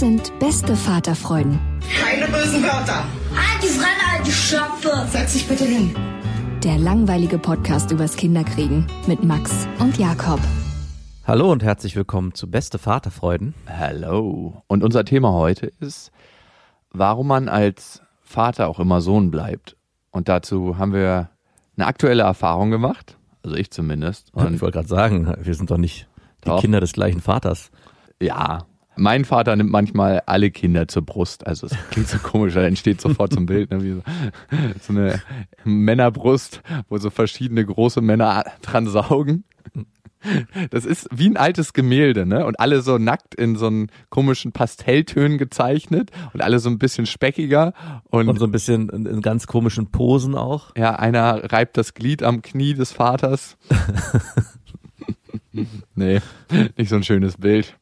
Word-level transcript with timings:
Das 0.00 0.08
sind 0.08 0.38
beste 0.38 0.76
Vaterfreuden. 0.76 1.60
Keine 2.02 2.24
bösen 2.32 2.62
Wörter. 2.62 3.04
Die 3.62 3.66
Fremde, 3.66 4.02
alte 4.16 4.30
Schöpfe! 4.30 5.06
Setz 5.10 5.34
dich 5.34 5.46
bitte 5.46 5.64
hin. 5.64 5.94
Der 6.64 6.78
langweilige 6.78 7.36
Podcast 7.36 7.90
übers 7.90 8.16
Kinderkriegen 8.16 8.86
mit 9.06 9.22
Max 9.22 9.68
und 9.78 9.98
Jakob. 9.98 10.40
Hallo 11.26 11.52
und 11.52 11.62
herzlich 11.62 11.96
willkommen 11.96 12.32
zu 12.32 12.50
Beste 12.50 12.78
Vaterfreuden. 12.78 13.52
Hallo. 13.68 14.62
Und 14.68 14.84
unser 14.84 15.04
Thema 15.04 15.34
heute 15.34 15.66
ist, 15.80 16.12
warum 16.90 17.26
man 17.26 17.50
als 17.50 18.00
Vater 18.22 18.68
auch 18.68 18.80
immer 18.80 19.02
Sohn 19.02 19.30
bleibt. 19.30 19.76
Und 20.12 20.30
dazu 20.30 20.78
haben 20.78 20.94
wir 20.94 21.28
eine 21.76 21.86
aktuelle 21.86 22.22
Erfahrung 22.22 22.70
gemacht, 22.70 23.18
also 23.42 23.54
ich 23.54 23.70
zumindest. 23.70 24.32
Und 24.32 24.54
ich 24.54 24.62
wollte 24.62 24.78
gerade 24.78 24.88
sagen, 24.88 25.34
wir 25.42 25.54
sind 25.54 25.70
doch 25.70 25.76
nicht 25.76 26.08
die 26.44 26.48
Doch. 26.48 26.62
Kinder 26.62 26.80
des 26.80 26.94
gleichen 26.94 27.20
Vaters. 27.20 27.70
ja, 28.18 28.64
mein 29.00 29.24
Vater 29.24 29.56
nimmt 29.56 29.70
manchmal 29.70 30.22
alle 30.26 30.50
Kinder 30.50 30.86
zur 30.86 31.02
Brust. 31.02 31.46
Also 31.46 31.66
es 31.66 31.76
klingt 31.90 32.08
so 32.08 32.18
komisch, 32.18 32.54
da 32.54 32.62
entsteht 32.62 33.00
sofort 33.00 33.32
so 33.32 33.40
ein 33.40 33.46
Bild, 33.46 33.70
ne, 33.70 33.82
wie 33.82 33.92
so, 33.92 34.02
so 34.80 34.92
eine 34.92 35.22
Männerbrust, 35.64 36.62
wo 36.88 36.98
so 36.98 37.10
verschiedene 37.10 37.64
große 37.64 38.00
Männer 38.00 38.44
dran 38.62 38.86
saugen. 38.86 39.44
Das 40.70 40.84
ist 40.84 41.08
wie 41.10 41.30
ein 41.30 41.38
altes 41.38 41.72
Gemälde, 41.72 42.26
ne? 42.26 42.44
Und 42.44 42.60
alle 42.60 42.82
so 42.82 42.98
nackt 42.98 43.34
in 43.34 43.56
so 43.56 43.68
einen 43.68 43.90
komischen 44.10 44.52
Pastelltönen 44.52 45.38
gezeichnet 45.38 46.10
und 46.34 46.42
alle 46.42 46.58
so 46.58 46.68
ein 46.68 46.78
bisschen 46.78 47.06
speckiger 47.06 47.72
und, 48.10 48.28
Und 48.28 48.38
so 48.38 48.44
ein 48.44 48.52
bisschen 48.52 48.90
in, 48.90 49.06
in 49.06 49.22
ganz 49.22 49.46
komischen 49.46 49.90
Posen 49.90 50.34
auch. 50.34 50.76
ja, 50.76 50.94
einer 50.94 51.50
reibt 51.50 51.78
das 51.78 51.94
Glied 51.94 52.22
am 52.22 52.42
Knie 52.42 52.74
des 52.74 52.92
Vaters. 52.92 53.56
nee, 55.94 56.20
nicht 56.76 56.90
so 56.90 56.96
ein 56.96 57.02
schönes 57.02 57.38
Bild. 57.38 57.78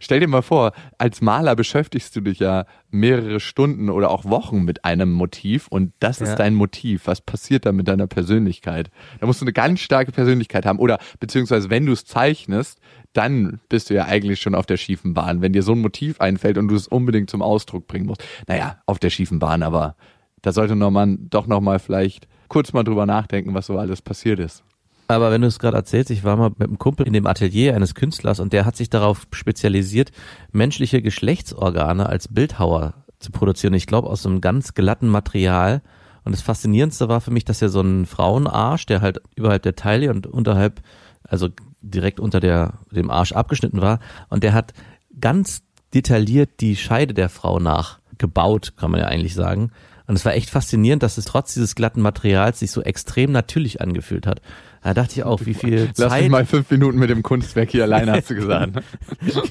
Stell 0.00 0.20
dir 0.20 0.28
mal 0.28 0.42
vor, 0.42 0.72
als 0.98 1.20
Maler 1.20 1.56
beschäftigst 1.56 2.14
du 2.16 2.20
dich 2.20 2.38
ja 2.38 2.64
mehrere 2.90 3.40
Stunden 3.40 3.88
oder 3.90 4.10
auch 4.10 4.24
Wochen 4.24 4.62
mit 4.64 4.84
einem 4.84 5.12
Motiv 5.12 5.68
und 5.68 5.92
das 6.00 6.18
Ja. 6.20 6.26
ist 6.26 6.36
dein 6.36 6.54
Motiv. 6.54 7.06
Was 7.06 7.20
passiert 7.20 7.66
da 7.66 7.72
mit 7.72 7.88
deiner 7.88 8.06
Persönlichkeit? 8.06 8.90
Da 9.20 9.26
musst 9.26 9.40
du 9.40 9.44
eine 9.44 9.52
ganz 9.52 9.80
starke 9.80 10.12
Persönlichkeit 10.12 10.66
haben 10.66 10.78
oder 10.78 10.98
beziehungsweise 11.20 11.70
wenn 11.70 11.86
du 11.86 11.92
es 11.92 12.04
zeichnest, 12.04 12.80
dann 13.12 13.60
bist 13.68 13.90
du 13.90 13.94
ja 13.94 14.04
eigentlich 14.04 14.40
schon 14.40 14.54
auf 14.54 14.66
der 14.66 14.76
schiefen 14.76 15.14
Bahn. 15.14 15.40
Wenn 15.42 15.52
dir 15.52 15.62
so 15.62 15.72
ein 15.72 15.80
Motiv 15.80 16.20
einfällt 16.20 16.58
und 16.58 16.68
du 16.68 16.74
es 16.74 16.86
unbedingt 16.86 17.30
zum 17.30 17.42
Ausdruck 17.42 17.86
bringen 17.86 18.06
musst. 18.06 18.24
Naja, 18.46 18.78
auf 18.86 18.98
der 18.98 19.10
schiefen 19.10 19.38
Bahn, 19.38 19.62
aber 19.62 19.96
da 20.42 20.52
sollte 20.52 20.74
man 20.74 21.28
doch 21.28 21.46
noch 21.46 21.60
mal 21.60 21.78
vielleicht 21.78 22.28
kurz 22.48 22.72
mal 22.72 22.82
drüber 22.84 23.06
nachdenken, 23.06 23.54
was 23.54 23.66
so 23.66 23.78
alles 23.78 24.02
passiert 24.02 24.38
ist. 24.40 24.64
Aber 25.10 25.32
wenn 25.32 25.40
du 25.40 25.48
es 25.48 25.58
gerade 25.58 25.76
erzählst, 25.76 26.10
ich 26.10 26.22
war 26.22 26.36
mal 26.36 26.50
mit 26.50 26.68
einem 26.68 26.78
Kumpel 26.78 27.04
in 27.04 27.12
dem 27.12 27.26
Atelier 27.26 27.74
eines 27.74 27.96
Künstlers 27.96 28.38
und 28.38 28.52
der 28.52 28.64
hat 28.64 28.76
sich 28.76 28.90
darauf 28.90 29.26
spezialisiert, 29.32 30.12
menschliche 30.52 31.02
Geschlechtsorgane 31.02 32.06
als 32.06 32.28
Bildhauer 32.28 32.94
zu 33.18 33.32
produzieren. 33.32 33.74
Ich 33.74 33.88
glaube 33.88 34.08
aus 34.08 34.24
einem 34.24 34.40
ganz 34.40 34.72
glatten 34.72 35.08
Material. 35.08 35.82
Und 36.22 36.30
das 36.32 36.42
Faszinierendste 36.42 37.08
war 37.08 37.20
für 37.20 37.32
mich, 37.32 37.44
dass 37.44 37.60
er 37.60 37.70
so 37.70 37.80
einen 37.80 38.06
Frauenarsch, 38.06 38.86
der 38.86 39.00
halt 39.00 39.20
überhalb 39.34 39.64
der 39.64 39.74
Taille 39.74 40.10
und 40.10 40.28
unterhalb, 40.28 40.80
also 41.24 41.48
direkt 41.80 42.20
unter 42.20 42.38
der, 42.38 42.74
dem 42.92 43.10
Arsch 43.10 43.32
abgeschnitten 43.32 43.80
war. 43.80 43.98
Und 44.28 44.44
der 44.44 44.52
hat 44.52 44.74
ganz 45.18 45.62
detailliert 45.92 46.60
die 46.60 46.76
Scheide 46.76 47.14
der 47.14 47.30
Frau 47.30 47.58
nachgebaut, 47.58 48.74
kann 48.76 48.92
man 48.92 49.00
ja 49.00 49.06
eigentlich 49.06 49.34
sagen. 49.34 49.72
Und 50.10 50.16
es 50.16 50.24
war 50.24 50.34
echt 50.34 50.50
faszinierend, 50.50 51.04
dass 51.04 51.18
es 51.18 51.24
trotz 51.24 51.54
dieses 51.54 51.76
glatten 51.76 52.00
Materials 52.00 52.58
sich 52.58 52.72
so 52.72 52.82
extrem 52.82 53.30
natürlich 53.30 53.80
angefühlt 53.80 54.26
hat. 54.26 54.42
Da 54.82 54.92
dachte 54.92 55.12
ich 55.12 55.22
auch, 55.22 55.46
wie 55.46 55.54
viel 55.54 55.88
Lass 55.96 55.98
mich 55.98 56.22
Zeit. 56.22 56.30
mal 56.30 56.44
fünf 56.46 56.68
Minuten 56.68 56.98
mit 56.98 57.10
dem 57.10 57.22
Kunstwerk 57.22 57.70
hier 57.70 57.84
alleine, 57.84 58.14
hast 58.14 58.28
du 58.28 58.34
gesagt. 58.34 58.74
Ne? 58.74 58.82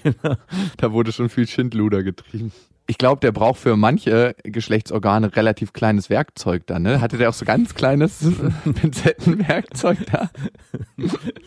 Genau. 0.03 0.35
Da 0.75 0.91
wurde 0.91 1.13
schon 1.13 1.29
viel 1.29 1.47
Schindluder 1.47 2.03
getrieben. 2.03 2.51
Ich 2.89 2.97
glaube, 2.97 3.19
der 3.19 3.31
braucht 3.31 3.59
für 3.59 3.77
manche 3.77 4.35
Geschlechtsorgane 4.41 5.35
relativ 5.35 5.73
kleines 5.73 6.09
Werkzeug 6.09 6.65
dann, 6.65 6.81
ne? 6.81 7.01
Hatte 7.01 7.19
der 7.19 7.29
auch 7.29 7.33
so 7.35 7.45
ganz 7.45 7.75
kleines 7.75 8.17
Pinzettenwerkzeug 8.81 9.99
da? 10.11 10.31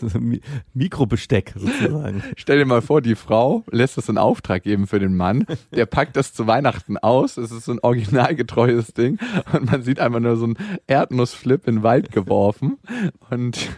So 0.01 0.21
Mikrobesteck 0.73 1.55
sozusagen. 1.57 2.23
Stell 2.37 2.59
dir 2.59 2.65
mal 2.65 2.81
vor, 2.81 3.03
die 3.03 3.17
Frau 3.17 3.65
lässt 3.73 3.97
das 3.97 4.09
in 4.09 4.19
Auftrag 4.19 4.63
geben 4.63 4.87
für 4.87 5.01
den 5.01 5.17
Mann. 5.17 5.45
Der 5.73 5.87
packt 5.87 6.17
das 6.17 6.33
zu 6.33 6.47
Weihnachten 6.47 6.97
aus. 6.97 7.37
Es 7.39 7.51
ist 7.51 7.65
so 7.65 7.73
ein 7.73 7.81
originalgetreues 7.83 8.95
Ding. 8.95 9.19
Und 9.53 9.69
man 9.69 9.83
sieht 9.83 9.99
einfach 9.99 10.21
nur 10.21 10.37
so 10.37 10.45
einen 10.45 10.59
Erdnussflip 10.87 11.67
in 11.67 11.79
den 11.79 11.83
Wald 11.83 12.13
geworfen. 12.13 12.79
Und 13.31 13.69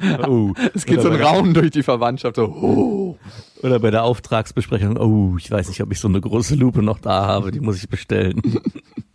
Oh. 0.26 0.52
es 0.74 0.86
geht 0.86 0.98
Oder 0.98 1.08
so 1.08 1.14
ein 1.14 1.22
Raunen 1.22 1.54
durch 1.54 1.70
die 1.70 1.82
Verwandtschaft. 1.82 2.36
So, 2.36 2.44
oh. 2.44 3.18
Oder 3.62 3.78
bei 3.78 3.90
der 3.90 4.04
Auftragsbesprechung, 4.04 4.96
oh, 4.96 5.36
ich 5.38 5.50
weiß 5.50 5.68
nicht, 5.68 5.82
ob 5.82 5.92
ich 5.92 6.00
so 6.00 6.08
eine 6.08 6.20
große 6.20 6.54
Lupe 6.56 6.82
noch 6.82 6.98
da 6.98 7.26
habe, 7.26 7.50
die 7.52 7.60
muss 7.60 7.76
ich 7.76 7.88
bestellen. 7.88 8.40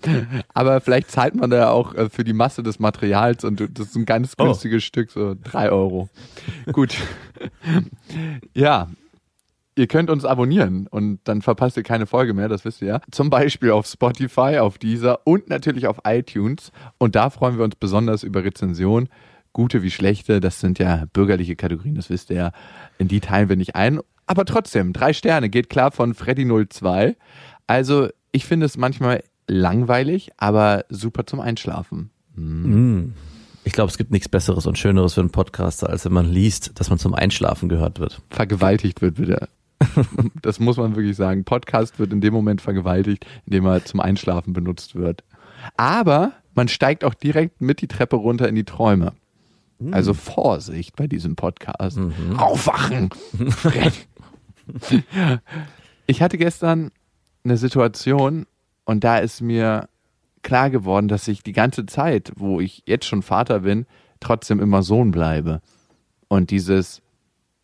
Aber 0.53 0.79
vielleicht 0.79 1.11
zahlt 1.11 1.35
man 1.35 1.49
da 1.49 1.57
ja 1.57 1.69
auch 1.71 1.93
äh, 1.95 2.09
für 2.09 2.23
die 2.23 2.33
Masse 2.33 2.63
des 2.63 2.79
Materials 2.79 3.43
und 3.43 3.59
das 3.59 3.87
ist 3.87 3.95
ein 3.95 4.05
ganz 4.05 4.33
Oh. 4.37 4.45
günstiges 4.45 4.83
Stück, 4.83 5.11
so 5.11 5.35
drei 5.41 5.69
Euro. 5.71 6.09
Gut. 6.71 6.95
ja. 8.53 8.87
Ihr 9.75 9.85
könnt 9.87 10.09
uns 10.09 10.25
abonnieren 10.25 10.87
und 10.87 11.19
dann 11.25 11.43
verpasst 11.43 11.77
ihr 11.77 11.83
keine 11.83 12.07
Folge 12.07 12.33
mehr, 12.33 12.49
das 12.49 12.65
wisst 12.65 12.81
ihr 12.81 12.87
ja. 12.87 13.01
Zum 13.11 13.29
Beispiel 13.29 13.69
auf 13.69 13.85
Spotify, 13.85 14.57
auf 14.57 14.79
Deezer 14.79 15.19
und 15.23 15.49
natürlich 15.49 15.85
auf 15.85 15.99
iTunes. 16.03 16.71
Und 16.97 17.15
da 17.15 17.29
freuen 17.29 17.57
wir 17.57 17.63
uns 17.63 17.75
besonders 17.75 18.23
über 18.23 18.43
Rezensionen. 18.43 19.07
Gute 19.57 19.81
wie 19.81 19.89
schlechte, 19.89 20.39
das 20.39 20.59
sind 20.59 20.77
ja 20.77 21.05
bürgerliche 21.13 21.55
Kategorien, 21.55 21.95
das 21.95 22.11
wisst 22.11 22.29
ihr 22.29 22.35
ja. 22.35 22.51
In 22.99 23.07
die 23.07 23.21
teilen 23.21 23.49
wir 23.49 23.55
nicht 23.55 23.75
ein. 23.75 24.01
Aber 24.27 24.45
trotzdem, 24.45 24.93
drei 24.93 25.13
Sterne, 25.13 25.49
geht 25.49 25.67
klar 25.67 25.91
von 25.91 26.13
Freddy02. 26.13 27.15
Also, 27.65 28.09
ich 28.31 28.45
finde 28.45 28.67
es 28.67 28.77
manchmal 28.77 29.23
langweilig, 29.47 30.29
aber 30.37 30.85
super 30.89 31.25
zum 31.25 31.39
Einschlafen. 31.39 32.11
Mm. 32.35 33.13
Ich 33.63 33.73
glaube, 33.73 33.89
es 33.89 33.97
gibt 33.97 34.11
nichts 34.11 34.29
Besseres 34.29 34.67
und 34.67 34.77
Schöneres 34.77 35.15
für 35.15 35.21
einen 35.21 35.31
Podcaster, 35.31 35.89
als 35.89 36.05
wenn 36.05 36.13
man 36.13 36.31
liest, 36.31 36.79
dass 36.79 36.91
man 36.91 36.99
zum 36.99 37.15
Einschlafen 37.15 37.67
gehört 37.67 37.99
wird. 37.99 38.21
Vergewaltigt 38.29 39.01
wird 39.01 39.19
wieder. 39.19 39.49
Das 40.43 40.59
muss 40.59 40.77
man 40.77 40.95
wirklich 40.95 41.17
sagen. 41.17 41.45
Podcast 41.45 41.97
wird 41.97 42.13
in 42.13 42.21
dem 42.21 42.33
Moment 42.33 42.61
vergewaltigt, 42.61 43.25
indem 43.47 43.65
er 43.65 43.83
zum 43.85 44.01
Einschlafen 44.01 44.53
benutzt 44.53 44.93
wird. 44.93 45.23
Aber 45.77 46.33
man 46.53 46.67
steigt 46.67 47.03
auch 47.03 47.15
direkt 47.15 47.59
mit 47.59 47.81
die 47.81 47.87
Treppe 47.87 48.17
runter 48.17 48.47
in 48.47 48.53
die 48.53 48.63
Träume. 48.63 49.13
Also 49.91 50.13
Vorsicht 50.13 50.95
bei 50.95 51.07
diesem 51.07 51.35
Podcast. 51.35 51.99
Aufwachen! 52.37 53.09
Fred. 53.49 53.93
ich 56.07 56.21
hatte 56.21 56.37
gestern 56.37 56.91
eine 57.43 57.57
Situation 57.57 58.45
und 58.85 59.03
da 59.03 59.17
ist 59.17 59.41
mir 59.41 59.87
klar 60.41 60.69
geworden, 60.69 61.07
dass 61.07 61.27
ich 61.27 61.43
die 61.43 61.53
ganze 61.53 61.85
Zeit, 61.85 62.31
wo 62.35 62.59
ich 62.59 62.83
jetzt 62.85 63.05
schon 63.05 63.21
Vater 63.21 63.59
bin, 63.61 63.85
trotzdem 64.19 64.59
immer 64.59 64.83
Sohn 64.83 65.11
bleibe. 65.11 65.61
Und 66.27 66.51
dieses 66.51 67.01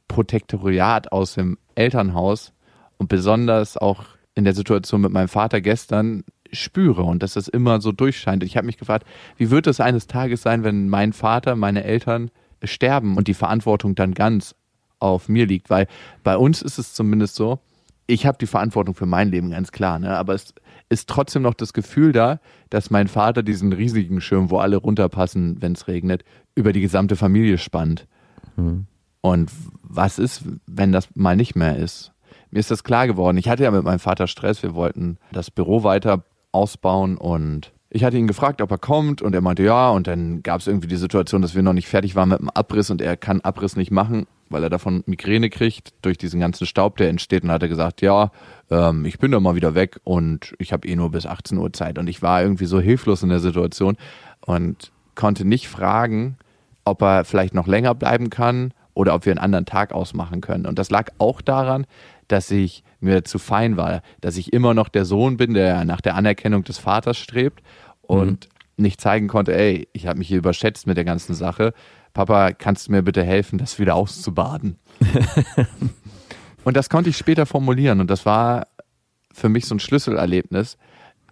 Protektoriat 0.07 1.11
aus 1.11 1.33
dem 1.33 1.57
Elternhaus 1.75 2.53
und 2.97 3.09
besonders 3.09 3.77
auch 3.77 4.05
in 4.35 4.43
der 4.43 4.53
Situation 4.53 5.01
mit 5.01 5.11
meinem 5.11 5.27
Vater 5.27 5.61
gestern 5.61 6.23
spüre 6.53 7.03
und 7.03 7.23
dass 7.23 7.33
das 7.33 7.47
immer 7.47 7.81
so 7.81 7.91
durchscheint. 7.91 8.43
Ich 8.43 8.57
habe 8.57 8.65
mich 8.65 8.77
gefragt, 8.77 9.05
wie 9.37 9.49
wird 9.49 9.67
es 9.67 9.79
eines 9.79 10.07
Tages 10.07 10.41
sein, 10.41 10.63
wenn 10.63 10.89
mein 10.89 11.13
Vater, 11.13 11.55
meine 11.55 11.83
Eltern 11.83 12.31
sterben 12.63 13.17
und 13.17 13.27
die 13.27 13.33
Verantwortung 13.33 13.95
dann 13.95 14.13
ganz 14.13 14.55
auf 14.99 15.27
mir 15.27 15.45
liegt, 15.45 15.69
weil 15.69 15.87
bei 16.23 16.37
uns 16.37 16.61
ist 16.61 16.77
es 16.77 16.93
zumindest 16.93 17.35
so, 17.35 17.59
ich 18.07 18.25
habe 18.25 18.37
die 18.37 18.47
Verantwortung 18.47 18.95
für 18.95 19.05
mein 19.05 19.31
Leben, 19.31 19.51
ganz 19.51 19.71
klar, 19.71 19.99
ne? 19.99 20.17
aber 20.17 20.33
es 20.33 20.53
ist 20.89 21.09
trotzdem 21.09 21.41
noch 21.41 21.53
das 21.53 21.73
Gefühl 21.73 22.11
da, 22.11 22.39
dass 22.69 22.89
mein 22.89 23.07
Vater 23.07 23.43
diesen 23.43 23.73
riesigen 23.73 24.21
Schirm, 24.21 24.49
wo 24.49 24.57
alle 24.57 24.77
runterpassen, 24.77 25.61
wenn 25.61 25.73
es 25.73 25.87
regnet, 25.87 26.23
über 26.55 26.73
die 26.73 26.81
gesamte 26.81 27.15
Familie 27.15 27.57
spannt. 27.57 28.07
Mhm. 28.55 28.87
Und 29.21 29.51
was 29.81 30.19
ist, 30.19 30.43
wenn 30.67 30.91
das 30.91 31.09
mal 31.15 31.35
nicht 31.35 31.55
mehr 31.55 31.77
ist? 31.77 32.11
Mir 32.51 32.59
ist 32.59 32.71
das 32.71 32.83
klar 32.83 33.07
geworden. 33.07 33.37
Ich 33.37 33.47
hatte 33.49 33.63
ja 33.63 33.71
mit 33.71 33.83
meinem 33.83 33.99
Vater 33.99 34.27
Stress. 34.27 34.61
Wir 34.61 34.75
wollten 34.75 35.17
das 35.31 35.49
Büro 35.49 35.83
weiter 35.83 36.23
ausbauen 36.53 37.17
und 37.17 37.73
ich 37.95 38.03
hatte 38.03 38.17
ihn 38.17 38.25
gefragt, 38.25 38.59
ob 38.59 38.71
er 38.71 38.79
kommt 38.79 39.21
und 39.21 39.35
er 39.35 39.41
meinte 39.41 39.61
ja. 39.61 39.91
Und 39.91 40.07
dann 40.07 40.41
gab 40.41 40.61
es 40.61 40.67
irgendwie 40.67 40.87
die 40.87 40.95
Situation, 40.95 41.43
dass 41.43 41.53
wir 41.53 41.61
noch 41.61 41.73
nicht 41.73 41.87
fertig 41.87 42.15
waren 42.15 42.29
mit 42.29 42.39
dem 42.39 42.49
Abriss 42.49 42.89
und 42.89 43.03
er 43.03 43.15
kann 43.15 43.41
Abriss 43.41 43.75
nicht 43.75 43.91
machen, 43.91 44.25
weil 44.49 44.63
er 44.63 44.71
davon 44.71 45.03
Migräne 45.05 45.51
kriegt 45.51 45.93
durch 46.01 46.17
diesen 46.17 46.39
ganzen 46.39 46.65
Staub, 46.65 46.97
der 46.97 47.09
entsteht. 47.09 47.43
Und 47.43 47.51
hat 47.51 47.61
er 47.61 47.69
gesagt, 47.69 48.01
ja, 48.01 48.31
ähm, 48.71 49.05
ich 49.05 49.19
bin 49.19 49.31
da 49.31 49.39
mal 49.39 49.53
wieder 49.53 49.75
weg 49.75 49.99
und 50.03 50.55
ich 50.57 50.73
habe 50.73 50.87
eh 50.87 50.95
nur 50.95 51.11
bis 51.11 51.27
18 51.27 51.59
Uhr 51.59 51.71
Zeit. 51.71 51.99
Und 51.99 52.09
ich 52.09 52.23
war 52.23 52.41
irgendwie 52.41 52.65
so 52.65 52.79
hilflos 52.79 53.21
in 53.21 53.29
der 53.29 53.39
Situation 53.39 53.95
und 54.41 54.91
konnte 55.13 55.45
nicht 55.45 55.67
fragen, 55.67 56.37
ob 56.85 57.03
er 57.03 57.25
vielleicht 57.25 57.53
noch 57.53 57.67
länger 57.67 57.93
bleiben 57.93 58.31
kann 58.31 58.73
oder 58.95 59.13
ob 59.13 59.25
wir 59.25 59.33
einen 59.33 59.39
anderen 59.39 59.67
Tag 59.67 59.93
ausmachen 59.93 60.41
können. 60.41 60.65
Und 60.65 60.79
das 60.79 60.89
lag 60.89 61.11
auch 61.19 61.41
daran, 61.41 61.85
dass 62.27 62.49
ich 62.51 62.83
mir 62.99 63.23
zu 63.23 63.39
fein 63.39 63.77
war, 63.77 64.01
dass 64.21 64.37
ich 64.37 64.53
immer 64.53 64.73
noch 64.73 64.89
der 64.89 65.05
Sohn 65.05 65.37
bin, 65.37 65.53
der 65.53 65.85
nach 65.85 66.01
der 66.01 66.15
Anerkennung 66.15 66.63
des 66.63 66.77
Vaters 66.77 67.17
strebt 67.17 67.63
und 68.01 68.49
nicht 68.77 69.01
zeigen 69.01 69.27
konnte, 69.27 69.55
ey, 69.55 69.87
ich 69.93 70.07
habe 70.07 70.19
mich 70.19 70.27
hier 70.27 70.37
überschätzt 70.37 70.87
mit 70.87 70.97
der 70.97 71.05
ganzen 71.05 71.33
Sache. 71.35 71.73
Papa, 72.13 72.51
kannst 72.53 72.87
du 72.87 72.91
mir 72.91 73.01
bitte 73.01 73.23
helfen, 73.23 73.57
das 73.57 73.79
wieder 73.79 73.95
auszubaden? 73.95 74.77
und 76.63 76.77
das 76.77 76.89
konnte 76.89 77.09
ich 77.09 77.17
später 77.17 77.45
formulieren 77.45 77.99
und 77.99 78.09
das 78.09 78.25
war 78.25 78.67
für 79.31 79.49
mich 79.49 79.65
so 79.65 79.75
ein 79.75 79.79
Schlüsselerlebnis. 79.79 80.77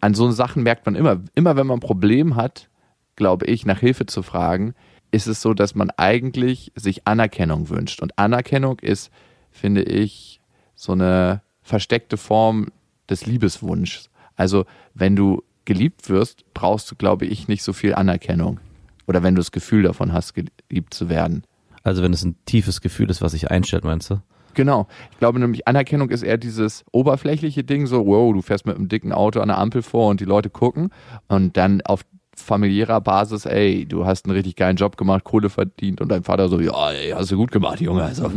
An 0.01 0.13
so 0.13 0.29
Sachen 0.31 0.63
merkt 0.63 0.85
man 0.85 0.95
immer, 0.95 1.21
immer 1.35 1.55
wenn 1.55 1.67
man 1.67 1.77
ein 1.77 1.81
Problem 1.81 2.35
hat, 2.35 2.69
glaube 3.15 3.45
ich, 3.45 3.65
nach 3.65 3.79
Hilfe 3.79 4.07
zu 4.07 4.23
fragen, 4.23 4.73
ist 5.11 5.27
es 5.27 5.41
so, 5.41 5.53
dass 5.53 5.75
man 5.75 5.91
eigentlich 5.91 6.71
sich 6.75 7.07
Anerkennung 7.07 7.69
wünscht. 7.69 8.01
Und 8.01 8.17
Anerkennung 8.17 8.79
ist, 8.79 9.11
finde 9.51 9.83
ich, 9.83 10.40
so 10.81 10.93
eine 10.93 11.43
versteckte 11.61 12.17
Form 12.17 12.69
des 13.07 13.27
Liebeswunschs. 13.27 14.09
Also 14.35 14.65
wenn 14.95 15.15
du 15.15 15.43
geliebt 15.65 16.09
wirst, 16.09 16.43
brauchst 16.55 16.89
du, 16.89 16.95
glaube 16.95 17.27
ich, 17.27 17.47
nicht 17.47 17.61
so 17.61 17.71
viel 17.71 17.93
Anerkennung. 17.93 18.59
Oder 19.05 19.21
wenn 19.21 19.35
du 19.35 19.41
das 19.41 19.51
Gefühl 19.51 19.83
davon 19.83 20.11
hast, 20.11 20.33
geliebt 20.33 20.95
zu 20.95 21.07
werden. 21.07 21.43
Also 21.83 22.01
wenn 22.01 22.13
es 22.13 22.23
ein 22.23 22.35
tiefes 22.45 22.81
Gefühl 22.81 23.11
ist, 23.11 23.21
was 23.21 23.33
sich 23.33 23.51
einstellt, 23.51 23.83
meinst 23.83 24.09
du? 24.09 24.21
Genau. 24.55 24.87
Ich 25.11 25.19
glaube 25.19 25.39
nämlich, 25.39 25.67
Anerkennung 25.67 26.09
ist 26.09 26.23
eher 26.23 26.37
dieses 26.37 26.83
oberflächliche 26.91 27.63
Ding, 27.63 27.85
so, 27.85 28.07
wow, 28.07 28.33
du 28.33 28.41
fährst 28.41 28.65
mit 28.65 28.75
einem 28.75 28.89
dicken 28.89 29.13
Auto 29.13 29.39
an 29.39 29.49
der 29.49 29.59
Ampel 29.59 29.83
vor 29.83 30.09
und 30.09 30.19
die 30.19 30.25
Leute 30.25 30.49
gucken. 30.49 30.89
Und 31.27 31.57
dann 31.57 31.81
auf 31.81 32.01
familiärer 32.35 33.01
Basis, 33.01 33.45
ey, 33.45 33.85
du 33.85 34.05
hast 34.05 34.25
einen 34.25 34.35
richtig 34.35 34.55
geilen 34.55 34.77
Job 34.77 34.97
gemacht, 34.97 35.23
Kohle 35.23 35.49
verdient 35.49 36.01
und 36.01 36.09
dein 36.09 36.23
Vater 36.23 36.47
so, 36.49 36.59
ja, 36.59 36.91
ey, 36.91 37.11
hast 37.11 37.31
du 37.31 37.37
gut 37.37 37.51
gemacht, 37.51 37.81
Junge. 37.81 38.03
Also, 38.03 38.31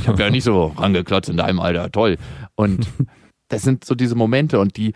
ich 0.00 0.08
habe 0.08 0.22
ja 0.22 0.30
nicht 0.30 0.44
so 0.44 0.66
rangeklotzt 0.76 1.28
in 1.28 1.36
deinem 1.36 1.60
Alter, 1.60 1.90
toll. 1.90 2.16
Und 2.54 2.86
das 3.48 3.62
sind 3.62 3.84
so 3.84 3.94
diese 3.94 4.14
Momente 4.16 4.58
und 4.58 4.76
die 4.76 4.92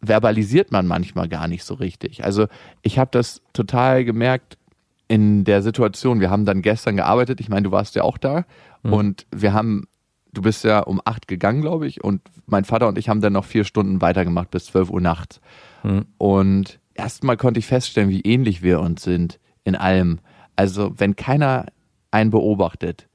verbalisiert 0.00 0.72
man 0.72 0.86
manchmal 0.86 1.28
gar 1.28 1.46
nicht 1.46 1.62
so 1.62 1.74
richtig. 1.74 2.24
Also 2.24 2.46
ich 2.82 2.98
habe 2.98 3.10
das 3.12 3.40
total 3.52 4.04
gemerkt 4.04 4.58
in 5.06 5.44
der 5.44 5.62
Situation. 5.62 6.18
Wir 6.18 6.28
haben 6.28 6.44
dann 6.44 6.60
gestern 6.62 6.96
gearbeitet, 6.96 7.40
ich 7.40 7.48
meine, 7.48 7.62
du 7.62 7.70
warst 7.70 7.94
ja 7.94 8.02
auch 8.02 8.18
da 8.18 8.44
Mhm. 8.82 8.92
und 8.92 9.26
wir 9.30 9.52
haben, 9.52 9.84
du 10.32 10.42
bist 10.42 10.64
ja 10.64 10.80
um 10.80 11.00
acht 11.04 11.28
gegangen, 11.28 11.60
glaube 11.60 11.86
ich, 11.86 12.02
und 12.02 12.20
mein 12.46 12.64
Vater 12.64 12.88
und 12.88 12.98
ich 12.98 13.08
haben 13.08 13.20
dann 13.20 13.32
noch 13.34 13.44
vier 13.44 13.62
Stunden 13.62 14.00
weitergemacht 14.00 14.50
bis 14.50 14.64
zwölf 14.64 14.90
Uhr 14.90 15.00
nachts. 15.00 15.40
Mhm. 15.84 16.06
Und 16.18 16.80
erstmal 16.94 17.36
konnte 17.36 17.58
ich 17.58 17.66
feststellen, 17.66 18.10
wie 18.10 18.20
ähnlich 18.22 18.62
wir 18.62 18.80
uns 18.80 19.02
sind 19.02 19.38
in 19.64 19.74
allem. 19.76 20.18
Also 20.56 20.92
wenn 20.98 21.16
keiner 21.16 21.66
einen 22.10 22.30
beobachtet 22.30 23.08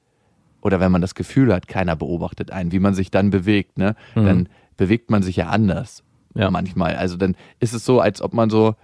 oder 0.61 0.79
wenn 0.79 0.91
man 0.91 1.01
das 1.01 1.15
Gefühl 1.15 1.53
hat, 1.53 1.67
keiner 1.67 1.95
beobachtet 1.95 2.51
einen, 2.51 2.71
wie 2.71 2.79
man 2.79 2.93
sich 2.93 3.11
dann 3.11 3.29
bewegt, 3.29 3.77
ne, 3.77 3.95
Mhm. 4.15 4.25
dann 4.25 4.49
bewegt 4.75 5.09
man 5.11 5.23
sich 5.23 5.35
ja 5.37 5.47
anders 5.47 6.03
Ja. 6.33 6.49
manchmal. 6.51 6.95
Also 6.95 7.17
dann 7.17 7.35
ist 7.59 7.73
es 7.73 7.85
so, 7.85 7.99
als 7.99 8.21
ob 8.21 8.33
man 8.33 8.49
so 8.49 8.75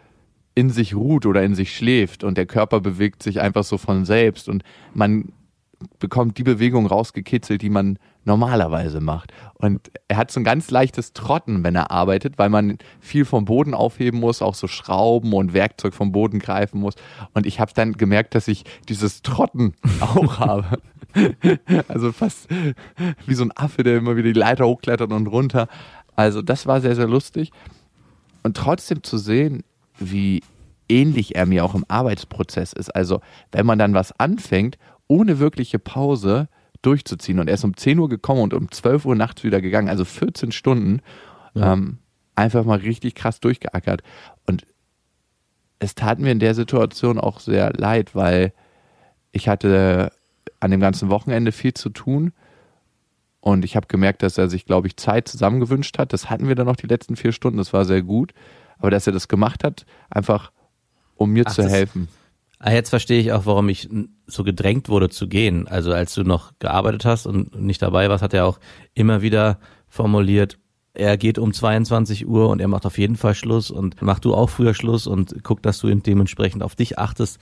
in 0.55 0.69
sich 0.69 0.95
ruht 0.95 1.25
oder 1.25 1.43
in 1.43 1.55
sich 1.55 1.75
schläft 1.75 2.23
und 2.23 2.37
der 2.37 2.45
Körper 2.45 2.79
bewegt 2.79 3.23
sich 3.23 3.41
einfach 3.41 3.63
so 3.63 3.77
von 3.77 4.05
selbst 4.05 4.47
und 4.49 4.63
man 4.93 5.29
bekommt 5.99 6.37
die 6.37 6.43
Bewegung 6.43 6.85
rausgekitzelt, 6.85 7.61
die 7.61 7.69
man 7.69 7.97
normalerweise 8.25 9.01
macht. 9.01 9.33
Und 9.55 9.91
er 10.07 10.17
hat 10.17 10.31
so 10.31 10.39
ein 10.39 10.43
ganz 10.43 10.71
leichtes 10.71 11.13
Trotten, 11.13 11.63
wenn 11.63 11.75
er 11.75 11.91
arbeitet, 11.91 12.37
weil 12.37 12.49
man 12.49 12.77
viel 12.99 13.25
vom 13.25 13.45
Boden 13.45 13.73
aufheben 13.73 14.19
muss, 14.19 14.41
auch 14.41 14.55
so 14.55 14.67
Schrauben 14.67 15.33
und 15.33 15.53
Werkzeug 15.53 15.93
vom 15.93 16.11
Boden 16.11 16.39
greifen 16.39 16.79
muss. 16.79 16.95
Und 17.33 17.45
ich 17.45 17.59
habe 17.59 17.71
dann 17.75 17.93
gemerkt, 17.93 18.35
dass 18.35 18.47
ich 18.47 18.63
dieses 18.87 19.21
Trotten 19.21 19.73
auch 19.99 20.39
habe. 20.39 20.79
Also 21.87 22.11
fast 22.11 22.47
wie 23.25 23.35
so 23.35 23.43
ein 23.43 23.51
Affe, 23.55 23.83
der 23.83 23.97
immer 23.97 24.15
wieder 24.15 24.31
die 24.31 24.39
Leiter 24.39 24.65
hochklettert 24.65 25.11
und 25.11 25.27
runter. 25.27 25.67
Also 26.15 26.41
das 26.41 26.65
war 26.65 26.81
sehr, 26.81 26.95
sehr 26.95 27.07
lustig. 27.07 27.51
Und 28.41 28.57
trotzdem 28.57 29.03
zu 29.03 29.17
sehen, 29.17 29.63
wie 29.99 30.41
ähnlich 30.89 31.35
er 31.35 31.45
mir 31.45 31.63
auch 31.65 31.75
im 31.75 31.85
Arbeitsprozess 31.87 32.73
ist. 32.73 32.89
Also 32.89 33.21
wenn 33.51 33.65
man 33.65 33.79
dann 33.79 33.93
was 33.93 34.17
anfängt, 34.19 34.77
ohne 35.07 35.39
wirkliche 35.39 35.79
Pause 35.79 36.47
durchzuziehen. 36.81 37.39
Und 37.39 37.47
er 37.47 37.55
ist 37.55 37.63
um 37.63 37.75
10 37.75 37.99
Uhr 37.99 38.09
gekommen 38.09 38.41
und 38.41 38.53
um 38.53 38.71
12 38.71 39.05
Uhr 39.05 39.15
nachts 39.15 39.43
wieder 39.43 39.61
gegangen, 39.61 39.89
also 39.89 40.05
14 40.05 40.51
Stunden. 40.51 41.01
Ähm, 41.55 41.99
einfach 42.35 42.65
mal 42.65 42.79
richtig 42.79 43.15
krass 43.15 43.39
durchgeackert. 43.39 44.01
Und 44.45 44.65
es 45.79 45.95
tat 45.95 46.19
mir 46.19 46.31
in 46.31 46.39
der 46.39 46.55
Situation 46.55 47.19
auch 47.19 47.39
sehr 47.39 47.71
leid, 47.73 48.15
weil 48.15 48.53
ich 49.31 49.47
hatte 49.47 50.11
an 50.59 50.71
dem 50.71 50.79
ganzen 50.79 51.09
Wochenende 51.09 51.51
viel 51.51 51.73
zu 51.73 51.89
tun. 51.89 52.33
Und 53.39 53.65
ich 53.65 53.75
habe 53.75 53.87
gemerkt, 53.87 54.23
dass 54.23 54.37
er 54.37 54.49
sich, 54.49 54.65
glaube 54.65 54.87
ich, 54.87 54.95
Zeit 54.95 55.27
zusammengewünscht 55.27 55.99
hat. 55.99 56.13
Das 56.13 56.29
hatten 56.29 56.47
wir 56.47 56.55
dann 56.55 56.67
noch 56.67 56.77
die 56.77 56.87
letzten 56.87 57.17
vier 57.17 57.33
Stunden, 57.33 57.57
das 57.57 57.73
war 57.73 57.83
sehr 57.83 58.01
gut. 58.01 58.33
Aber 58.77 58.89
dass 58.89 59.05
er 59.05 59.13
das 59.13 59.27
gemacht 59.27 59.63
hat, 59.63 59.85
einfach 60.09 60.51
um 61.15 61.31
mir 61.31 61.43
Ach, 61.45 61.53
zu 61.53 61.67
helfen. 61.67 62.07
Ah, 62.65 62.71
jetzt 62.71 62.89
verstehe 62.91 63.19
ich 63.19 63.33
auch, 63.33 63.45
warum 63.45 63.67
ich 63.67 63.89
so 64.25 64.45
gedrängt 64.45 64.87
wurde 64.87 65.09
zu 65.09 65.27
gehen. 65.27 65.67
Also 65.67 65.91
als 65.91 66.13
du 66.13 66.23
noch 66.23 66.53
gearbeitet 66.59 67.03
hast 67.03 67.25
und 67.25 67.59
nicht 67.61 67.81
dabei 67.81 68.07
warst, 68.07 68.23
hat 68.23 68.33
er 68.33 68.45
auch 68.45 68.57
immer 68.93 69.21
wieder 69.21 69.59
formuliert, 69.89 70.57
er 70.93 71.17
geht 71.17 71.37
um 71.39 71.51
22 71.51 72.25
Uhr 72.25 72.47
und 72.49 72.61
er 72.61 72.69
macht 72.69 72.85
auf 72.85 72.97
jeden 72.97 73.17
Fall 73.17 73.35
Schluss 73.35 73.69
und 73.69 74.01
mach 74.01 74.19
du 74.19 74.33
auch 74.33 74.49
früher 74.49 74.73
Schluss 74.73 75.07
und 75.07 75.43
guck, 75.43 75.61
dass 75.61 75.79
du 75.79 75.93
dementsprechend 75.93 76.63
auf 76.63 76.75
dich 76.75 76.97
achtest. 76.99 77.39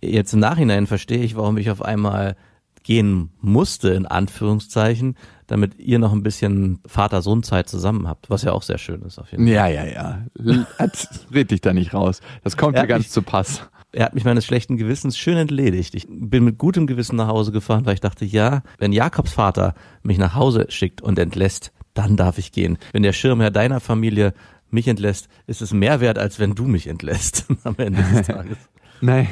Jetzt 0.00 0.32
im 0.32 0.38
Nachhinein 0.40 0.86
verstehe 0.86 1.24
ich, 1.24 1.34
warum 1.34 1.56
ich 1.56 1.68
auf 1.70 1.82
einmal 1.82 2.36
gehen 2.84 3.30
musste, 3.40 3.88
in 3.90 4.06
Anführungszeichen, 4.06 5.16
damit 5.48 5.78
ihr 5.80 5.98
noch 5.98 6.12
ein 6.12 6.22
bisschen 6.22 6.80
Vater-Sohn-Zeit 6.86 7.68
zusammen 7.68 8.06
habt, 8.06 8.30
was 8.30 8.42
ja 8.42 8.52
auch 8.52 8.62
sehr 8.62 8.78
schön 8.78 9.02
ist 9.02 9.18
auf 9.18 9.30
jeden 9.32 9.44
Fall. 9.46 9.54
Ja, 9.54 9.66
ja, 9.66 9.84
ja. 9.86 10.22
Red 11.34 11.50
dich 11.50 11.60
da 11.62 11.72
nicht 11.72 11.94
raus. 11.94 12.20
Das 12.44 12.56
kommt 12.56 12.76
Ja, 12.76 12.82
dir 12.82 12.88
ganz 12.88 13.06
ich- 13.06 13.10
zu 13.10 13.22
Pass. 13.22 13.68
Er 13.92 14.06
hat 14.06 14.14
mich 14.14 14.24
meines 14.24 14.46
schlechten 14.46 14.78
Gewissens 14.78 15.18
schön 15.18 15.36
entledigt. 15.36 15.94
Ich 15.94 16.06
bin 16.08 16.44
mit 16.44 16.56
gutem 16.56 16.86
Gewissen 16.86 17.16
nach 17.16 17.28
Hause 17.28 17.52
gefahren, 17.52 17.84
weil 17.84 17.94
ich 17.94 18.00
dachte, 18.00 18.24
ja, 18.24 18.62
wenn 18.78 18.92
Jakobs 18.92 19.32
Vater 19.32 19.74
mich 20.02 20.16
nach 20.16 20.34
Hause 20.34 20.66
schickt 20.70 21.02
und 21.02 21.18
entlässt, 21.18 21.72
dann 21.92 22.16
darf 22.16 22.38
ich 22.38 22.52
gehen. 22.52 22.78
Wenn 22.92 23.02
der 23.02 23.12
Schirmherr 23.12 23.50
deiner 23.50 23.80
Familie 23.80 24.32
mich 24.70 24.88
entlässt, 24.88 25.28
ist 25.46 25.60
es 25.60 25.72
mehr 25.72 26.00
wert, 26.00 26.18
als 26.18 26.38
wenn 26.38 26.54
du 26.54 26.64
mich 26.64 26.86
entlässt 26.86 27.46
am 27.64 27.74
Ende 27.76 28.02
des 28.02 28.26
Tages. 28.26 28.56
Nein, 29.02 29.28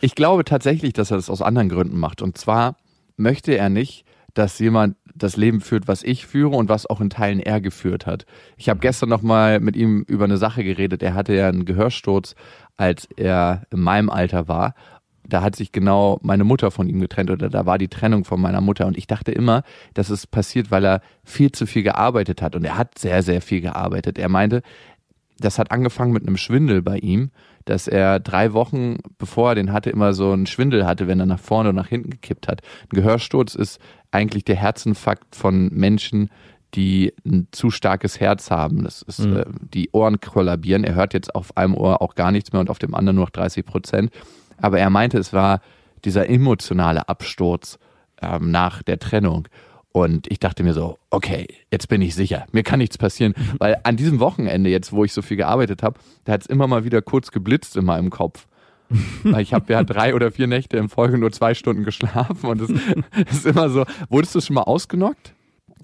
ich 0.00 0.14
glaube 0.14 0.44
tatsächlich, 0.44 0.92
dass 0.92 1.10
er 1.10 1.16
das 1.16 1.30
aus 1.30 1.42
anderen 1.42 1.68
Gründen 1.68 1.98
macht. 1.98 2.22
Und 2.22 2.36
zwar 2.36 2.76
möchte 3.16 3.56
er 3.56 3.68
nicht, 3.68 4.04
dass 4.34 4.58
jemand 4.58 4.96
das 5.14 5.36
Leben 5.36 5.60
führt, 5.60 5.88
was 5.88 6.02
ich 6.02 6.26
führe 6.26 6.56
und 6.56 6.68
was 6.68 6.86
auch 6.86 7.00
in 7.00 7.10
Teilen 7.10 7.40
er 7.40 7.60
geführt 7.60 8.06
hat. 8.06 8.26
Ich 8.56 8.68
habe 8.68 8.80
gestern 8.80 9.08
noch 9.08 9.22
mal 9.22 9.60
mit 9.60 9.76
ihm 9.76 10.04
über 10.06 10.24
eine 10.24 10.36
Sache 10.36 10.64
geredet. 10.64 11.02
Er 11.02 11.14
hatte 11.14 11.34
ja 11.34 11.48
einen 11.48 11.64
Gehörsturz, 11.64 12.34
als 12.76 13.08
er 13.16 13.62
in 13.70 13.80
meinem 13.80 14.10
Alter 14.10 14.48
war. 14.48 14.74
Da 15.24 15.42
hat 15.42 15.54
sich 15.54 15.70
genau 15.70 16.18
meine 16.22 16.44
Mutter 16.44 16.70
von 16.70 16.88
ihm 16.88 17.00
getrennt 17.00 17.30
oder 17.30 17.48
da 17.48 17.64
war 17.64 17.78
die 17.78 17.88
Trennung 17.88 18.24
von 18.24 18.40
meiner 18.40 18.60
Mutter. 18.60 18.86
Und 18.86 18.98
ich 18.98 19.06
dachte 19.06 19.32
immer, 19.32 19.62
dass 19.94 20.10
es 20.10 20.26
passiert, 20.26 20.70
weil 20.70 20.84
er 20.84 21.00
viel 21.24 21.52
zu 21.52 21.66
viel 21.66 21.82
gearbeitet 21.82 22.42
hat. 22.42 22.56
Und 22.56 22.64
er 22.64 22.76
hat 22.76 22.98
sehr, 22.98 23.22
sehr 23.22 23.40
viel 23.40 23.60
gearbeitet. 23.60 24.18
Er 24.18 24.28
meinte, 24.28 24.62
das 25.38 25.58
hat 25.58 25.70
angefangen 25.70 26.12
mit 26.12 26.26
einem 26.26 26.36
Schwindel 26.36 26.82
bei 26.82 26.98
ihm, 26.98 27.30
dass 27.64 27.88
er 27.88 28.20
drei 28.20 28.52
Wochen, 28.52 28.96
bevor 29.18 29.50
er 29.50 29.54
den 29.54 29.72
hatte, 29.72 29.90
immer 29.90 30.12
so 30.12 30.32
einen 30.32 30.46
Schwindel 30.46 30.86
hatte, 30.86 31.06
wenn 31.08 31.20
er 31.20 31.26
nach 31.26 31.38
vorne 31.40 31.70
und 31.70 31.76
nach 31.76 31.88
hinten 31.88 32.10
gekippt 32.10 32.48
hat. 32.48 32.62
Ein 32.84 32.96
Gehörsturz 32.96 33.54
ist 33.54 33.78
eigentlich 34.10 34.44
der 34.44 34.56
Herzinfarkt 34.56 35.34
von 35.36 35.68
Menschen, 35.72 36.30
die 36.74 37.12
ein 37.26 37.48
zu 37.52 37.70
starkes 37.70 38.18
Herz 38.20 38.50
haben. 38.50 38.84
Das 38.84 39.02
ist, 39.02 39.20
Mhm. 39.26 39.36
äh, 39.36 39.44
die 39.74 39.90
Ohren 39.92 40.20
kollabieren. 40.20 40.84
Er 40.84 40.94
hört 40.94 41.12
jetzt 41.14 41.34
auf 41.34 41.56
einem 41.56 41.74
Ohr 41.74 42.00
auch 42.00 42.14
gar 42.14 42.32
nichts 42.32 42.52
mehr 42.52 42.60
und 42.60 42.70
auf 42.70 42.78
dem 42.78 42.94
anderen 42.94 43.16
nur 43.16 43.24
noch 43.26 43.30
30 43.30 43.64
Prozent. 43.66 44.10
Aber 44.58 44.78
er 44.78 44.88
meinte, 44.90 45.18
es 45.18 45.32
war 45.32 45.60
dieser 46.04 46.28
emotionale 46.30 47.08
Absturz 47.08 47.78
ähm, 48.22 48.50
nach 48.50 48.82
der 48.82 48.98
Trennung. 48.98 49.48
Und 49.92 50.26
ich 50.30 50.40
dachte 50.40 50.62
mir 50.62 50.72
so, 50.72 50.98
okay, 51.10 51.46
jetzt 51.70 51.88
bin 51.88 52.00
ich 52.00 52.14
sicher, 52.14 52.46
mir 52.52 52.62
kann 52.62 52.78
nichts 52.78 52.96
passieren. 52.96 53.34
Weil 53.58 53.76
an 53.82 53.96
diesem 53.96 54.20
Wochenende, 54.20 54.70
jetzt 54.70 54.92
wo 54.92 55.04
ich 55.04 55.12
so 55.12 55.20
viel 55.20 55.36
gearbeitet 55.36 55.82
habe, 55.82 56.00
da 56.24 56.32
hat 56.32 56.42
es 56.42 56.46
immer 56.46 56.66
mal 56.66 56.84
wieder 56.84 57.02
kurz 57.02 57.30
geblitzt 57.30 57.76
in 57.76 57.84
meinem 57.84 58.08
Kopf. 58.10 58.46
Weil 59.22 59.42
ich 59.42 59.54
habe 59.54 59.72
ja 59.72 59.84
drei 59.84 60.14
oder 60.14 60.30
vier 60.30 60.46
Nächte 60.46 60.76
in 60.76 60.88
Folge 60.88 61.18
nur 61.18 61.32
zwei 61.32 61.54
Stunden 61.54 61.84
geschlafen 61.84 62.46
und 62.46 62.60
es 62.60 62.70
ist 63.30 63.46
immer 63.46 63.70
so. 63.70 63.84
Wurdest 64.08 64.34
du 64.34 64.40
schon 64.40 64.54
mal 64.54 64.62
ausgenockt? 64.62 65.34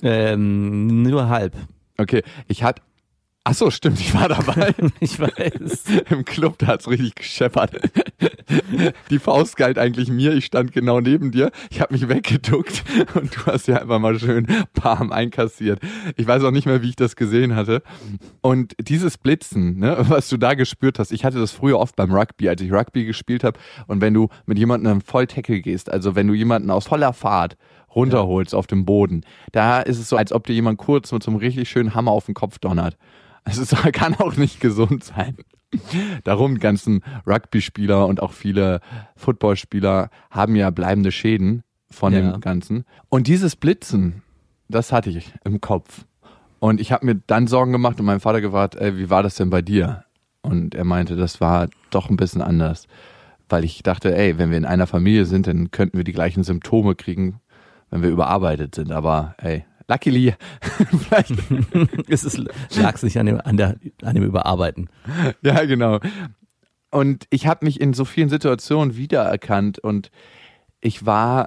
Ähm, 0.03 1.03
nur 1.03 1.29
halb. 1.29 1.55
Okay, 1.97 2.23
ich 2.47 2.63
hatte. 2.63 2.83
Ach 3.51 3.55
so, 3.55 3.71
stimmt, 3.71 3.99
ich 3.99 4.13
war 4.13 4.29
dabei. 4.29 4.75
Ich 5.01 5.19
weiß. 5.19 5.85
Im 6.11 6.27
Club, 6.27 6.59
da 6.59 6.67
hat's 6.67 6.87
richtig 6.87 7.15
gescheppert. 7.15 7.71
Die 9.09 9.19
Faust 9.19 9.57
galt 9.57 9.79
eigentlich 9.79 10.11
mir, 10.11 10.35
ich 10.35 10.45
stand 10.45 10.73
genau 10.73 11.01
neben 11.01 11.31
dir. 11.31 11.51
Ich 11.71 11.81
habe 11.81 11.95
mich 11.95 12.09
weggeduckt 12.09 12.85
und 13.15 13.35
du 13.35 13.47
hast 13.47 13.67
ja 13.67 13.81
einfach 13.81 14.01
mal 14.01 14.19
schön 14.19 14.47
Palm 14.75 15.13
einkassiert. 15.13 15.81
Ich 16.17 16.27
weiß 16.27 16.45
auch 16.45 16.51
nicht 16.51 16.67
mehr, 16.67 16.83
wie 16.83 16.91
ich 16.91 16.97
das 16.97 17.17
gesehen 17.17 17.55
hatte. 17.55 17.83
Und 18.43 18.75
dieses 18.81 19.17
Blitzen, 19.17 19.79
ne, 19.79 19.97
was 20.09 20.29
du 20.29 20.37
da 20.37 20.53
gespürt 20.53 20.99
hast, 20.99 21.11
ich 21.11 21.25
hatte 21.25 21.39
das 21.39 21.53
früher 21.53 21.79
oft 21.79 21.97
beim 21.97 22.13
Rugby, 22.13 22.51
als 22.51 22.61
ich 22.61 22.71
Rugby 22.71 23.07
gespielt 23.07 23.45
habe. 23.45 23.59
Und 23.87 24.03
wenn 24.03 24.13
du 24.13 24.29
mit 24.45 24.59
jemandem 24.59 24.93
im 24.93 25.01
Volltackle 25.01 25.63
gehst, 25.63 25.91
also 25.91 26.15
wenn 26.15 26.27
du 26.27 26.35
jemanden 26.35 26.71
aus 26.71 26.87
voller 26.87 27.15
Fahrt 27.15 27.57
runterholst 27.95 28.55
auf 28.55 28.67
dem 28.67 28.85
Boden, 28.85 29.23
da 29.53 29.81
ist 29.81 29.99
es 29.99 30.11
so, 30.11 30.17
als 30.19 30.33
ob 30.33 30.47
dir 30.47 30.53
jemand 30.53 30.77
kurz 30.77 31.13
mit 31.13 31.23
so 31.23 31.31
einem 31.31 31.41
richtig 31.41 31.71
schönen 31.71 31.95
Hammer 31.95 32.11
auf 32.11 32.27
den 32.27 32.35
Kopf 32.35 32.59
donnert. 32.59 32.99
Also 33.45 33.63
es 33.63 33.71
kann 33.93 34.15
auch 34.17 34.37
nicht 34.37 34.61
gesund 34.61 35.05
sein. 35.05 35.37
Darum, 36.25 36.59
ganzen 36.59 37.03
Rugby-Spieler 37.27 38.07
und 38.07 38.23
auch 38.23 38.33
viele 38.33 38.81
Footballspieler 39.17 40.11
haben 40.31 40.57
ja 40.57 40.71
bleibende 40.71 41.13
Schäden 41.13 41.63
von 41.91 42.13
Ja. 42.13 42.21
dem 42.33 42.41
Ganzen. 42.41 42.85
Und 43.09 43.27
dieses 43.27 43.57
Blitzen, 43.57 44.23
das 44.69 44.93
hatte 44.93 45.11
ich 45.11 45.33
im 45.45 45.61
Kopf. 45.61 46.05
Und 46.61 46.81
ich 46.81 46.91
habe 46.91 47.07
mir 47.07 47.17
dann 47.27 47.47
Sorgen 47.47 47.73
gemacht 47.73 48.01
und 48.01 48.07
meinen 48.07 48.21
Vater 48.21 48.41
gefragt, 48.41 48.75
ey, 48.77 48.97
wie 48.97 49.11
war 49.11 49.23
das 49.23 49.37
denn 49.37 49.51
bei 49.51 49.63
dir? 49.63 50.05
Und 50.43 50.75
er 50.75 50.85
meinte, 50.85 51.17
das 51.17 51.41
war 51.41 51.69
doch 51.91 52.09
ein 52.11 52.17
bisschen 52.17 52.43
anders. 52.43 52.87
Weil 53.49 53.65
ich 53.65 53.83
dachte, 53.83 54.15
ey, 54.17 54.39
wenn 54.39 54.51
wir 54.51 54.59
in 54.59 54.65
einer 54.65 54.87
Familie 54.87 55.25
sind, 55.25 55.47
dann 55.47 55.71
könnten 55.71 55.97
wir 55.97 56.05
die 56.05 56.13
gleichen 56.13 56.43
Symptome 56.45 56.95
kriegen, 56.95 57.41
wenn 57.91 58.03
wir 58.03 58.11
überarbeitet 58.11 58.75
sind. 58.75 58.91
Aber 58.93 59.35
ey, 59.39 59.65
luckily, 59.89 60.35
vielleicht 61.09 61.33
es 62.09 62.25
ist, 62.25 62.41
lag's 62.77 63.03
nicht 63.03 63.19
an 63.19 63.27
dem, 63.27 63.41
an, 63.43 63.57
der, 63.57 63.77
an 64.03 64.15
dem 64.15 64.25
Überarbeiten. 64.25 64.89
Ja, 65.43 65.65
genau. 65.65 65.99
Und 66.91 67.27
ich 67.31 67.47
habe 67.47 67.65
mich 67.65 67.81
in 67.81 67.93
so 67.93 68.05
vielen 68.05 68.29
Situationen 68.29 68.97
wiedererkannt 68.97 69.79
und 69.79 70.11
ich 70.81 71.05
war 71.05 71.47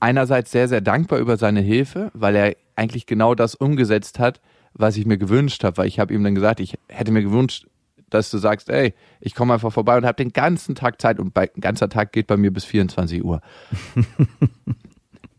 einerseits 0.00 0.52
sehr, 0.52 0.68
sehr 0.68 0.80
dankbar 0.80 1.18
über 1.18 1.36
seine 1.36 1.60
Hilfe, 1.60 2.10
weil 2.14 2.36
er 2.36 2.56
eigentlich 2.76 3.06
genau 3.06 3.34
das 3.34 3.54
umgesetzt 3.54 4.18
hat, 4.18 4.40
was 4.74 4.96
ich 4.96 5.06
mir 5.06 5.18
gewünscht 5.18 5.64
habe, 5.64 5.78
weil 5.78 5.88
ich 5.88 5.98
habe 5.98 6.14
ihm 6.14 6.22
dann 6.22 6.34
gesagt, 6.34 6.60
ich 6.60 6.78
hätte 6.88 7.10
mir 7.10 7.22
gewünscht, 7.22 7.66
dass 8.10 8.30
du 8.30 8.38
sagst, 8.38 8.70
ey, 8.70 8.94
ich 9.20 9.34
komme 9.34 9.54
einfach 9.54 9.72
vorbei 9.72 9.96
und 9.96 10.06
habe 10.06 10.16
den 10.16 10.32
ganzen 10.32 10.74
Tag 10.74 11.00
Zeit 11.00 11.18
und 11.18 11.34
bei, 11.34 11.50
ein 11.54 11.60
ganzer 11.60 11.88
Tag 11.88 12.12
geht 12.12 12.26
bei 12.26 12.36
mir 12.36 12.52
bis 12.52 12.64
24 12.64 13.24
Uhr. 13.24 13.40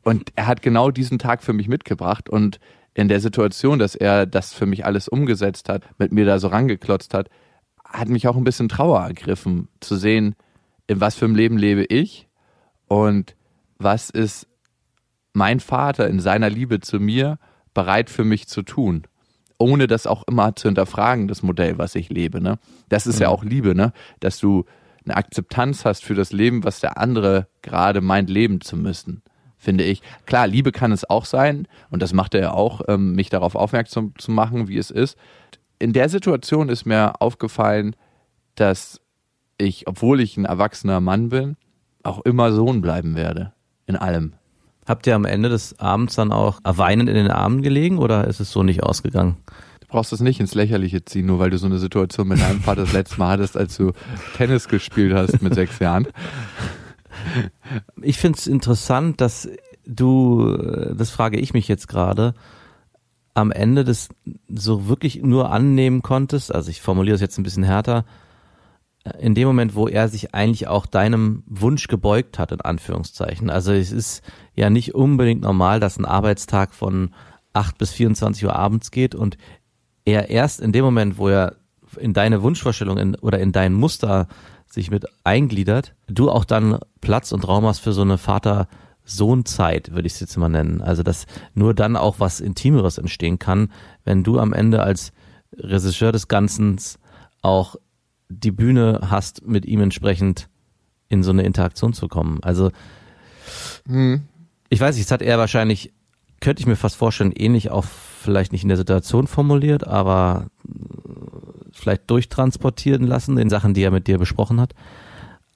und 0.09 0.31
er 0.35 0.47
hat 0.47 0.63
genau 0.63 0.89
diesen 0.89 1.19
Tag 1.19 1.43
für 1.43 1.53
mich 1.53 1.67
mitgebracht 1.67 2.29
und 2.29 2.59
in 2.95 3.09
der 3.09 3.19
Situation, 3.19 3.77
dass 3.77 3.93
er 3.93 4.25
das 4.25 4.55
für 4.55 4.65
mich 4.65 4.83
alles 4.83 5.07
umgesetzt 5.07 5.69
hat, 5.69 5.83
mit 5.99 6.11
mir 6.11 6.25
da 6.25 6.39
so 6.39 6.47
rangeklotzt 6.47 7.13
hat, 7.13 7.29
hat 7.85 8.09
mich 8.09 8.27
auch 8.27 8.35
ein 8.35 8.43
bisschen 8.43 8.69
Trauer 8.69 9.01
ergriffen, 9.01 9.67
zu 9.81 9.97
sehen, 9.97 10.33
in 10.87 10.99
was 10.99 11.13
für 11.13 11.25
einem 11.25 11.35
Leben 11.35 11.59
lebe 11.59 11.85
ich 11.85 12.27
und 12.87 13.35
was 13.77 14.09
ist 14.09 14.47
mein 15.33 15.59
Vater 15.59 16.07
in 16.07 16.19
seiner 16.19 16.49
Liebe 16.49 16.79
zu 16.79 16.99
mir 16.99 17.37
bereit 17.75 18.09
für 18.09 18.23
mich 18.23 18.47
zu 18.47 18.63
tun, 18.63 19.03
ohne 19.59 19.85
das 19.85 20.07
auch 20.07 20.23
immer 20.27 20.55
zu 20.55 20.69
hinterfragen, 20.69 21.27
das 21.27 21.43
Modell, 21.43 21.77
was 21.77 21.93
ich 21.93 22.09
lebe. 22.09 22.41
Ne? 22.41 22.57
Das 22.89 23.05
ist 23.05 23.19
ja 23.19 23.29
auch 23.29 23.43
Liebe, 23.43 23.75
ne? 23.75 23.93
dass 24.21 24.39
du 24.39 24.65
eine 25.05 25.17
Akzeptanz 25.17 25.85
hast 25.85 26.03
für 26.03 26.15
das 26.15 26.31
Leben, 26.31 26.63
was 26.63 26.79
der 26.79 26.97
andere 26.97 27.47
gerade 27.61 28.01
meint, 28.01 28.31
leben 28.31 28.59
zu 28.59 28.75
müssen, 28.75 29.21
finde 29.59 29.83
ich. 29.83 30.01
Klar, 30.25 30.47
Liebe 30.47 30.71
kann 30.71 30.91
es 30.91 31.07
auch 31.07 31.25
sein 31.25 31.67
und 31.91 32.01
das 32.01 32.13
macht 32.13 32.33
er 32.33 32.41
ja 32.41 32.51
auch, 32.51 32.81
ähm, 32.87 33.13
mich 33.13 33.29
darauf 33.29 33.55
aufmerksam 33.55 34.13
zu 34.17 34.31
machen, 34.31 34.67
wie 34.67 34.77
es 34.77 34.89
ist. 34.89 35.17
In 35.77 35.93
der 35.93 36.09
Situation 36.09 36.69
ist 36.69 36.85
mir 36.85 37.21
aufgefallen, 37.21 37.95
dass 38.55 38.99
ich, 39.57 39.87
obwohl 39.87 40.21
ich 40.21 40.37
ein 40.37 40.45
erwachsener 40.45 41.01
Mann 41.01 41.29
bin, 41.29 41.57
auch 42.03 42.19
immer 42.21 42.51
Sohn 42.51 42.81
bleiben 42.81 43.15
werde. 43.15 43.53
In 43.85 43.95
allem. 43.95 44.33
Habt 44.85 45.05
ihr 45.05 45.15
am 45.15 45.25
Ende 45.25 45.49
des 45.49 45.77
Abends 45.79 46.15
dann 46.15 46.31
auch 46.31 46.59
weinend 46.63 47.09
in 47.09 47.15
den 47.15 47.29
Armen 47.29 47.61
gelegen 47.61 47.99
oder 47.99 48.25
ist 48.25 48.39
es 48.39 48.51
so 48.51 48.63
nicht 48.63 48.81
ausgegangen? 48.81 49.37
Du 49.81 49.87
brauchst 49.87 50.13
es 50.13 50.19
nicht 50.19 50.39
ins 50.39 50.55
Lächerliche 50.55 51.05
ziehen, 51.05 51.25
nur 51.25 51.39
weil 51.39 51.49
du 51.49 51.57
so 51.57 51.67
eine 51.67 51.77
Situation 51.77 52.27
mit 52.27 52.41
deinem 52.41 52.61
Vater 52.61 52.81
das 52.81 52.93
letzte 52.93 53.19
Mal 53.19 53.29
hattest, 53.29 53.57
als 53.57 53.77
du 53.77 53.91
Tennis 54.37 54.67
gespielt 54.67 55.13
hast 55.13 55.41
mit 55.41 55.53
sechs 55.53 55.77
Jahren. 55.79 56.07
Ich 58.01 58.17
finde 58.17 58.37
es 58.37 58.47
interessant, 58.47 59.21
dass 59.21 59.49
du, 59.85 60.57
das 60.93 61.09
frage 61.09 61.39
ich 61.39 61.53
mich 61.53 61.67
jetzt 61.67 61.87
gerade, 61.87 62.33
am 63.33 63.51
Ende 63.51 63.83
das 63.83 64.09
so 64.49 64.87
wirklich 64.87 65.21
nur 65.21 65.51
annehmen 65.51 66.01
konntest, 66.01 66.53
also 66.53 66.69
ich 66.69 66.81
formuliere 66.81 67.15
es 67.15 67.21
jetzt 67.21 67.37
ein 67.37 67.43
bisschen 67.43 67.63
härter, 67.63 68.05
in 69.17 69.33
dem 69.33 69.47
Moment, 69.47 69.75
wo 69.75 69.87
er 69.87 70.09
sich 70.09 70.35
eigentlich 70.35 70.67
auch 70.67 70.85
deinem 70.85 71.43
Wunsch 71.47 71.87
gebeugt 71.87 72.37
hat, 72.37 72.51
in 72.51 72.61
Anführungszeichen. 72.61 73.49
Also 73.49 73.71
es 73.71 73.91
ist 73.91 74.23
ja 74.55 74.69
nicht 74.69 74.93
unbedingt 74.93 75.41
normal, 75.41 75.79
dass 75.79 75.97
ein 75.97 76.05
Arbeitstag 76.05 76.73
von 76.73 77.13
8 77.53 77.77
bis 77.77 77.91
24 77.91 78.45
Uhr 78.45 78.55
abends 78.55 78.91
geht 78.91 79.15
und 79.15 79.37
er 80.05 80.29
erst 80.29 80.59
in 80.59 80.71
dem 80.71 80.83
Moment, 80.83 81.17
wo 81.17 81.29
er 81.29 81.55
in 81.97 82.13
deine 82.13 82.43
Wunschvorstellung 82.43 82.97
in, 82.97 83.15
oder 83.15 83.39
in 83.39 83.51
dein 83.51 83.73
Muster 83.73 84.27
sich 84.69 84.91
mit 84.91 85.05
eingliedert, 85.23 85.95
du 86.07 86.29
auch 86.29 86.45
dann 86.45 86.79
Platz 87.01 87.31
und 87.31 87.47
Raum 87.47 87.65
hast 87.65 87.79
für 87.79 87.93
so 87.93 88.01
eine 88.01 88.17
Vater-Sohn-Zeit, 88.17 89.91
würde 89.91 90.07
ich 90.07 90.13
es 90.13 90.19
jetzt 90.19 90.37
mal 90.37 90.49
nennen. 90.49 90.81
Also 90.81 91.03
dass 91.03 91.25
nur 91.53 91.73
dann 91.73 91.95
auch 91.97 92.19
was 92.19 92.39
Intimeres 92.39 92.97
entstehen 92.97 93.39
kann, 93.39 93.71
wenn 94.03 94.23
du 94.23 94.39
am 94.39 94.53
Ende 94.53 94.83
als 94.83 95.11
Regisseur 95.57 96.11
des 96.11 96.27
Ganzen 96.27 96.79
auch 97.41 97.75
die 98.29 98.51
Bühne 98.51 99.01
hast, 99.09 99.47
mit 99.47 99.65
ihm 99.65 99.81
entsprechend 99.81 100.49
in 101.07 101.23
so 101.23 101.31
eine 101.31 101.43
Interaktion 101.43 101.93
zu 101.93 102.07
kommen. 102.07 102.39
Also 102.43 102.71
ich 104.69 104.79
weiß 104.79 104.95
nicht, 104.95 105.07
das 105.07 105.11
hat 105.11 105.23
er 105.23 105.39
wahrscheinlich, 105.39 105.91
könnte 106.41 106.61
ich 106.61 106.67
mir 106.67 106.75
fast 106.75 106.95
vorstellen, 106.95 107.31
ähnlich 107.31 107.71
auch 107.71 107.85
vielleicht 107.85 108.51
nicht 108.51 108.61
in 108.61 108.69
der 108.69 108.77
Situation 108.77 109.25
formuliert, 109.25 109.87
aber 109.87 110.47
vielleicht 111.79 112.09
durchtransportieren 112.09 113.07
lassen 113.07 113.37
in 113.37 113.49
Sachen, 113.49 113.73
die 113.73 113.83
er 113.83 113.91
mit 113.91 114.07
dir 114.07 114.17
besprochen 114.17 114.59
hat. 114.59 114.73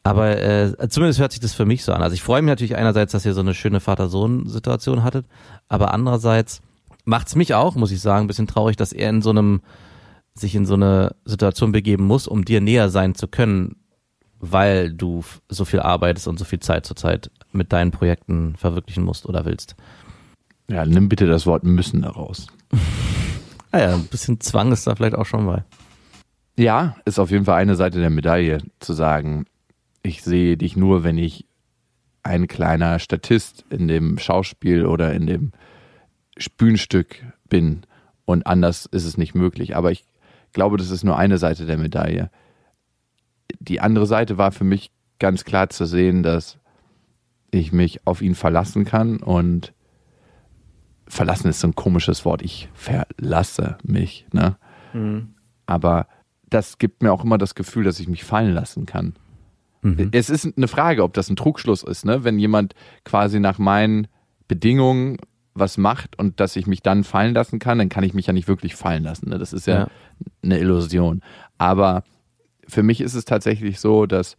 Aber 0.03 0.37
äh, 0.37 0.89
zumindest 0.89 1.19
hört 1.19 1.31
sich 1.31 1.39
das 1.39 1.53
für 1.53 1.65
mich 1.65 1.83
so 1.83 1.93
an. 1.93 2.01
Also 2.01 2.13
ich 2.13 2.21
freue 2.21 2.41
mich 2.41 2.49
natürlich 2.49 2.75
einerseits, 2.75 3.13
dass 3.13 3.25
ihr 3.25 3.33
so 3.33 3.39
eine 3.39 3.53
schöne 3.53 3.79
Vater-Sohn-Situation 3.79 5.03
hattet, 5.03 5.25
aber 5.69 5.93
andererseits 5.93 6.61
macht's 7.05 7.35
mich 7.35 7.53
auch, 7.53 7.75
muss 7.75 7.91
ich 7.91 8.01
sagen, 8.01 8.25
ein 8.25 8.27
bisschen 8.27 8.47
traurig, 8.47 8.75
dass 8.75 8.91
er 8.91 9.09
in 9.09 9.21
so 9.21 9.29
einem 9.29 9.61
sich 10.35 10.55
in 10.55 10.65
so 10.65 10.73
eine 10.73 11.15
Situation 11.25 11.71
begeben 11.71 12.05
muss, 12.05 12.27
um 12.27 12.43
dir 12.43 12.59
näher 12.59 12.89
sein 12.89 13.15
zu 13.15 13.27
können, 13.27 13.77
weil 14.39 14.91
du 14.91 15.23
so 15.47 15.63
viel 15.63 15.79
arbeitest 15.79 16.27
und 16.27 16.37
so 16.39 16.45
viel 16.45 16.59
Zeit 16.59 16.85
zur 16.85 16.95
Zeit 16.95 17.31
mit 17.51 17.71
deinen 17.71 17.91
Projekten 17.91 18.55
verwirklichen 18.57 19.03
musst 19.03 19.27
oder 19.27 19.45
willst. 19.45 19.75
Ja, 20.69 20.85
nimm 20.85 21.07
bitte 21.07 21.27
das 21.27 21.45
Wort 21.45 21.63
müssen 21.63 22.01
daraus. 22.01 22.47
Naja, 23.71 23.89
Ah 23.91 23.93
ein 23.95 24.07
bisschen 24.07 24.41
Zwang 24.41 24.71
ist 24.71 24.87
da 24.87 24.95
vielleicht 24.95 25.15
auch 25.15 25.25
schon 25.25 25.45
bei. 25.45 25.63
Ja, 26.57 26.95
ist 27.05 27.19
auf 27.19 27.31
jeden 27.31 27.45
Fall 27.45 27.59
eine 27.59 27.75
Seite 27.75 27.99
der 27.99 28.09
Medaille, 28.09 28.59
zu 28.79 28.93
sagen, 28.93 29.45
ich 30.03 30.23
sehe 30.23 30.57
dich 30.57 30.75
nur, 30.75 31.03
wenn 31.03 31.17
ich 31.17 31.45
ein 32.21 32.47
kleiner 32.47 32.99
Statist 32.99 33.65
in 33.69 33.87
dem 33.87 34.17
Schauspiel 34.17 34.85
oder 34.85 35.13
in 35.13 35.27
dem 35.27 35.51
Bühnenstück 36.57 37.23
bin 37.49 37.81
und 38.25 38.47
anders 38.47 38.85
ist 38.85 39.05
es 39.05 39.17
nicht 39.17 39.35
möglich. 39.35 39.75
Aber 39.75 39.91
ich 39.91 40.05
glaube, 40.53 40.77
das 40.77 40.89
ist 40.89 41.03
nur 41.03 41.17
eine 41.17 41.37
Seite 41.37 41.65
der 41.65 41.77
Medaille. 41.77 42.29
Die 43.59 43.81
andere 43.81 44.05
Seite 44.05 44.37
war 44.37 44.51
für 44.51 44.63
mich 44.63 44.91
ganz 45.19 45.43
klar 45.43 45.69
zu 45.69 45.85
sehen, 45.85 46.23
dass 46.23 46.59
ich 47.51 47.71
mich 47.71 48.05
auf 48.07 48.21
ihn 48.21 48.35
verlassen 48.35 48.85
kann 48.85 49.17
und 49.17 49.73
verlassen 51.07 51.49
ist 51.49 51.59
so 51.59 51.67
ein 51.67 51.75
komisches 51.75 52.25
Wort. 52.25 52.41
Ich 52.41 52.69
verlasse 52.73 53.77
mich, 53.83 54.25
ne? 54.31 54.57
Aber 55.65 56.07
das 56.53 56.77
gibt 56.77 57.01
mir 57.03 57.11
auch 57.11 57.23
immer 57.23 57.37
das 57.37 57.55
Gefühl, 57.55 57.83
dass 57.83 57.99
ich 57.99 58.07
mich 58.07 58.23
fallen 58.23 58.53
lassen 58.53 58.85
kann. 58.85 59.13
Es 60.11 60.29
ist 60.29 60.47
eine 60.55 60.69
Frage, 60.69 61.03
ob 61.03 61.13
das 61.13 61.29
ein 61.29 61.35
Trugschluss 61.35 61.83
ist, 61.83 62.05
ne? 62.05 62.23
Wenn 62.23 62.39
jemand 62.39 62.73
quasi 63.03 63.39
nach 63.41 63.57
meinen 63.59 64.07
Bedingungen 64.47 65.17
was 65.55 65.77
macht 65.77 66.17
und 66.17 66.39
dass 66.39 66.55
ich 66.55 66.67
mich 66.67 66.81
dann 66.81 67.03
fallen 67.03 67.33
lassen 67.33 67.59
kann, 67.59 67.77
dann 67.77 67.89
kann 67.89 68.03
ich 68.03 68.13
mich 68.13 68.25
ja 68.27 68.33
nicht 68.33 68.47
wirklich 68.47 68.75
fallen 68.75 69.03
lassen. 69.03 69.29
Ne? 69.29 69.37
Das 69.37 69.53
ist 69.53 69.67
ja, 69.67 69.81
Ja. 69.81 69.87
eine 70.41 70.57
Illusion. 70.57 71.21
Aber 71.57 72.03
für 72.67 72.81
mich 72.81 73.01
ist 73.01 73.13
es 73.13 73.25
tatsächlich 73.25 73.79
so, 73.79 74.05
dass 74.05 74.35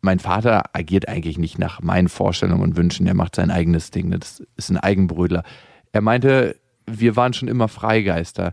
mein 0.00 0.20
Vater 0.20 0.74
agiert 0.74 1.08
eigentlich 1.08 1.36
nicht 1.38 1.58
nach 1.58 1.82
meinen 1.82 2.08
Vorstellungen 2.08 2.62
und 2.62 2.76
Wünschen. 2.76 3.06
Er 3.06 3.14
macht 3.14 3.34
sein 3.36 3.50
eigenes 3.50 3.90
Ding. 3.90 4.10
Das 4.10 4.42
ist 4.56 4.70
ein 4.70 4.78
Eigenbrödler. 4.78 5.42
Er 5.92 6.00
meinte, 6.02 6.56
wir 6.86 7.16
waren 7.16 7.32
schon 7.32 7.48
immer 7.48 7.68
Freigeister. 7.68 8.52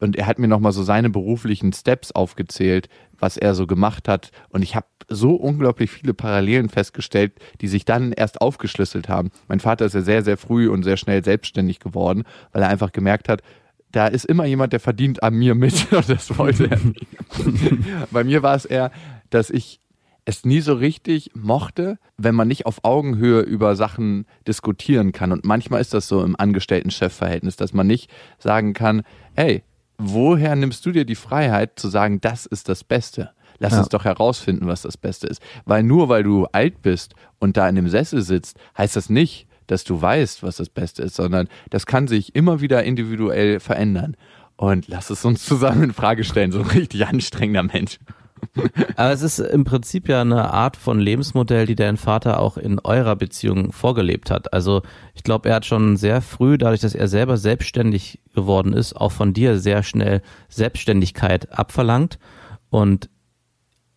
Und 0.00 0.16
er 0.16 0.26
hat 0.26 0.38
mir 0.38 0.48
nochmal 0.48 0.72
so 0.72 0.82
seine 0.82 1.10
beruflichen 1.10 1.72
Steps 1.72 2.12
aufgezählt, 2.12 2.88
was 3.18 3.36
er 3.36 3.54
so 3.54 3.66
gemacht 3.66 4.08
hat. 4.08 4.30
Und 4.48 4.62
ich 4.62 4.74
habe 4.74 4.86
so 5.08 5.34
unglaublich 5.34 5.90
viele 5.90 6.14
Parallelen 6.14 6.68
festgestellt, 6.68 7.32
die 7.60 7.68
sich 7.68 7.84
dann 7.84 8.12
erst 8.12 8.40
aufgeschlüsselt 8.40 9.08
haben. 9.08 9.30
Mein 9.48 9.60
Vater 9.60 9.84
ist 9.84 9.94
ja 9.94 10.00
sehr, 10.00 10.22
sehr 10.22 10.36
früh 10.36 10.68
und 10.68 10.82
sehr 10.82 10.96
schnell 10.96 11.22
selbstständig 11.22 11.80
geworden, 11.80 12.24
weil 12.52 12.62
er 12.62 12.68
einfach 12.68 12.92
gemerkt 12.92 13.28
hat, 13.28 13.42
da 13.92 14.06
ist 14.06 14.24
immer 14.24 14.44
jemand, 14.44 14.72
der 14.72 14.80
verdient 14.80 15.22
an 15.22 15.34
mir 15.34 15.54
mit. 15.54 15.92
Und 15.92 16.08
das 16.08 16.38
wollte 16.38 16.70
er 16.70 16.78
nicht. 16.78 17.06
Bei 18.12 18.22
mir 18.22 18.42
war 18.42 18.54
es 18.54 18.64
eher, 18.64 18.92
dass 19.30 19.50
ich 19.50 19.80
es 20.24 20.44
nie 20.44 20.60
so 20.60 20.74
richtig 20.74 21.30
mochte, 21.34 21.98
wenn 22.16 22.34
man 22.34 22.46
nicht 22.46 22.66
auf 22.66 22.84
Augenhöhe 22.84 23.40
über 23.40 23.74
Sachen 23.74 24.26
diskutieren 24.46 25.10
kann. 25.10 25.32
Und 25.32 25.44
manchmal 25.44 25.80
ist 25.80 25.92
das 25.92 26.06
so 26.06 26.22
im 26.22 26.36
Angestellten-Chef-Verhältnis, 26.38 27.56
dass 27.56 27.72
man 27.72 27.86
nicht 27.86 28.10
sagen 28.38 28.74
kann, 28.74 29.02
hey, 29.34 29.64
woher 30.00 30.56
nimmst 30.56 30.84
du 30.86 30.92
dir 30.92 31.04
die 31.04 31.14
Freiheit 31.14 31.78
zu 31.78 31.88
sagen, 31.88 32.20
das 32.20 32.46
ist 32.46 32.68
das 32.68 32.84
Beste? 32.84 33.30
Lass 33.58 33.72
Ja. 33.72 33.80
uns 33.80 33.88
doch 33.90 34.04
herausfinden, 34.04 34.66
was 34.66 34.82
das 34.82 34.96
Beste 34.96 35.26
ist. 35.26 35.42
Weil 35.66 35.82
nur 35.82 36.08
weil 36.08 36.22
du 36.22 36.46
alt 36.46 36.80
bist 36.82 37.14
und 37.38 37.56
da 37.56 37.68
in 37.68 37.74
dem 37.76 37.88
Sessel 37.88 38.22
sitzt, 38.22 38.56
heißt 38.78 38.96
das 38.96 39.10
nicht, 39.10 39.46
dass 39.66 39.84
du 39.84 40.00
weißt, 40.00 40.42
was 40.42 40.56
das 40.56 40.68
Beste 40.70 41.02
ist, 41.02 41.14
sondern 41.14 41.48
das 41.68 41.86
kann 41.86 42.08
sich 42.08 42.34
immer 42.34 42.60
wieder 42.60 42.82
individuell 42.84 43.60
verändern. 43.60 44.16
Und 44.56 44.88
lass 44.88 45.10
es 45.10 45.24
uns 45.24 45.44
zusammen 45.44 45.84
in 45.84 45.92
Frage 45.92 46.24
stellen, 46.24 46.52
so 46.52 46.60
ein 46.60 46.66
richtig 46.66 47.06
anstrengender 47.06 47.62
Mensch. 47.62 47.98
Aber 48.96 49.12
es 49.12 49.22
ist 49.22 49.38
im 49.38 49.64
Prinzip 49.64 50.08
ja 50.08 50.20
eine 50.20 50.52
Art 50.52 50.76
von 50.76 51.00
Lebensmodell, 51.00 51.66
die 51.66 51.74
dein 51.74 51.96
Vater 51.96 52.40
auch 52.40 52.56
in 52.56 52.78
eurer 52.78 53.16
Beziehung 53.16 53.72
vorgelebt 53.72 54.30
hat. 54.30 54.52
Also 54.52 54.82
ich 55.14 55.22
glaube, 55.22 55.48
er 55.48 55.56
hat 55.56 55.66
schon 55.66 55.96
sehr 55.96 56.20
früh, 56.20 56.58
dadurch, 56.58 56.80
dass 56.80 56.94
er 56.94 57.08
selber 57.08 57.36
selbstständig 57.36 58.20
geworden 58.34 58.72
ist, 58.72 58.94
auch 58.94 59.12
von 59.12 59.32
dir 59.32 59.58
sehr 59.58 59.82
schnell 59.82 60.22
Selbstständigkeit 60.48 61.52
abverlangt. 61.56 62.18
Und 62.70 63.10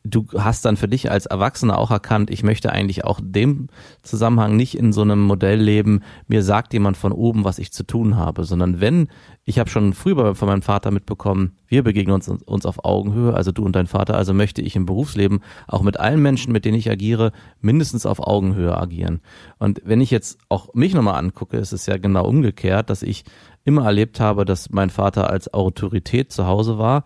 du 0.04 0.28
hast 0.38 0.66
dann 0.66 0.78
für 0.78 0.88
dich 0.88 1.10
als 1.10 1.26
Erwachsener 1.26 1.78
auch 1.78 1.92
erkannt, 1.92 2.30
ich 2.30 2.44
möchte 2.44 2.72
eigentlich 2.72 3.06
auch 3.06 3.20
dem 3.24 3.70
Zusammenhang 4.02 4.56
nicht 4.56 4.78
in 4.78 4.92
so 4.92 5.02
einem 5.02 5.22
Modell 5.22 5.60
leben, 5.60 6.02
mir 6.28 6.44
sagt 6.44 6.74
jemand 6.74 6.98
von 6.98 7.12
oben, 7.12 7.46
was 7.46 7.60
ich 7.60 7.72
zu 7.72 7.84
tun 7.84 8.18
habe, 8.18 8.44
sondern 8.44 8.82
wenn, 8.82 9.08
ich 9.46 9.60
habe 9.60 9.70
schon 9.70 9.94
früher 9.94 10.36
von 10.36 10.48
meinem 10.48 10.62
Vater 10.62 10.92
mitbekommen, 10.92 11.58
wir 11.68 11.84
begegnen 11.84 12.16
uns, 12.16 12.30
uns 12.30 12.66
auf 12.66 12.86
Augenhöhe, 12.86 13.34
also 13.34 13.52
du 13.52 13.66
und 13.66 13.76
dein 13.76 13.88
Vater, 13.88 14.16
also 14.16 14.34
möchte 14.34 14.62
ich 14.62 14.76
im 14.76 14.86
Berufsleben 14.86 15.42
auch 15.68 15.82
mit 15.82 16.00
allen 16.00 16.22
Menschen, 16.22 16.54
mit 16.54 16.64
denen 16.64 16.78
ich 16.78 16.90
agiere, 16.90 17.34
mindestens 17.60 18.06
auf 18.06 18.20
Augenhöhe 18.20 18.78
agieren. 18.78 19.22
Und 19.60 19.82
wenn 19.84 20.00
ich 20.00 20.12
jetzt 20.12 20.38
auch 20.48 20.74
mich 20.74 20.94
nochmal 20.94 21.20
angucke, 21.20 21.58
ist 21.58 21.74
es 21.74 21.86
ja 21.88 21.98
genau 21.98 22.26
umgekehrt, 22.26 22.90
dass 22.90 23.04
ich 23.04 23.26
immer 23.66 23.86
erlebt 23.86 24.20
habe, 24.20 24.46
dass 24.46 24.70
mein 24.70 24.90
Vater 24.90 25.30
als 25.30 25.54
Autorität 25.54 26.32
zu 26.32 26.48
Hause 26.48 26.78
war, 26.78 27.04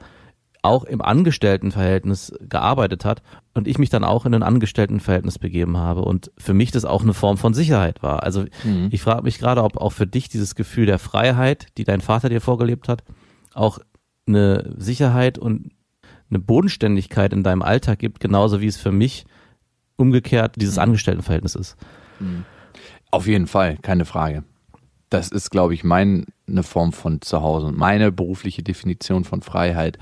auch 0.67 0.83
im 0.83 1.01
Angestelltenverhältnis 1.01 2.33
gearbeitet 2.41 3.05
hat 3.05 3.24
und 3.53 3.67
ich 3.67 3.79
mich 3.79 3.89
dann 3.89 4.03
auch 4.03 4.25
in 4.25 4.33
ein 4.36 4.43
Angestelltenverhältnis 4.43 5.39
begeben 5.39 5.77
habe 5.77 6.01
und 6.01 6.31
für 6.38 6.53
mich 6.53 6.71
das 6.71 6.86
auch 6.86 7.01
eine 7.01 7.13
Form 7.13 7.38
von 7.38 7.53
Sicherheit 7.53 8.03
war. 8.03 8.24
Also 8.24 8.45
ich 8.91 9.01
frage 9.01 9.24
mich 9.24 9.39
gerade, 9.39 9.63
ob 9.63 9.77
auch 9.77 9.93
für 9.93 10.05
dich 10.05 10.29
dieses 10.29 10.53
Gefühl 10.55 10.86
der 10.86 11.00
Freiheit, 11.00 11.67
die 11.77 11.83
dein 11.83 12.01
Vater 12.01 12.29
dir 12.29 12.41
vorgelebt 12.41 12.88
hat, 12.88 13.03
auch 13.53 13.79
eine 14.27 14.75
Sicherheit 14.77 15.39
und 15.39 15.71
eine 16.29 16.39
Bodenständigkeit 16.39 17.31
in 17.31 17.43
deinem 17.43 17.62
Alltag 17.62 18.00
gibt, 18.00 18.19
genauso 18.19 18.62
wie 18.62 18.67
es 18.67 18.77
für 18.77 18.91
mich 18.91 19.25
umgekehrt 19.95 20.55
dieses 20.57 20.77
Angestelltenverhältnis 20.77 21.55
ist. 21.55 21.77
Auf 23.09 23.25
jeden 23.25 23.47
Fall, 23.47 23.77
keine 23.77 24.05
Frage. 24.05 24.43
Das 25.09 25.29
ist, 25.29 25.51
glaube 25.51 25.74
ich, 25.74 25.86
meine 25.86 26.25
Form 26.62 26.91
von 26.91 27.21
Zuhause 27.21 27.67
und 27.67 27.77
meine 27.77 28.12
berufliche 28.12 28.62
Definition 28.62 29.23
von 29.23 29.41
Freiheit. 29.41 29.97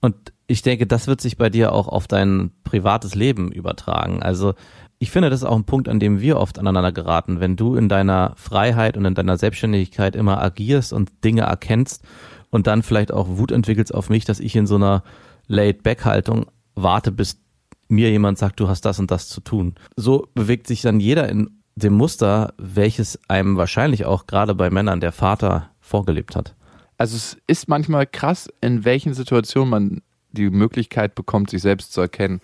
Und 0.00 0.32
ich 0.46 0.62
denke, 0.62 0.86
das 0.86 1.06
wird 1.06 1.20
sich 1.20 1.36
bei 1.36 1.50
dir 1.50 1.72
auch 1.72 1.88
auf 1.88 2.06
dein 2.06 2.52
privates 2.64 3.14
Leben 3.14 3.52
übertragen. 3.52 4.22
Also 4.22 4.54
ich 4.98 5.10
finde, 5.10 5.30
das 5.30 5.40
ist 5.40 5.48
auch 5.48 5.56
ein 5.56 5.64
Punkt, 5.64 5.88
an 5.88 6.00
dem 6.00 6.20
wir 6.20 6.38
oft 6.38 6.58
aneinander 6.58 6.92
geraten. 6.92 7.40
Wenn 7.40 7.56
du 7.56 7.74
in 7.76 7.88
deiner 7.88 8.32
Freiheit 8.36 8.96
und 8.96 9.04
in 9.04 9.14
deiner 9.14 9.36
Selbstständigkeit 9.36 10.16
immer 10.16 10.40
agierst 10.42 10.92
und 10.92 11.24
Dinge 11.24 11.42
erkennst 11.42 12.04
und 12.50 12.66
dann 12.66 12.82
vielleicht 12.82 13.12
auch 13.12 13.28
Wut 13.28 13.52
entwickelst 13.52 13.94
auf 13.94 14.10
mich, 14.10 14.24
dass 14.24 14.40
ich 14.40 14.56
in 14.56 14.66
so 14.66 14.76
einer 14.76 15.02
Laid-Back-Haltung 15.46 16.46
warte, 16.74 17.12
bis 17.12 17.40
mir 17.88 18.10
jemand 18.10 18.38
sagt, 18.38 18.60
du 18.60 18.68
hast 18.68 18.82
das 18.82 18.98
und 18.98 19.10
das 19.10 19.28
zu 19.28 19.40
tun. 19.40 19.74
So 19.96 20.28
bewegt 20.34 20.66
sich 20.66 20.82
dann 20.82 21.00
jeder 21.00 21.28
in 21.28 21.62
dem 21.76 21.94
Muster, 21.94 22.54
welches 22.58 23.20
einem 23.28 23.56
wahrscheinlich 23.56 24.04
auch 24.04 24.26
gerade 24.26 24.54
bei 24.54 24.68
Männern 24.68 25.00
der 25.00 25.12
Vater 25.12 25.70
vorgelebt 25.80 26.36
hat. 26.36 26.54
Also 26.98 27.16
es 27.16 27.38
ist 27.46 27.68
manchmal 27.68 28.06
krass, 28.06 28.48
in 28.60 28.84
welchen 28.84 29.14
Situationen 29.14 29.70
man 29.70 30.02
die 30.32 30.50
Möglichkeit 30.50 31.14
bekommt, 31.14 31.50
sich 31.50 31.62
selbst 31.62 31.92
zu 31.92 32.00
erkennen. 32.00 32.40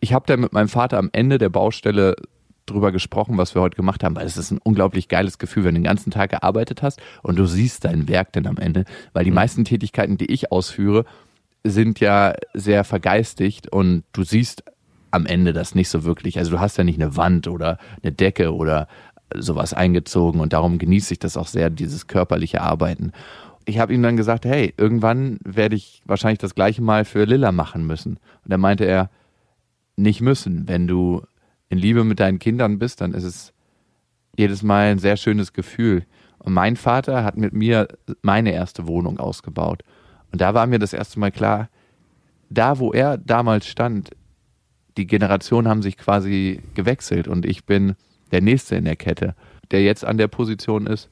Ich 0.00 0.12
habe 0.12 0.24
da 0.26 0.36
mit 0.36 0.52
meinem 0.52 0.68
Vater 0.68 0.98
am 0.98 1.10
Ende 1.12 1.38
der 1.38 1.48
Baustelle 1.48 2.16
drüber 2.64 2.92
gesprochen, 2.92 3.36
was 3.38 3.54
wir 3.54 3.62
heute 3.62 3.76
gemacht 3.76 4.04
haben, 4.04 4.14
weil 4.14 4.26
es 4.26 4.36
ist 4.36 4.50
ein 4.50 4.60
unglaublich 4.62 5.08
geiles 5.08 5.38
Gefühl, 5.38 5.64
wenn 5.64 5.74
du 5.74 5.80
den 5.80 5.84
ganzen 5.84 6.10
Tag 6.10 6.30
gearbeitet 6.30 6.82
hast 6.82 7.00
und 7.22 7.36
du 7.36 7.46
siehst 7.46 7.84
dein 7.84 8.08
Werk 8.08 8.32
dann 8.32 8.46
am 8.46 8.58
Ende, 8.58 8.84
weil 9.12 9.24
die 9.24 9.30
meisten 9.30 9.64
Tätigkeiten, 9.64 10.16
die 10.16 10.30
ich 10.30 10.52
ausführe, 10.52 11.04
sind 11.64 11.98
ja 11.98 12.34
sehr 12.54 12.84
vergeistigt 12.84 13.72
und 13.72 14.04
du 14.12 14.22
siehst 14.22 14.64
am 15.10 15.26
Ende 15.26 15.52
das 15.52 15.74
nicht 15.74 15.88
so 15.88 16.04
wirklich. 16.04 16.38
Also 16.38 16.52
du 16.52 16.60
hast 16.60 16.76
ja 16.76 16.84
nicht 16.84 17.00
eine 17.00 17.16
Wand 17.16 17.48
oder 17.48 17.78
eine 18.02 18.12
Decke 18.12 18.54
oder 18.54 18.86
sowas 19.34 19.74
eingezogen 19.74 20.40
und 20.40 20.52
darum 20.52 20.78
genieße 20.78 21.14
ich 21.14 21.18
das 21.18 21.36
auch 21.36 21.48
sehr, 21.48 21.70
dieses 21.70 22.06
körperliche 22.06 22.60
Arbeiten. 22.60 23.12
Ich 23.68 23.78
habe 23.78 23.92
ihm 23.92 24.02
dann 24.02 24.16
gesagt, 24.16 24.46
hey, 24.46 24.72
irgendwann 24.78 25.38
werde 25.44 25.76
ich 25.76 26.00
wahrscheinlich 26.06 26.38
das 26.38 26.54
gleiche 26.54 26.80
mal 26.80 27.04
für 27.04 27.24
Lilla 27.24 27.52
machen 27.52 27.86
müssen. 27.86 28.14
Und 28.14 28.50
dann 28.50 28.60
meinte 28.60 28.86
er, 28.86 29.10
nicht 29.94 30.22
müssen. 30.22 30.66
Wenn 30.66 30.86
du 30.86 31.20
in 31.68 31.76
Liebe 31.76 32.02
mit 32.02 32.18
deinen 32.18 32.38
Kindern 32.38 32.78
bist, 32.78 33.02
dann 33.02 33.12
ist 33.12 33.24
es 33.24 33.52
jedes 34.38 34.62
Mal 34.62 34.92
ein 34.92 34.98
sehr 34.98 35.18
schönes 35.18 35.52
Gefühl. 35.52 36.06
Und 36.38 36.54
mein 36.54 36.76
Vater 36.76 37.24
hat 37.24 37.36
mit 37.36 37.52
mir 37.52 37.88
meine 38.22 38.52
erste 38.52 38.86
Wohnung 38.86 39.18
ausgebaut. 39.18 39.82
Und 40.32 40.40
da 40.40 40.54
war 40.54 40.66
mir 40.66 40.78
das 40.78 40.94
erste 40.94 41.20
Mal 41.20 41.30
klar, 41.30 41.68
da 42.48 42.78
wo 42.78 42.94
er 42.94 43.18
damals 43.18 43.66
stand, 43.66 44.12
die 44.96 45.06
Generationen 45.06 45.68
haben 45.68 45.82
sich 45.82 45.98
quasi 45.98 46.62
gewechselt 46.72 47.28
und 47.28 47.44
ich 47.44 47.66
bin 47.66 47.96
der 48.32 48.40
Nächste 48.40 48.76
in 48.76 48.86
der 48.86 48.96
Kette, 48.96 49.34
der 49.70 49.82
jetzt 49.82 50.06
an 50.06 50.16
der 50.16 50.28
Position 50.28 50.86
ist, 50.86 51.10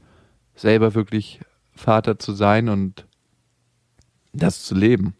selber 0.54 0.94
wirklich 0.94 1.40
Vater 1.76 2.18
zu 2.18 2.32
sein 2.32 2.68
und 2.68 3.06
das 4.32 4.64
zu 4.64 4.74
leben. 4.74 5.14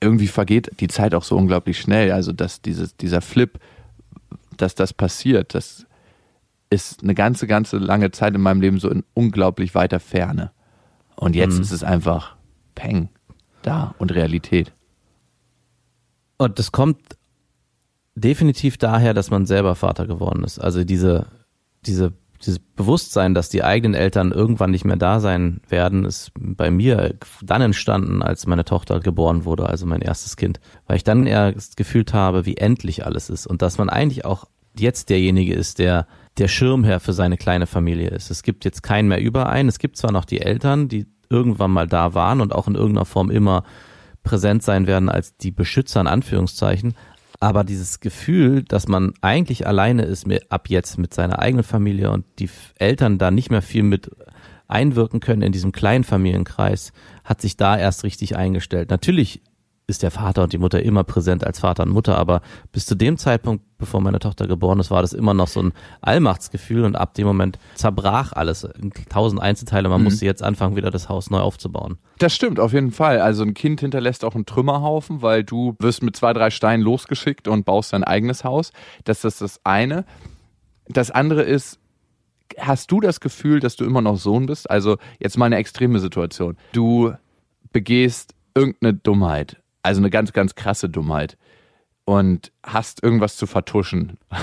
Irgendwie 0.00 0.26
vergeht 0.26 0.70
die 0.80 0.88
Zeit 0.88 1.14
auch 1.14 1.22
so 1.24 1.36
unglaublich 1.36 1.78
schnell. 1.78 2.12
Also, 2.12 2.32
dass 2.32 2.60
dieses, 2.62 2.96
dieser 2.96 3.20
Flip, 3.20 3.58
dass 4.56 4.74
das 4.74 4.92
passiert, 4.92 5.54
das 5.54 5.86
ist 6.68 7.02
eine 7.02 7.14
ganze, 7.14 7.46
ganze 7.46 7.78
lange 7.78 8.10
Zeit 8.10 8.34
in 8.34 8.40
meinem 8.40 8.60
Leben 8.60 8.78
so 8.80 8.90
in 8.90 9.04
unglaublich 9.14 9.74
weiter 9.74 10.00
Ferne. 10.00 10.50
Und 11.14 11.36
jetzt 11.36 11.54
Mhm. 11.56 11.62
ist 11.62 11.70
es 11.70 11.84
einfach 11.84 12.36
Peng 12.74 13.08
da 13.62 13.94
und 13.98 14.12
Realität. 14.14 14.72
Und 16.38 16.58
das 16.58 16.72
kommt 16.72 16.98
definitiv 18.14 18.76
daher, 18.78 19.14
dass 19.14 19.30
man 19.30 19.46
selber 19.46 19.74
Vater 19.74 20.06
geworden 20.06 20.44
ist. 20.44 20.58
Also 20.58 20.84
diese, 20.84 21.26
diese, 21.86 22.12
dieses 22.44 22.58
Bewusstsein, 22.58 23.34
dass 23.34 23.48
die 23.48 23.64
eigenen 23.64 23.94
Eltern 23.94 24.32
irgendwann 24.32 24.70
nicht 24.70 24.84
mehr 24.84 24.96
da 24.96 25.20
sein 25.20 25.60
werden, 25.68 26.04
ist 26.04 26.32
bei 26.38 26.70
mir 26.70 27.14
dann 27.42 27.62
entstanden, 27.62 28.22
als 28.22 28.46
meine 28.46 28.64
Tochter 28.64 29.00
geboren 29.00 29.44
wurde, 29.44 29.66
also 29.66 29.86
mein 29.86 30.02
erstes 30.02 30.36
Kind. 30.36 30.60
Weil 30.86 30.96
ich 30.96 31.04
dann 31.04 31.26
erst 31.26 31.76
gefühlt 31.76 32.12
habe, 32.12 32.46
wie 32.46 32.56
endlich 32.56 33.06
alles 33.06 33.30
ist 33.30 33.46
und 33.46 33.62
dass 33.62 33.78
man 33.78 33.88
eigentlich 33.88 34.24
auch 34.24 34.44
jetzt 34.78 35.08
derjenige 35.08 35.54
ist, 35.54 35.78
der 35.78 36.06
der 36.38 36.48
Schirmherr 36.48 37.00
für 37.00 37.12
seine 37.12 37.36
kleine 37.36 37.66
Familie 37.66 38.10
ist. 38.10 38.30
Es 38.30 38.42
gibt 38.42 38.64
jetzt 38.64 38.82
keinen 38.82 39.08
mehr 39.08 39.20
überein. 39.20 39.68
Es 39.68 39.78
gibt 39.78 39.96
zwar 39.96 40.12
noch 40.12 40.26
die 40.26 40.40
Eltern, 40.40 40.88
die 40.88 41.06
irgendwann 41.30 41.70
mal 41.70 41.86
da 41.86 42.14
waren 42.14 42.40
und 42.40 42.54
auch 42.54 42.68
in 42.68 42.74
irgendeiner 42.74 43.06
Form 43.06 43.30
immer 43.30 43.64
präsent 44.22 44.62
sein 44.62 44.86
werden 44.86 45.08
als 45.08 45.36
die 45.36 45.50
Beschützer 45.50 46.00
in 46.00 46.06
Anführungszeichen. 46.06 46.94
Aber 47.40 47.64
dieses 47.64 48.00
Gefühl, 48.00 48.62
dass 48.62 48.88
man 48.88 49.12
eigentlich 49.20 49.66
alleine 49.66 50.02
ist 50.02 50.26
mit, 50.26 50.50
ab 50.50 50.68
jetzt 50.68 50.98
mit 50.98 51.12
seiner 51.12 51.38
eigenen 51.38 51.64
Familie 51.64 52.10
und 52.10 52.24
die 52.38 52.48
Eltern 52.78 53.18
da 53.18 53.30
nicht 53.30 53.50
mehr 53.50 53.62
viel 53.62 53.82
mit 53.82 54.10
einwirken 54.68 55.20
können 55.20 55.42
in 55.42 55.52
diesem 55.52 55.72
kleinen 55.72 56.04
Familienkreis, 56.04 56.92
hat 57.24 57.40
sich 57.40 57.56
da 57.56 57.78
erst 57.78 58.04
richtig 58.04 58.36
eingestellt. 58.36 58.90
Natürlich 58.90 59.42
ist 59.88 60.02
der 60.02 60.10
Vater 60.10 60.42
und 60.42 60.52
die 60.52 60.58
Mutter 60.58 60.82
immer 60.82 61.04
präsent 61.04 61.46
als 61.46 61.60
Vater 61.60 61.84
und 61.84 61.90
Mutter, 61.90 62.18
aber 62.18 62.40
bis 62.72 62.86
zu 62.86 62.96
dem 62.96 63.16
Zeitpunkt, 63.18 63.62
bevor 63.78 64.00
meine 64.00 64.18
Tochter 64.18 64.48
geboren 64.48 64.80
ist, 64.80 64.90
war 64.90 65.00
das 65.00 65.12
immer 65.12 65.32
noch 65.32 65.46
so 65.46 65.62
ein 65.62 65.72
Allmachtsgefühl 66.00 66.84
und 66.84 66.96
ab 66.96 67.14
dem 67.14 67.24
Moment 67.26 67.58
zerbrach 67.76 68.32
alles 68.32 68.64
in 68.64 68.90
tausend 69.08 69.40
Einzelteile. 69.40 69.88
Man 69.88 70.00
Mhm. 70.00 70.04
musste 70.06 70.26
jetzt 70.26 70.42
anfangen, 70.42 70.74
wieder 70.74 70.90
das 70.90 71.08
Haus 71.08 71.30
neu 71.30 71.38
aufzubauen. 71.38 71.98
Das 72.18 72.34
stimmt, 72.34 72.58
auf 72.58 72.72
jeden 72.72 72.90
Fall. 72.90 73.20
Also 73.20 73.44
ein 73.44 73.54
Kind 73.54 73.78
hinterlässt 73.80 74.24
auch 74.24 74.34
einen 74.34 74.44
Trümmerhaufen, 74.44 75.22
weil 75.22 75.44
du 75.44 75.76
wirst 75.78 76.02
mit 76.02 76.16
zwei, 76.16 76.32
drei 76.32 76.50
Steinen 76.50 76.82
losgeschickt 76.82 77.46
und 77.46 77.64
baust 77.64 77.92
dein 77.92 78.02
eigenes 78.02 78.42
Haus. 78.42 78.72
Das 79.04 79.24
ist 79.24 79.40
das 79.40 79.60
eine. 79.62 80.04
Das 80.88 81.12
andere 81.12 81.42
ist, 81.42 81.78
hast 82.58 82.90
du 82.90 83.00
das 83.00 83.20
Gefühl, 83.20 83.60
dass 83.60 83.76
du 83.76 83.84
immer 83.84 84.00
noch 84.02 84.16
Sohn 84.16 84.46
bist? 84.46 84.68
Also 84.68 84.96
jetzt 85.20 85.38
mal 85.38 85.46
eine 85.46 85.56
extreme 85.56 86.00
Situation. 86.00 86.56
Du 86.72 87.12
begehst 87.72 88.34
irgendeine 88.56 88.94
Dummheit, 88.94 89.58
also 89.86 90.00
eine 90.00 90.10
ganz, 90.10 90.32
ganz 90.32 90.54
krasse 90.54 90.88
Dummheit 90.88 91.38
und 92.04 92.52
hast 92.64 93.02
irgendwas 93.02 93.36
zu 93.36 93.46
vertuschen. 93.46 94.18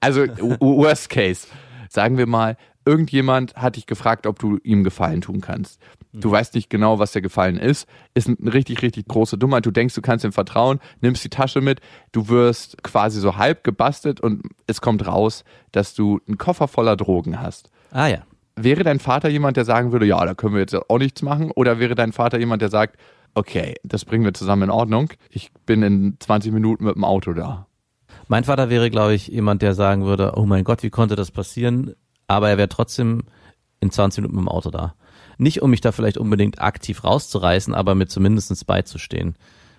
Also 0.00 0.26
worst 0.60 1.08
case, 1.08 1.46
sagen 1.88 2.18
wir 2.18 2.26
mal, 2.26 2.56
irgendjemand 2.84 3.54
hat 3.56 3.76
dich 3.76 3.86
gefragt, 3.86 4.26
ob 4.26 4.38
du 4.38 4.58
ihm 4.62 4.84
Gefallen 4.84 5.22
tun 5.22 5.40
kannst. 5.40 5.80
Du 6.12 6.30
weißt 6.30 6.54
nicht 6.54 6.68
genau, 6.68 6.98
was 6.98 7.12
der 7.12 7.22
Gefallen 7.22 7.56
ist. 7.56 7.88
Ist 8.12 8.28
eine 8.28 8.52
richtig, 8.52 8.82
richtig 8.82 9.08
große 9.08 9.38
Dummheit. 9.38 9.66
Du 9.66 9.70
denkst, 9.70 9.94
du 9.94 10.02
kannst 10.02 10.24
ihm 10.24 10.32
vertrauen, 10.32 10.78
nimmst 11.00 11.24
die 11.24 11.30
Tasche 11.30 11.60
mit, 11.60 11.80
du 12.12 12.28
wirst 12.28 12.82
quasi 12.82 13.18
so 13.18 13.36
halb 13.36 13.64
gebastelt 13.64 14.20
und 14.20 14.42
es 14.66 14.80
kommt 14.80 15.06
raus, 15.06 15.44
dass 15.72 15.94
du 15.94 16.20
einen 16.28 16.38
Koffer 16.38 16.68
voller 16.68 16.96
Drogen 16.96 17.40
hast. 17.40 17.70
Ah 17.90 18.08
ja. 18.08 18.18
Wäre 18.56 18.84
dein 18.84 19.00
Vater 19.00 19.28
jemand, 19.28 19.56
der 19.56 19.64
sagen 19.64 19.90
würde, 19.90 20.06
ja, 20.06 20.24
da 20.24 20.34
können 20.34 20.54
wir 20.54 20.60
jetzt 20.60 20.74
auch 20.74 20.98
nichts 20.98 21.22
machen? 21.22 21.50
Oder 21.50 21.80
wäre 21.80 21.96
dein 21.96 22.12
Vater 22.12 22.38
jemand, 22.38 22.62
der 22.62 22.68
sagt, 22.68 22.96
okay, 23.34 23.74
das 23.84 24.04
bringen 24.04 24.24
wir 24.24 24.34
zusammen 24.34 24.64
in 24.64 24.70
Ordnung. 24.70 25.10
Ich 25.30 25.50
bin 25.66 25.82
in 25.82 26.16
20 26.18 26.52
Minuten 26.52 26.84
mit 26.84 26.94
dem 26.94 27.04
Auto 27.04 27.32
da. 27.32 27.66
Mein 28.28 28.44
Vater 28.44 28.70
wäre, 28.70 28.90
glaube 28.90 29.14
ich, 29.14 29.28
jemand, 29.28 29.62
der 29.62 29.74
sagen 29.74 30.04
würde, 30.04 30.32
oh 30.36 30.46
mein 30.46 30.64
Gott, 30.64 30.82
wie 30.82 30.90
konnte 30.90 31.16
das 31.16 31.30
passieren? 31.30 31.94
Aber 32.26 32.48
er 32.48 32.56
wäre 32.58 32.68
trotzdem 32.68 33.24
in 33.80 33.90
20 33.90 34.22
Minuten 34.22 34.36
mit 34.36 34.44
dem 34.44 34.48
Auto 34.48 34.70
da. 34.70 34.94
Nicht, 35.36 35.62
um 35.62 35.70
mich 35.70 35.80
da 35.80 35.92
vielleicht 35.92 36.16
unbedingt 36.16 36.60
aktiv 36.60 37.04
rauszureißen, 37.04 37.74
aber 37.74 37.94
mir 37.94 38.06
zumindest 38.06 38.66
beizustehen. 38.66 39.36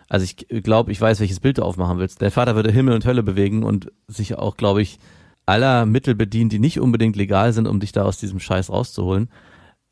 Also 0.10 0.26
ich 0.26 0.63
glaube, 0.63 0.91
ich 0.91 1.02
weiß, 1.02 1.20
welches 1.20 1.39
Bild 1.39 1.58
du 1.58 1.63
aufmachen 1.63 1.98
willst. 1.98 2.22
Der 2.22 2.30
Vater 2.30 2.56
würde 2.56 2.72
Himmel 2.72 2.94
und 2.94 3.06
Hölle 3.06 3.24
bewegen 3.24 3.63
und 3.63 3.91
sich 4.08 4.38
auch, 4.38 4.58
glaube 4.58 4.82
ich, 4.82 5.00
aller 5.46 5.86
Mittel 5.86 6.13
bedienen, 6.13 6.50
die 6.50 6.60
nicht 6.60 6.80
unbedingt 6.80 7.15
legal 7.15 7.54
sind, 7.54 7.68
um 7.68 7.80
dich 7.80 7.91
da 7.91 8.04
aus 8.04 8.18
diesem 8.18 8.39
Scheiß 8.39 8.70
rauszuholen. 8.70 9.30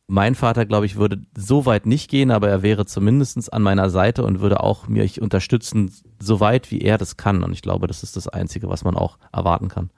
Mein 0.08 0.36
Vater, 0.36 0.66
glaube 0.66 0.86
ich, 0.86 0.98
würde 0.98 1.22
so 1.36 1.66
weit 1.66 1.86
nicht 1.86 2.10
gehen, 2.10 2.30
aber 2.30 2.50
er 2.50 2.62
wäre 2.62 2.86
zumindestens 2.86 3.50
an 3.50 3.62
meiner 3.62 3.89
Seite 3.89 4.24
und 4.24 4.42
würde 4.42 4.60
auch 4.62 4.88
mich 4.88 5.22
unterstützen, 5.22 5.92
so 6.20 6.39
weit 6.39 6.72
wie 6.72 6.82
er 6.82 6.98
das 6.98 7.16
kann. 7.16 7.44
Und 7.44 7.54
ich 7.54 7.62
glaube, 7.62 7.88
das 7.88 8.04
ist 8.04 8.18
das 8.18 8.28
Einzige, 8.28 8.70
was 8.70 8.84
man 8.84 8.96
auch 8.96 9.18
erwarten 9.32 9.70
kann. 9.70 9.89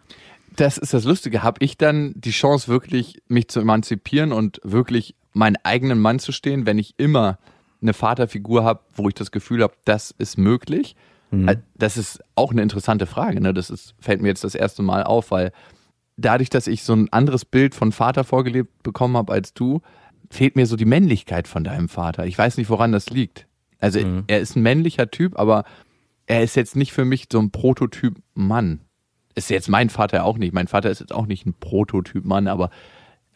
Das 0.55 0.77
ist 0.77 0.93
das 0.93 1.03
Lustige. 1.03 1.43
Habe 1.43 1.57
ich 1.63 1.77
dann 1.77 2.13
die 2.15 2.31
Chance, 2.31 2.67
wirklich 2.67 3.21
mich 3.27 3.49
zu 3.49 3.59
emanzipieren 3.59 4.31
und 4.31 4.61
wirklich 4.63 5.15
meinen 5.33 5.57
eigenen 5.63 5.99
Mann 5.99 6.19
zu 6.19 6.31
stehen, 6.31 6.65
wenn 6.65 6.77
ich 6.77 6.93
immer 6.97 7.39
eine 7.81 7.93
Vaterfigur 7.93 8.63
habe, 8.63 8.81
wo 8.93 9.07
ich 9.09 9.15
das 9.15 9.31
Gefühl 9.31 9.63
habe, 9.63 9.73
das 9.85 10.11
ist 10.11 10.37
möglich? 10.37 10.95
Äh, 11.31 11.57
Das 11.75 11.97
ist 11.97 12.21
auch 12.35 12.51
eine 12.51 12.61
interessante 12.61 13.05
Frage. 13.05 13.41
Ne? 13.41 13.53
Das 13.53 13.69
ist, 13.69 13.95
fällt 13.99 14.21
mir 14.21 14.29
jetzt 14.29 14.43
das 14.43 14.55
erste 14.55 14.81
Mal 14.83 15.03
auf, 15.03 15.31
weil 15.31 15.51
dadurch, 16.17 16.49
dass 16.49 16.67
ich 16.67 16.83
so 16.83 16.93
ein 16.93 17.11
anderes 17.11 17.45
Bild 17.45 17.75
von 17.75 17.91
Vater 17.91 18.23
vorgelebt 18.23 18.83
bekommen 18.83 19.17
habe 19.17 19.33
als 19.33 19.53
du, 19.53 19.81
fehlt 20.29 20.55
mir 20.55 20.65
so 20.65 20.75
die 20.75 20.85
Männlichkeit 20.85 21.47
von 21.47 21.63
deinem 21.63 21.89
Vater. 21.89 22.25
Ich 22.25 22.37
weiß 22.37 22.57
nicht, 22.57 22.69
woran 22.69 22.91
das 22.91 23.09
liegt. 23.09 23.47
Also 23.79 23.99
er 24.27 24.39
ist 24.39 24.55
ein 24.55 24.63
männlicher 24.63 25.11
Typ, 25.11 25.37
aber 25.37 25.65
er 26.25 26.41
ist 26.43 26.55
jetzt 26.55 26.75
nicht 26.75 26.91
für 26.93 27.05
mich 27.05 27.25
so 27.31 27.39
ein 27.39 27.51
Prototyp 27.51 28.15
Mann. 28.33 28.79
Ist 29.35 29.49
jetzt 29.49 29.67
mein 29.69 29.89
Vater 29.89 30.23
auch 30.23 30.37
nicht. 30.37 30.53
Mein 30.53 30.67
Vater 30.67 30.89
ist 30.89 30.99
jetzt 30.99 31.13
auch 31.13 31.27
nicht 31.27 31.45
ein 31.45 31.53
Prototyp 31.59 32.25
Mann, 32.25 32.47
aber 32.47 32.69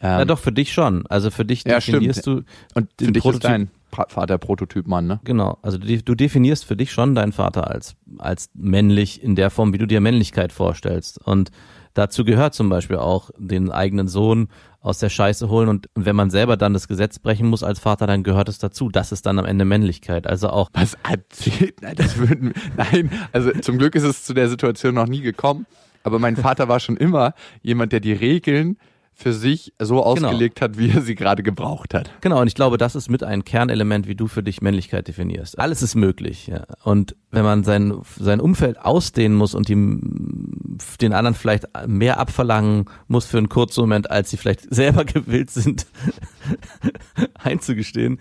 Ja, 0.02 0.24
doch, 0.24 0.38
für 0.38 0.50
dich 0.50 0.72
schon. 0.72 1.06
Also 1.08 1.30
für 1.30 1.44
dich 1.44 1.62
Ja, 1.64 1.74
definierst 1.76 2.20
stimmt. 2.20 2.46
du 2.74 2.78
und 2.80 2.88
für 2.98 3.12
dich 3.12 3.16
ist 3.16 3.22
Prototyp- 3.22 3.40
dein 3.42 3.70
Pa- 3.90 4.06
Vater 4.08 4.38
Prototyp 4.38 4.86
Mann, 4.86 5.06
ne? 5.06 5.20
Genau, 5.24 5.58
also 5.62 5.76
du, 5.76 6.02
du 6.02 6.14
definierst 6.14 6.64
für 6.64 6.76
dich 6.76 6.90
schon 6.90 7.14
deinen 7.14 7.32
Vater 7.32 7.70
als, 7.70 7.96
als 8.18 8.48
männlich 8.54 9.22
in 9.22 9.36
der 9.36 9.50
Form, 9.50 9.74
wie 9.74 9.78
du 9.78 9.86
dir 9.86 10.00
Männlichkeit 10.00 10.52
vorstellst. 10.52 11.20
Und 11.24 11.50
dazu 11.94 12.24
gehört 12.24 12.54
zum 12.54 12.68
Beispiel 12.68 12.96
auch, 12.96 13.30
den 13.38 13.70
eigenen 13.70 14.08
Sohn 14.08 14.48
aus 14.80 14.98
der 14.98 15.08
Scheiße 15.08 15.48
holen. 15.48 15.68
Und 15.68 15.88
wenn 15.94 16.16
man 16.16 16.30
selber 16.30 16.56
dann 16.56 16.72
das 16.72 16.88
Gesetz 16.88 17.18
brechen 17.18 17.48
muss 17.48 17.62
als 17.62 17.78
Vater, 17.78 18.06
dann 18.06 18.22
gehört 18.22 18.48
es 18.48 18.58
dazu. 18.58 18.88
Das 18.88 19.12
ist 19.12 19.26
dann 19.26 19.38
am 19.38 19.44
Ende 19.44 19.64
Männlichkeit. 19.64 20.26
Also 20.26 20.48
auch, 20.48 20.70
Was? 20.72 20.96
Nein, 21.82 21.94
das 21.96 22.16
würden, 22.18 22.54
nein, 22.76 23.10
also 23.32 23.50
zum 23.60 23.78
Glück 23.78 23.94
ist 23.94 24.04
es 24.04 24.24
zu 24.24 24.34
der 24.34 24.48
Situation 24.48 24.94
noch 24.94 25.06
nie 25.06 25.20
gekommen. 25.20 25.66
Aber 26.02 26.18
mein 26.18 26.36
Vater 26.36 26.68
war 26.68 26.80
schon 26.80 26.96
immer 26.96 27.34
jemand, 27.62 27.92
der 27.92 28.00
die 28.00 28.14
Regeln 28.14 28.78
für 29.20 29.32
sich 29.34 29.74
so 29.78 30.02
ausgelegt 30.02 30.62
hat, 30.62 30.78
wie 30.78 30.90
er 30.90 31.02
sie 31.02 31.14
gerade 31.14 31.42
gebraucht 31.42 31.92
hat. 31.92 32.10
genau, 32.22 32.40
und 32.40 32.46
ich 32.46 32.54
glaube, 32.54 32.78
das 32.78 32.94
ist 32.94 33.10
mit 33.10 33.22
ein 33.22 33.44
Kernelement, 33.44 34.08
wie 34.08 34.14
du 34.14 34.28
für 34.28 34.42
dich 34.42 34.62
Männlichkeit 34.62 35.08
definierst. 35.08 35.58
Alles 35.58 35.82
ist 35.82 35.94
möglich. 35.94 36.46
Ja. 36.46 36.64
Und 36.84 37.16
wenn 37.30 37.44
man 37.44 37.62
sein, 37.62 38.00
sein 38.18 38.40
Umfeld 38.40 38.80
ausdehnen 38.80 39.36
muss 39.36 39.54
und 39.54 39.68
ihm, 39.68 40.59
den 41.00 41.12
anderen 41.12 41.34
vielleicht 41.34 41.66
mehr 41.86 42.18
abverlangen 42.18 42.86
muss 43.08 43.26
für 43.26 43.38
einen 43.38 43.48
kurzen 43.48 43.80
Moment, 43.80 44.10
als 44.10 44.30
sie 44.30 44.36
vielleicht 44.36 44.62
selber 44.74 45.04
gewillt 45.04 45.50
sind, 45.50 45.86
einzugestehen, 47.34 48.20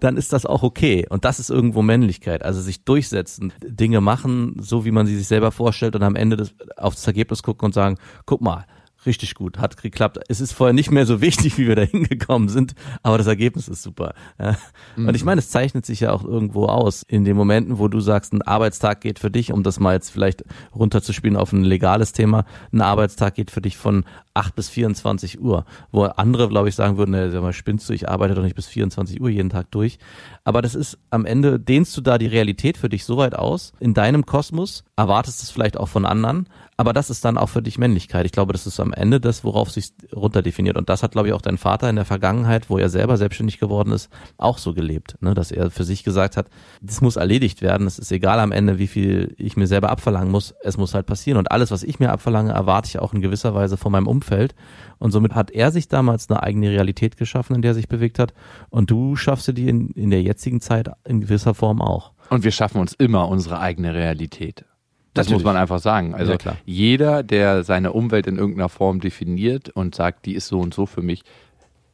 dann 0.00 0.16
ist 0.16 0.32
das 0.32 0.46
auch 0.46 0.62
okay. 0.62 1.06
Und 1.08 1.24
das 1.24 1.38
ist 1.38 1.50
irgendwo 1.50 1.82
Männlichkeit. 1.82 2.42
Also 2.42 2.60
sich 2.60 2.84
durchsetzen, 2.84 3.52
Dinge 3.62 4.00
machen, 4.00 4.56
so 4.58 4.84
wie 4.84 4.90
man 4.90 5.06
sie 5.06 5.16
sich 5.16 5.28
selber 5.28 5.52
vorstellt 5.52 5.94
und 5.94 6.02
am 6.02 6.16
Ende 6.16 6.36
das, 6.36 6.54
auf 6.76 6.94
das 6.94 7.06
Ergebnis 7.06 7.42
gucken 7.42 7.66
und 7.66 7.72
sagen, 7.72 7.98
guck 8.26 8.40
mal, 8.40 8.66
richtig 9.06 9.34
gut, 9.34 9.58
hat 9.58 9.80
geklappt. 9.80 10.18
Es 10.28 10.40
ist 10.40 10.52
vorher 10.52 10.72
nicht 10.72 10.90
mehr 10.90 11.06
so 11.06 11.20
wichtig, 11.20 11.58
wie 11.58 11.66
wir 11.66 11.76
da 11.76 11.82
hingekommen 11.82 12.48
sind, 12.48 12.74
aber 13.02 13.18
das 13.18 13.26
Ergebnis 13.26 13.68
ist 13.68 13.82
super. 13.82 14.14
Ja. 14.38 14.56
Und 14.96 15.14
ich 15.14 15.24
meine, 15.24 15.40
es 15.40 15.50
zeichnet 15.50 15.86
sich 15.86 16.00
ja 16.00 16.12
auch 16.12 16.24
irgendwo 16.24 16.66
aus. 16.66 17.02
In 17.02 17.24
den 17.24 17.36
Momenten, 17.36 17.78
wo 17.78 17.88
du 17.88 18.00
sagst, 18.00 18.32
ein 18.32 18.42
Arbeitstag 18.42 19.00
geht 19.00 19.18
für 19.18 19.30
dich, 19.30 19.52
um 19.52 19.62
das 19.62 19.80
mal 19.80 19.94
jetzt 19.94 20.10
vielleicht 20.10 20.44
runterzuspielen 20.74 21.36
auf 21.36 21.52
ein 21.52 21.64
legales 21.64 22.12
Thema, 22.12 22.44
ein 22.72 22.80
Arbeitstag 22.80 23.34
geht 23.34 23.50
für 23.50 23.60
dich 23.60 23.76
von 23.76 24.04
8 24.34 24.54
bis 24.54 24.68
24 24.68 25.40
Uhr, 25.40 25.64
wo 25.90 26.04
andere, 26.04 26.48
glaube 26.48 26.68
ich, 26.68 26.74
sagen 26.74 26.96
würden, 26.96 27.30
sag 27.30 27.42
mal, 27.42 27.52
spinnst 27.52 27.88
du, 27.88 27.92
ich 27.92 28.08
arbeite 28.08 28.34
doch 28.34 28.42
nicht 28.42 28.56
bis 28.56 28.66
24 28.66 29.20
Uhr 29.20 29.28
jeden 29.28 29.50
Tag 29.50 29.70
durch. 29.70 29.98
Aber 30.44 30.62
das 30.62 30.74
ist 30.74 30.98
am 31.10 31.26
Ende, 31.26 31.60
dehnst 31.60 31.96
du 31.96 32.00
da 32.00 32.18
die 32.18 32.26
Realität 32.26 32.76
für 32.76 32.88
dich 32.88 33.04
so 33.04 33.16
weit 33.16 33.34
aus, 33.34 33.72
in 33.80 33.94
deinem 33.94 34.26
Kosmos, 34.26 34.84
erwartest 35.02 35.42
es 35.42 35.50
vielleicht 35.50 35.76
auch 35.76 35.88
von 35.88 36.06
anderen, 36.06 36.46
aber 36.76 36.92
das 36.92 37.10
ist 37.10 37.24
dann 37.24 37.38
auch 37.38 37.48
für 37.48 37.62
dich 37.62 37.78
Männlichkeit. 37.78 38.24
Ich 38.24 38.32
glaube, 38.32 38.52
das 38.52 38.66
ist 38.66 38.80
am 38.80 38.92
Ende 38.92 39.20
das, 39.20 39.44
worauf 39.44 39.70
sich 39.70 39.92
runterdefiniert. 40.14 40.76
Und 40.76 40.88
das 40.88 41.02
hat, 41.02 41.12
glaube 41.12 41.28
ich, 41.28 41.34
auch 41.34 41.42
dein 41.42 41.58
Vater 41.58 41.90
in 41.90 41.96
der 41.96 42.04
Vergangenheit, 42.04 42.70
wo 42.70 42.78
er 42.78 42.88
selber 42.88 43.16
selbstständig 43.16 43.58
geworden 43.58 43.92
ist, 43.92 44.10
auch 44.38 44.58
so 44.58 44.72
gelebt, 44.72 45.16
ne? 45.20 45.34
dass 45.34 45.50
er 45.50 45.70
für 45.70 45.84
sich 45.84 46.02
gesagt 46.02 46.36
hat, 46.36 46.46
das 46.80 47.00
muss 47.00 47.16
erledigt 47.16 47.62
werden. 47.62 47.86
Es 47.86 47.98
ist 47.98 48.10
egal 48.10 48.40
am 48.40 48.52
Ende, 48.52 48.78
wie 48.78 48.86
viel 48.86 49.34
ich 49.38 49.56
mir 49.56 49.66
selber 49.66 49.90
abverlangen 49.90 50.30
muss. 50.30 50.54
Es 50.62 50.76
muss 50.78 50.94
halt 50.94 51.06
passieren. 51.06 51.38
Und 51.38 51.50
alles, 51.50 51.70
was 51.70 51.82
ich 51.82 52.00
mir 52.00 52.10
abverlange, 52.10 52.52
erwarte 52.52 52.88
ich 52.88 52.98
auch 52.98 53.12
in 53.12 53.20
gewisser 53.20 53.54
Weise 53.54 53.76
von 53.76 53.92
meinem 53.92 54.06
Umfeld. 54.06 54.54
Und 54.98 55.10
somit 55.12 55.34
hat 55.34 55.50
er 55.50 55.72
sich 55.72 55.88
damals 55.88 56.30
eine 56.30 56.42
eigene 56.42 56.70
Realität 56.70 57.16
geschaffen, 57.16 57.56
in 57.56 57.62
der 57.62 57.72
er 57.72 57.74
sich 57.74 57.88
bewegt 57.88 58.18
hat. 58.18 58.34
Und 58.70 58.90
du 58.90 59.14
schaffst 59.16 59.46
dir 59.48 59.52
die 59.52 59.68
in, 59.68 59.90
in 59.90 60.10
der 60.10 60.22
jetzigen 60.22 60.60
Zeit 60.60 60.90
in 61.04 61.20
gewisser 61.20 61.54
Form 61.54 61.82
auch. 61.82 62.12
Und 62.30 62.44
wir 62.44 62.50
schaffen 62.50 62.80
uns 62.80 62.94
immer 62.94 63.28
unsere 63.28 63.60
eigene 63.60 63.94
Realität. 63.94 64.64
Das 65.14 65.26
Natürlich. 65.26 65.44
muss 65.44 65.52
man 65.52 65.60
einfach 65.60 65.78
sagen. 65.78 66.14
Also 66.14 66.32
Ja, 66.32 66.56
jeder, 66.64 67.22
der 67.22 67.64
seine 67.64 67.92
Umwelt 67.92 68.26
in 68.26 68.38
irgendeiner 68.38 68.68
Form 68.68 69.00
definiert 69.00 69.68
und 69.68 69.94
sagt, 69.94 70.24
die 70.24 70.34
ist 70.34 70.48
so 70.48 70.60
und 70.60 70.72
so 70.72 70.86
für 70.86 71.02
mich, 71.02 71.22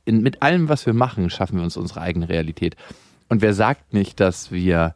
in, 0.04 0.22
mit 0.22 0.42
allem, 0.42 0.68
was 0.68 0.86
wir 0.86 0.94
machen, 0.94 1.28
schaffen 1.28 1.56
wir 1.56 1.64
uns 1.64 1.76
unsere 1.76 2.00
eigene 2.00 2.28
Realität. 2.28 2.76
Und 3.28 3.42
wer 3.42 3.54
sagt 3.54 3.92
nicht, 3.92 4.20
dass 4.20 4.52
wir 4.52 4.94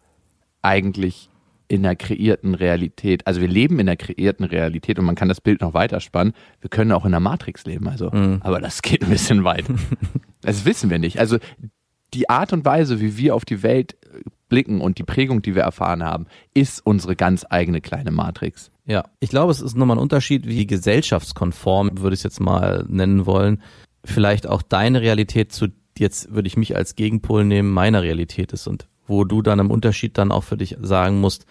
eigentlich 0.62 1.28
in 1.68 1.84
einer 1.84 1.96
kreierten 1.96 2.54
Realität, 2.54 3.26
also 3.26 3.40
wir 3.40 3.48
leben 3.48 3.78
in 3.78 3.88
einer 3.88 3.96
kreierten 3.96 4.44
Realität 4.44 4.98
und 4.98 5.04
man 5.04 5.14
kann 5.14 5.28
das 5.28 5.40
Bild 5.40 5.60
noch 5.60 5.74
weiterspannen, 5.74 6.34
wir 6.60 6.70
können 6.70 6.92
auch 6.92 7.04
in 7.04 7.14
einer 7.14 7.20
Matrix 7.20 7.64
leben, 7.64 7.88
also, 7.88 8.10
aber 8.40 8.60
das 8.60 8.82
geht 8.82 9.02
ein 9.02 9.10
bisschen 9.10 9.44
weit. 9.44 9.64
Das 10.44 10.64
wissen 10.64 10.90
wir 10.90 10.98
nicht. 10.98 11.20
Also 11.20 11.38
die 12.14 12.28
Art 12.28 12.52
und 12.52 12.64
Weise, 12.64 13.00
wie 13.00 13.16
wir 13.16 13.36
auf 13.36 13.44
die 13.44 13.62
Welt 13.62 13.96
blicken 14.52 14.82
und 14.82 14.98
die 14.98 15.02
Prägung, 15.02 15.40
die 15.40 15.54
wir 15.54 15.62
erfahren 15.62 16.02
haben, 16.02 16.26
ist 16.52 16.84
unsere 16.84 17.16
ganz 17.16 17.46
eigene 17.48 17.80
kleine 17.80 18.10
Matrix. 18.10 18.70
Ja, 18.84 19.04
ich 19.18 19.30
glaube, 19.30 19.50
es 19.50 19.62
ist 19.62 19.78
nochmal 19.78 19.96
ein 19.96 20.02
Unterschied, 20.02 20.46
wie 20.46 20.66
gesellschaftskonform, 20.66 21.92
würde 21.94 22.12
ich 22.12 22.20
es 22.20 22.24
jetzt 22.24 22.38
mal 22.38 22.84
nennen 22.86 23.24
wollen, 23.24 23.62
vielleicht 24.04 24.46
auch 24.46 24.60
deine 24.60 25.00
Realität 25.00 25.52
zu, 25.52 25.68
jetzt 25.96 26.34
würde 26.34 26.48
ich 26.48 26.58
mich 26.58 26.76
als 26.76 26.96
Gegenpol 26.96 27.46
nehmen, 27.46 27.70
meiner 27.70 28.02
Realität 28.02 28.52
ist 28.52 28.66
und 28.66 28.88
wo 29.06 29.24
du 29.24 29.40
dann 29.40 29.58
im 29.58 29.70
Unterschied 29.70 30.18
dann 30.18 30.30
auch 30.30 30.44
für 30.44 30.58
dich 30.58 30.76
sagen 30.82 31.18
musst, 31.18 31.46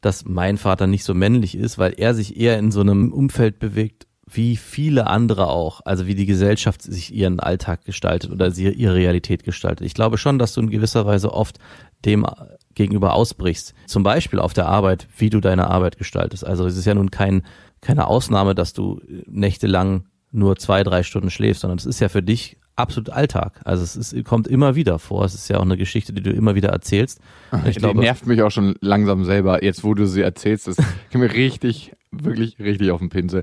dass 0.00 0.24
mein 0.24 0.56
Vater 0.56 0.88
nicht 0.88 1.04
so 1.04 1.14
männlich 1.14 1.56
ist, 1.56 1.78
weil 1.78 1.94
er 1.98 2.14
sich 2.14 2.36
eher 2.36 2.58
in 2.58 2.72
so 2.72 2.80
einem 2.80 3.12
Umfeld 3.12 3.60
bewegt, 3.60 4.08
wie 4.32 4.56
viele 4.56 5.06
andere 5.06 5.48
auch, 5.48 5.80
also 5.84 6.06
wie 6.06 6.14
die 6.14 6.26
Gesellschaft 6.26 6.82
sich 6.82 7.12
ihren 7.12 7.40
Alltag 7.40 7.84
gestaltet 7.84 8.30
oder 8.30 8.50
sie 8.50 8.68
ihre 8.68 8.94
Realität 8.94 9.44
gestaltet. 9.44 9.86
Ich 9.86 9.94
glaube 9.94 10.18
schon, 10.18 10.38
dass 10.38 10.54
du 10.54 10.60
in 10.60 10.70
gewisser 10.70 11.06
Weise 11.06 11.32
oft 11.32 11.58
dem 12.04 12.26
gegenüber 12.74 13.14
ausbrichst. 13.14 13.74
Zum 13.86 14.02
Beispiel 14.02 14.38
auf 14.38 14.52
der 14.52 14.66
Arbeit, 14.66 15.08
wie 15.16 15.30
du 15.30 15.40
deine 15.40 15.68
Arbeit 15.68 15.98
gestaltest. 15.98 16.46
Also 16.46 16.66
es 16.66 16.76
ist 16.76 16.86
ja 16.86 16.94
nun 16.94 17.10
kein, 17.10 17.42
keine 17.80 18.06
Ausnahme, 18.06 18.54
dass 18.54 18.72
du 18.72 19.00
nächtelang 19.26 20.06
nur 20.32 20.56
zwei, 20.56 20.84
drei 20.84 21.02
Stunden 21.02 21.30
schläfst, 21.30 21.62
sondern 21.62 21.78
es 21.78 21.86
ist 21.86 22.00
ja 22.00 22.08
für 22.08 22.22
dich 22.22 22.56
absolut 22.80 23.10
Alltag. 23.10 23.60
Also 23.64 23.82
es 23.82 23.96
ist, 23.96 24.24
kommt 24.24 24.48
immer 24.48 24.74
wieder 24.74 24.98
vor. 24.98 25.24
Es 25.24 25.34
ist 25.34 25.48
ja 25.48 25.58
auch 25.58 25.62
eine 25.62 25.76
Geschichte, 25.76 26.12
die 26.12 26.22
du 26.22 26.30
immer 26.30 26.54
wieder 26.54 26.70
erzählst. 26.70 27.20
Und 27.50 27.66
Ich 27.66 27.78
die 27.78 27.94
nervt 27.94 28.26
mich 28.26 28.42
auch 28.42 28.50
schon 28.50 28.74
langsam 28.80 29.24
selber. 29.24 29.62
Jetzt, 29.64 29.84
wo 29.84 29.94
du 29.94 30.06
sie 30.06 30.22
erzählst, 30.22 30.68
das 30.68 30.76
geht 31.10 31.20
mir 31.20 31.32
richtig, 31.32 31.92
wirklich 32.10 32.58
richtig 32.58 32.90
auf 32.90 33.00
den 33.00 33.08
Pinsel. 33.08 33.42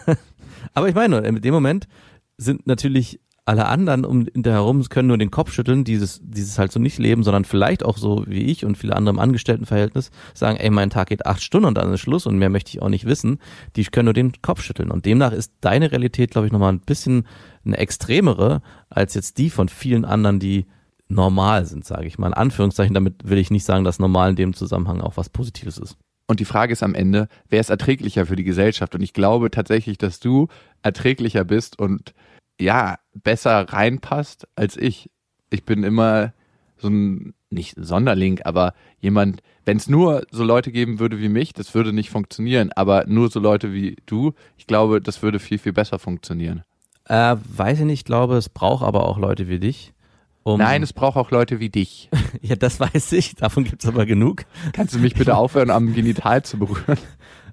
Aber 0.74 0.88
ich 0.88 0.94
meine, 0.94 1.18
in 1.18 1.40
dem 1.40 1.54
Moment 1.54 1.88
sind 2.36 2.66
natürlich 2.66 3.20
alle 3.48 3.66
anderen 3.66 4.04
um 4.04 4.26
da 4.34 4.50
herum 4.50 4.84
können 4.90 5.08
nur 5.08 5.16
den 5.16 5.30
Kopf 5.30 5.52
schütteln, 5.52 5.82
dieses, 5.82 6.20
dieses 6.22 6.58
halt 6.58 6.70
so 6.70 6.78
nicht 6.78 6.98
leben, 6.98 7.22
sondern 7.22 7.46
vielleicht 7.46 7.82
auch 7.82 7.96
so 7.96 8.24
wie 8.26 8.42
ich 8.42 8.66
und 8.66 8.76
viele 8.76 8.94
andere 8.94 9.14
im 9.14 9.18
Angestelltenverhältnis 9.18 10.10
sagen, 10.34 10.58
ey, 10.58 10.68
mein 10.68 10.90
Tag 10.90 11.08
geht 11.08 11.24
acht 11.24 11.42
Stunden 11.42 11.66
und 11.66 11.78
dann 11.78 11.90
ist 11.94 12.00
Schluss 12.00 12.26
und 12.26 12.36
mehr 12.36 12.50
möchte 12.50 12.68
ich 12.70 12.82
auch 12.82 12.90
nicht 12.90 13.06
wissen. 13.06 13.38
Die 13.74 13.84
können 13.84 14.04
nur 14.04 14.12
den 14.12 14.32
Kopf 14.42 14.62
schütteln. 14.62 14.90
Und 14.90 15.06
demnach 15.06 15.32
ist 15.32 15.54
deine 15.62 15.90
Realität, 15.90 16.30
glaube 16.30 16.46
ich, 16.46 16.52
nochmal 16.52 16.74
ein 16.74 16.80
bisschen 16.80 17.26
eine 17.64 17.78
extremere 17.78 18.60
als 18.90 19.14
jetzt 19.14 19.38
die 19.38 19.48
von 19.48 19.70
vielen 19.70 20.04
anderen, 20.04 20.40
die 20.40 20.66
normal 21.08 21.64
sind, 21.64 21.86
sage 21.86 22.06
ich 22.06 22.18
mal. 22.18 22.26
In 22.26 22.34
Anführungszeichen, 22.34 22.92
damit 22.92 23.30
will 23.30 23.38
ich 23.38 23.50
nicht 23.50 23.64
sagen, 23.64 23.82
dass 23.82 23.98
normal 23.98 24.30
in 24.30 24.36
dem 24.36 24.52
Zusammenhang 24.52 25.00
auch 25.00 25.16
was 25.16 25.30
Positives 25.30 25.78
ist. 25.78 25.96
Und 26.26 26.40
die 26.40 26.44
Frage 26.44 26.74
ist 26.74 26.82
am 26.82 26.94
Ende, 26.94 27.28
wer 27.48 27.60
ist 27.60 27.70
erträglicher 27.70 28.26
für 28.26 28.36
die 28.36 28.44
Gesellschaft? 28.44 28.94
Und 28.94 29.00
ich 29.00 29.14
glaube 29.14 29.50
tatsächlich, 29.50 29.96
dass 29.96 30.20
du 30.20 30.48
erträglicher 30.82 31.44
bist 31.44 31.78
und 31.78 32.12
ja, 32.60 32.98
besser 33.22 33.68
reinpasst 33.68 34.46
als 34.56 34.76
ich. 34.76 35.10
Ich 35.50 35.64
bin 35.64 35.84
immer 35.84 36.32
so 36.76 36.88
ein, 36.88 37.34
nicht 37.50 37.74
Sonderling, 37.78 38.40
aber 38.42 38.74
jemand, 39.00 39.42
wenn 39.64 39.76
es 39.76 39.88
nur 39.88 40.26
so 40.30 40.44
Leute 40.44 40.70
geben 40.72 40.98
würde 40.98 41.18
wie 41.20 41.28
mich, 41.28 41.52
das 41.52 41.74
würde 41.74 41.92
nicht 41.92 42.10
funktionieren. 42.10 42.72
Aber 42.72 43.04
nur 43.06 43.30
so 43.30 43.40
Leute 43.40 43.72
wie 43.72 43.96
du, 44.06 44.34
ich 44.56 44.66
glaube, 44.66 45.00
das 45.00 45.22
würde 45.22 45.38
viel, 45.38 45.58
viel 45.58 45.72
besser 45.72 45.98
funktionieren. 45.98 46.62
Äh, 47.04 47.36
weiß 47.42 47.80
ich 47.80 47.84
nicht, 47.86 48.00
ich 48.00 48.04
glaube, 48.04 48.36
es 48.36 48.48
braucht 48.48 48.84
aber 48.84 49.08
auch 49.08 49.18
Leute 49.18 49.48
wie 49.48 49.58
dich. 49.58 49.94
Um 50.42 50.58
Nein, 50.58 50.82
es 50.82 50.92
braucht 50.92 51.16
auch 51.16 51.30
Leute 51.30 51.60
wie 51.60 51.68
dich. 51.68 52.08
ja, 52.42 52.56
das 52.56 52.80
weiß 52.80 53.12
ich, 53.12 53.34
davon 53.34 53.64
gibt's 53.64 53.86
aber 53.86 54.06
genug. 54.06 54.44
Kannst 54.72 54.94
du 54.94 54.98
mich 54.98 55.14
bitte 55.14 55.36
aufhören, 55.36 55.70
am 55.70 55.94
Genital 55.94 56.42
zu 56.42 56.58
berühren? 56.58 56.98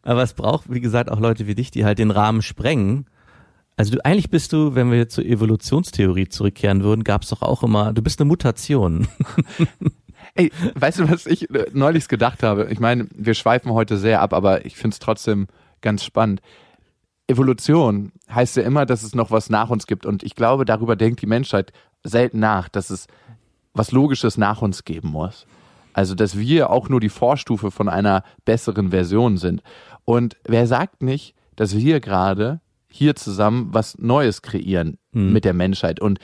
Aber 0.01 0.21
es 0.21 0.33
braucht, 0.33 0.71
wie 0.71 0.81
gesagt, 0.81 1.09
auch 1.11 1.19
Leute 1.19 1.47
wie 1.47 1.55
dich, 1.55 1.71
die 1.71 1.83
halt 1.83 1.99
den 1.99 2.11
Rahmen 2.11 2.41
sprengen. 2.41 3.07
Also 3.77 3.93
du, 3.93 4.05
eigentlich 4.05 4.29
bist 4.29 4.53
du, 4.53 4.75
wenn 4.75 4.91
wir 4.91 5.09
zur 5.09 5.25
Evolutionstheorie 5.25 6.29
zurückkehren 6.29 6.83
würden, 6.83 7.03
gab's 7.03 7.29
doch 7.29 7.41
auch 7.41 7.63
immer, 7.63 7.93
du 7.93 8.01
bist 8.01 8.21
eine 8.21 8.27
Mutation. 8.27 9.07
Ey, 10.35 10.51
weißt 10.75 10.99
du, 10.99 11.09
was 11.09 11.25
ich 11.25 11.49
äh, 11.49 11.67
neulich 11.73 12.07
gedacht 12.07 12.43
habe? 12.43 12.67
Ich 12.71 12.79
meine, 12.79 13.07
wir 13.13 13.33
schweifen 13.33 13.71
heute 13.73 13.97
sehr 13.97 14.21
ab, 14.21 14.33
aber 14.33 14.65
ich 14.65 14.75
finde 14.75 14.95
es 14.95 14.99
trotzdem 14.99 15.47
ganz 15.81 16.03
spannend. 16.03 16.41
Evolution 17.27 18.11
heißt 18.29 18.55
ja 18.57 18.63
immer, 18.63 18.85
dass 18.85 19.03
es 19.03 19.15
noch 19.15 19.31
was 19.31 19.49
nach 19.49 19.69
uns 19.69 19.87
gibt. 19.87 20.05
Und 20.05 20.23
ich 20.23 20.35
glaube, 20.35 20.65
darüber 20.65 20.95
denkt 20.95 21.21
die 21.21 21.27
Menschheit 21.27 21.73
selten 22.03 22.39
nach, 22.39 22.69
dass 22.69 22.89
es 22.89 23.07
was 23.73 23.91
Logisches 23.91 24.37
nach 24.37 24.61
uns 24.61 24.83
geben 24.83 25.09
muss. 25.09 25.47
Also, 25.93 26.15
dass 26.15 26.37
wir 26.37 26.69
auch 26.69 26.89
nur 26.89 26.99
die 26.99 27.09
Vorstufe 27.09 27.71
von 27.71 27.89
einer 27.89 28.23
besseren 28.43 28.91
Version 28.91 29.37
sind. 29.37 29.63
Und 30.03 30.37
wer 30.45 30.67
sagt 30.67 31.01
nicht, 31.01 31.35
dass 31.55 31.75
wir 31.75 31.99
gerade 31.99 32.59
hier 32.95 33.15
zusammen 33.15 33.69
was 33.71 33.97
Neues 33.97 34.41
kreieren 34.41 34.97
Mhm. 35.11 35.33
mit 35.33 35.43
der 35.45 35.53
Menschheit 35.53 35.99
und 35.99 36.19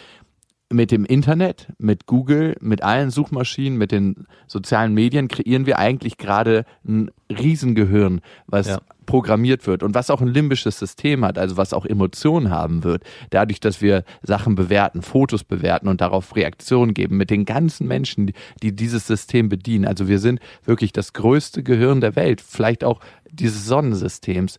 mit 0.73 0.91
dem 0.91 1.03
Internet, 1.03 1.67
mit 1.79 2.05
Google, 2.05 2.55
mit 2.61 2.81
allen 2.81 3.09
Suchmaschinen, 3.09 3.77
mit 3.77 3.91
den 3.91 4.25
sozialen 4.47 4.93
Medien 4.93 5.27
kreieren 5.27 5.65
wir 5.65 5.77
eigentlich 5.79 6.17
gerade 6.17 6.63
ein 6.87 7.11
Riesengehirn, 7.29 8.21
was 8.47 8.67
Ja. 8.67 8.79
programmiert 9.05 9.67
wird 9.67 9.83
und 9.83 9.95
was 9.95 10.09
auch 10.09 10.21
ein 10.21 10.29
limbisches 10.29 10.79
System 10.79 11.25
hat, 11.25 11.37
also 11.37 11.57
was 11.57 11.73
auch 11.73 11.85
Emotionen 11.85 12.49
haben 12.51 12.85
wird. 12.85 13.03
Dadurch, 13.31 13.59
dass 13.59 13.81
wir 13.81 14.05
Sachen 14.23 14.55
bewerten, 14.55 15.01
Fotos 15.01 15.43
bewerten 15.43 15.89
und 15.89 15.99
darauf 15.99 16.37
Reaktionen 16.37 16.93
geben 16.93 17.17
mit 17.17 17.31
den 17.31 17.43
ganzen 17.43 17.85
Menschen, 17.85 18.27
die, 18.27 18.33
die 18.63 18.73
dieses 18.73 19.05
System 19.07 19.49
bedienen. 19.49 19.83
Also 19.83 20.07
wir 20.07 20.19
sind 20.19 20.39
wirklich 20.63 20.93
das 20.93 21.11
größte 21.11 21.63
Gehirn 21.63 21.99
der 21.99 22.15
Welt, 22.15 22.39
vielleicht 22.39 22.85
auch 22.85 23.01
dieses 23.29 23.65
Sonnensystems. 23.65 24.57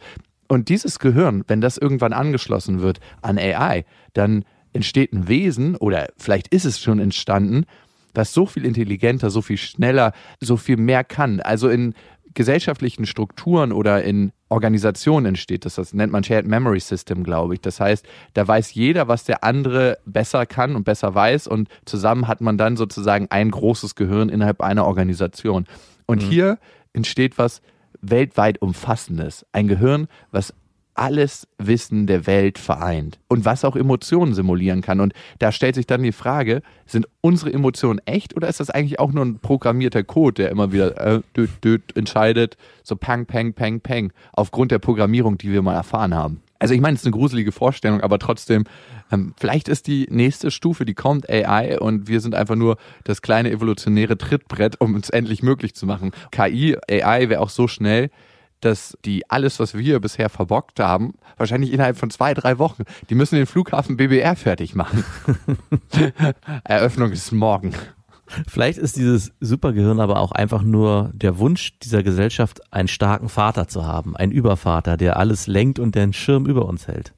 Und 0.53 0.69
dieses 0.69 0.99
Gehirn, 0.99 1.45
wenn 1.47 1.63
das 1.63 1.79
irgendwann 1.79 2.13
angeschlossen 2.13 2.83
wird 2.83 3.01
an 3.23 3.39
AI, 3.39 3.87
dann 4.13 4.45
entsteht 4.75 5.15
ein 5.15 5.27
Wesen 5.27 5.77
oder 5.77 6.09
vielleicht 6.19 6.49
ist 6.49 6.67
es 6.67 6.79
schon 6.79 6.99
entstanden, 6.99 7.65
was 8.13 8.35
so 8.35 8.45
viel 8.45 8.67
intelligenter, 8.67 9.31
so 9.31 9.41
viel 9.41 9.57
schneller, 9.57 10.13
so 10.41 10.59
viel 10.59 10.77
mehr 10.77 11.05
kann. 11.05 11.41
Also 11.41 11.71
in 11.71 11.95
gesellschaftlichen 12.35 13.07
Strukturen 13.07 13.73
oder 13.73 14.05
in 14.05 14.31
Organisationen 14.51 15.25
entsteht 15.25 15.65
das. 15.65 15.77
Das 15.77 15.95
nennt 15.95 16.13
man 16.13 16.23
Shared 16.23 16.47
Memory 16.47 16.81
System, 16.81 17.25
glaube 17.25 17.55
ich. 17.55 17.63
Das 17.63 17.81
heißt, 17.81 18.07
da 18.35 18.47
weiß 18.47 18.75
jeder, 18.75 19.09
was 19.09 19.25
der 19.25 19.45
andere 19.45 19.97
besser 20.05 20.45
kann 20.45 20.77
und 20.77 20.85
besser 20.85 21.15
weiß 21.15 21.47
und 21.47 21.71
zusammen 21.87 22.29
hat 22.29 22.43
man 22.43 22.59
dann 22.59 22.77
sozusagen 22.77 23.27
ein 23.31 23.51
großes 23.51 23.95
Gehirn 23.95 24.29
innerhalb 24.29 24.61
einer 24.61 24.85
Organisation. 24.85 25.65
Und 26.05 26.21
hier 26.21 26.59
entsteht 26.93 27.39
was 27.39 27.63
weltweit 28.03 28.61
umfassendes. 28.61 29.47
Ein 29.53 29.69
Gehirn, 29.69 30.09
was 30.31 30.53
alles 30.95 31.49
Wissen 31.59 32.07
der 32.07 32.27
Welt 32.27 32.59
vereint 32.59 33.19
und 33.29 33.45
was 33.45 33.65
auch 33.65 33.77
Emotionen 33.77 34.35
simulieren 34.35 34.83
kann. 34.83 35.01
Und 35.01 35.15
da 35.39 35.51
stellt 35.51 35.75
sich 35.75 35.87
dann 35.87 36.03
die 36.03 36.13
Frage, 36.13 36.63
sind 36.87 37.09
unsere 37.21 37.53
Emotionen 37.53 38.01
echt 38.05 38.37
oder 38.37 38.49
ist 38.49 38.61
das 38.61 38.71
eigentlich 38.71 39.01
auch 39.01 39.13
nur 39.13 39.25
ein 39.25 39.39
programmierter 39.39 40.05
Code, 40.05 40.43
der 40.43 40.51
immer 40.51 40.73
wieder 40.73 41.01
äh, 41.01 41.21
düt, 41.37 41.51
düt, 41.65 41.97
entscheidet, 41.97 42.57
so 42.83 42.97
pang, 42.97 43.27
pang, 43.27 43.55
pang, 43.55 43.81
pang, 43.81 44.13
aufgrund 44.33 44.71
der 44.71 44.79
Programmierung, 44.79 45.39
die 45.39 45.53
wir 45.53 45.63
mal 45.63 45.75
erfahren 45.75 46.15
haben. 46.15 46.43
Also 46.63 46.75
ich 46.75 46.81
meine, 46.81 46.95
es 46.95 47.01
ist 47.01 47.07
eine 47.07 47.17
gruselige 47.17 47.51
Vorstellung, 47.51 48.03
aber 48.03 48.21
trotzdem, 48.21 48.63
ähm, 49.11 49.35
vielleicht 49.37 49.69
ist 49.69 49.89
die 49.89 50.07
nächste 50.11 50.53
Stufe, 50.53 50.85
die 50.85 50.95
kommt, 50.95 51.29
AI 51.29 51.81
und 51.81 52.07
wir 52.07 52.21
sind 52.21 52.37
einfach 52.37 52.55
nur 52.55 52.77
das 53.03 53.21
kleine 53.21 53.51
evolutionäre 53.51 54.17
Trittbrett, 54.17 54.81
um 54.81 54.95
es 54.95 55.11
endlich 55.11 55.43
möglich 55.43 55.75
zu 55.75 55.87
machen. 55.87 56.13
KI, 56.31 56.77
AI 56.89 57.29
wäre 57.29 57.41
auch 57.41 57.49
so 57.49 57.67
schnell, 57.67 58.11
dass 58.61 58.97
die 59.05 59.29
alles, 59.29 59.59
was 59.59 59.77
wir 59.77 59.99
bisher 59.99 60.29
verbockt 60.29 60.79
haben, 60.79 61.15
wahrscheinlich 61.37 61.73
innerhalb 61.73 61.97
von 61.97 62.11
zwei, 62.11 62.33
drei 62.33 62.61
Wochen, 62.61 62.85
die 63.11 63.17
müssen 63.17 63.35
den 63.35 63.47
Flughafen 63.47 63.97
BBR 63.97 64.37
fertig 64.37 64.77
machen. 64.77 65.05
Eröffnung 66.63 67.11
ist 67.11 67.33
morgen. 67.33 67.75
Vielleicht 68.49 68.79
ist 68.79 68.97
dieses 68.97 69.33
Supergehirn 69.41 70.01
aber 70.01 70.19
auch 70.21 70.33
einfach 70.33 70.63
nur 70.63 71.11
der 71.15 71.39
Wunsch 71.39 71.79
dieser 71.81 72.03
Gesellschaft, 72.03 72.73
einen 72.73 72.89
starken 72.89 73.29
Vater 73.29 73.69
zu 73.69 73.87
haben, 73.87 74.17
einen 74.17 74.33
Übervater, 74.33 74.97
der 74.97 75.17
alles 75.17 75.47
lenkt 75.47 75.79
und 75.79 75.95
den 75.95 76.13
Schirm 76.13 76.47
über 76.47 76.67
uns 76.67 76.89
hält. 76.89 77.15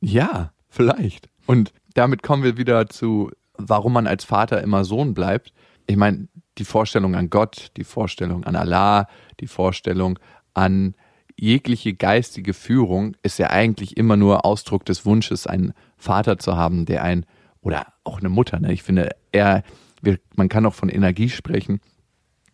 Ja, 0.00 0.52
vielleicht. 0.68 1.28
Und 1.46 1.72
damit 1.94 2.22
kommen 2.22 2.42
wir 2.42 2.56
wieder 2.56 2.88
zu, 2.88 3.30
warum 3.54 3.92
man 3.92 4.06
als 4.06 4.24
Vater 4.24 4.62
immer 4.62 4.84
Sohn 4.84 5.14
bleibt. 5.14 5.52
Ich 5.86 5.96
meine, 5.96 6.28
die 6.58 6.64
Vorstellung 6.64 7.14
an 7.14 7.30
Gott, 7.30 7.70
die 7.76 7.84
Vorstellung 7.84 8.44
an 8.44 8.56
Allah, 8.56 9.08
die 9.40 9.46
Vorstellung 9.46 10.18
an 10.54 10.94
jegliche 11.38 11.94
geistige 11.94 12.54
Führung 12.54 13.16
ist 13.22 13.38
ja 13.38 13.50
eigentlich 13.50 13.96
immer 13.96 14.16
nur 14.16 14.44
Ausdruck 14.44 14.84
des 14.84 15.04
Wunsches, 15.04 15.46
einen 15.46 15.74
Vater 15.96 16.38
zu 16.38 16.56
haben, 16.56 16.86
der 16.86 17.02
ein, 17.02 17.26
oder 17.60 17.86
auch 18.04 18.20
eine 18.20 18.28
Mutter, 18.28 18.58
ne? 18.58 18.72
Ich 18.72 18.82
finde, 18.82 19.10
er, 19.32 19.62
wir, 20.02 20.18
man 20.34 20.48
kann 20.48 20.66
auch 20.66 20.74
von 20.74 20.88
Energie 20.88 21.28
sprechen. 21.28 21.80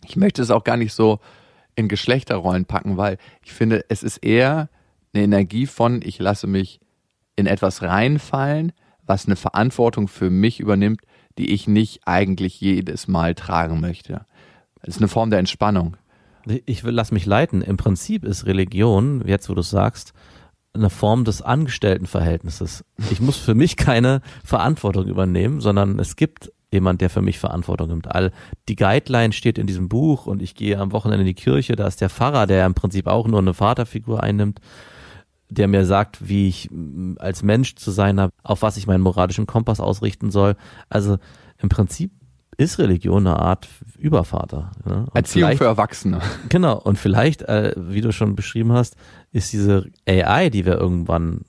Ich 0.04 0.16
möchte 0.16 0.42
es 0.42 0.50
auch 0.50 0.64
gar 0.64 0.76
nicht 0.76 0.92
so 0.92 1.20
in 1.74 1.88
Geschlechterrollen 1.88 2.64
packen, 2.64 2.96
weil 2.96 3.18
ich 3.44 3.52
finde, 3.52 3.84
es 3.88 4.02
ist 4.02 4.18
eher 4.18 4.68
eine 5.14 5.24
Energie 5.24 5.66
von, 5.66 6.00
ich 6.02 6.18
lasse 6.18 6.46
mich 6.46 6.80
in 7.36 7.46
etwas 7.46 7.82
reinfallen, 7.82 8.72
was 9.04 9.26
eine 9.26 9.36
Verantwortung 9.36 10.08
für 10.08 10.30
mich 10.30 10.60
übernimmt, 10.60 11.02
die 11.38 11.52
ich 11.52 11.66
nicht 11.66 12.06
eigentlich 12.06 12.60
jedes 12.60 13.08
Mal 13.08 13.34
tragen 13.34 13.80
möchte. 13.80 14.26
Es 14.82 14.96
ist 14.96 14.98
eine 14.98 15.08
Form 15.08 15.30
der 15.30 15.38
Entspannung. 15.38 15.96
Ich 16.66 16.84
will, 16.84 16.92
lass 16.92 17.12
mich 17.12 17.24
leiten. 17.24 17.62
Im 17.62 17.76
Prinzip 17.76 18.24
ist 18.24 18.46
Religion, 18.46 19.22
jetzt 19.26 19.48
wo 19.48 19.54
du 19.54 19.62
sagst, 19.62 20.12
eine 20.74 20.90
Form 20.90 21.24
des 21.24 21.42
Angestelltenverhältnisses. 21.42 22.84
Ich 23.10 23.20
muss 23.20 23.36
für 23.36 23.54
mich 23.54 23.76
keine 23.76 24.22
Verantwortung 24.44 25.06
übernehmen, 25.06 25.60
sondern 25.60 25.98
es 25.98 26.16
gibt 26.16 26.50
jemand, 26.72 27.00
der 27.00 27.10
für 27.10 27.22
mich 27.22 27.38
Verantwortung 27.38 27.88
nimmt. 27.88 28.12
All 28.12 28.32
die 28.68 28.76
Guideline 28.76 29.32
steht 29.32 29.58
in 29.58 29.66
diesem 29.66 29.88
Buch 29.88 30.26
und 30.26 30.42
ich 30.42 30.54
gehe 30.54 30.78
am 30.78 30.92
Wochenende 30.92 31.22
in 31.22 31.26
die 31.26 31.34
Kirche, 31.34 31.76
da 31.76 31.86
ist 31.86 32.00
der 32.00 32.10
Pfarrer, 32.10 32.46
der 32.46 32.66
im 32.66 32.74
Prinzip 32.74 33.06
auch 33.06 33.28
nur 33.28 33.40
eine 33.40 33.54
Vaterfigur 33.54 34.22
einnimmt, 34.22 34.60
der 35.48 35.68
mir 35.68 35.84
sagt, 35.84 36.26
wie 36.26 36.48
ich 36.48 36.70
mm, 36.70 37.14
als 37.18 37.42
Mensch 37.42 37.76
zu 37.76 37.90
sein 37.90 38.18
habe, 38.18 38.32
auf 38.42 38.62
was 38.62 38.76
ich 38.76 38.86
meinen 38.86 39.02
moralischen 39.02 39.46
Kompass 39.46 39.80
ausrichten 39.80 40.30
soll. 40.30 40.56
Also 40.88 41.18
im 41.58 41.68
Prinzip 41.68 42.10
ist 42.56 42.78
Religion 42.78 43.26
eine 43.26 43.38
Art 43.38 43.68
Übervater. 43.98 44.72
Ne? 44.84 45.06
Erziehung 45.14 45.56
für 45.56 45.64
Erwachsene. 45.64 46.20
Genau, 46.48 46.78
und 46.78 46.98
vielleicht, 46.98 47.42
äh, 47.42 47.74
wie 47.76 48.00
du 48.00 48.12
schon 48.12 48.34
beschrieben 48.34 48.72
hast, 48.72 48.96
ist 49.30 49.52
diese 49.52 49.90
AI, 50.06 50.50
die 50.50 50.66
wir 50.66 50.74
irgendwann 50.74 51.42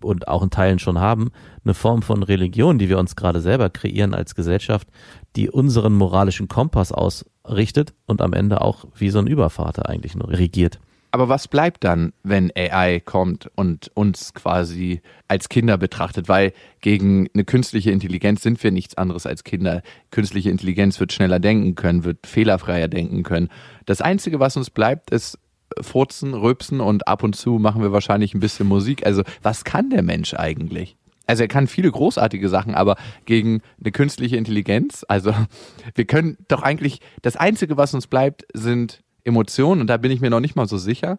und 0.00 0.28
auch 0.28 0.42
in 0.42 0.50
Teilen 0.50 0.78
schon 0.78 0.98
haben, 0.98 1.30
eine 1.64 1.74
Form 1.74 2.02
von 2.02 2.22
Religion, 2.22 2.78
die 2.78 2.88
wir 2.88 2.98
uns 2.98 3.16
gerade 3.16 3.40
selber 3.40 3.70
kreieren 3.70 4.14
als 4.14 4.34
Gesellschaft, 4.34 4.88
die 5.36 5.50
unseren 5.50 5.94
moralischen 5.94 6.48
Kompass 6.48 6.92
ausrichtet 6.92 7.94
und 8.06 8.22
am 8.22 8.32
Ende 8.32 8.60
auch 8.60 8.86
wie 8.94 9.10
so 9.10 9.18
ein 9.18 9.26
Übervater 9.26 9.88
eigentlich 9.88 10.14
nur 10.14 10.30
regiert. 10.30 10.78
Aber 11.14 11.28
was 11.28 11.46
bleibt 11.46 11.84
dann, 11.84 12.14
wenn 12.22 12.50
AI 12.56 12.98
kommt 12.98 13.50
und 13.54 13.90
uns 13.92 14.32
quasi 14.32 15.02
als 15.28 15.50
Kinder 15.50 15.76
betrachtet? 15.76 16.26
Weil 16.26 16.54
gegen 16.80 17.28
eine 17.34 17.44
künstliche 17.44 17.90
Intelligenz 17.90 18.42
sind 18.42 18.62
wir 18.64 18.70
nichts 18.70 18.96
anderes 18.96 19.26
als 19.26 19.44
Kinder. 19.44 19.82
Künstliche 20.10 20.48
Intelligenz 20.48 20.98
wird 21.00 21.12
schneller 21.12 21.38
denken 21.38 21.74
können, 21.74 22.04
wird 22.04 22.26
fehlerfreier 22.26 22.88
denken 22.88 23.24
können. 23.24 23.50
Das 23.84 24.00
Einzige, 24.00 24.40
was 24.40 24.56
uns 24.56 24.70
bleibt, 24.70 25.10
ist 25.10 25.38
Furzen, 25.80 26.34
Rülpsen 26.34 26.80
und 26.80 27.08
ab 27.08 27.22
und 27.22 27.36
zu 27.36 27.58
machen 27.58 27.82
wir 27.82 27.92
wahrscheinlich 27.92 28.34
ein 28.34 28.40
bisschen 28.40 28.66
Musik. 28.66 29.06
Also 29.06 29.22
was 29.42 29.64
kann 29.64 29.90
der 29.90 30.02
Mensch 30.02 30.34
eigentlich? 30.34 30.96
Also 31.26 31.44
er 31.44 31.48
kann 31.48 31.66
viele 31.66 31.90
großartige 31.90 32.48
Sachen, 32.48 32.74
aber 32.74 32.96
gegen 33.26 33.62
eine 33.80 33.92
künstliche 33.92 34.36
Intelligenz, 34.36 35.04
also 35.08 35.32
wir 35.94 36.04
können 36.04 36.36
doch 36.48 36.62
eigentlich, 36.62 37.00
das 37.22 37.36
Einzige, 37.36 37.76
was 37.76 37.94
uns 37.94 38.06
bleibt, 38.06 38.44
sind 38.52 39.02
Emotionen 39.24 39.80
und 39.80 39.86
da 39.86 39.96
bin 39.96 40.10
ich 40.10 40.20
mir 40.20 40.30
noch 40.30 40.40
nicht 40.40 40.56
mal 40.56 40.66
so 40.66 40.78
sicher. 40.78 41.18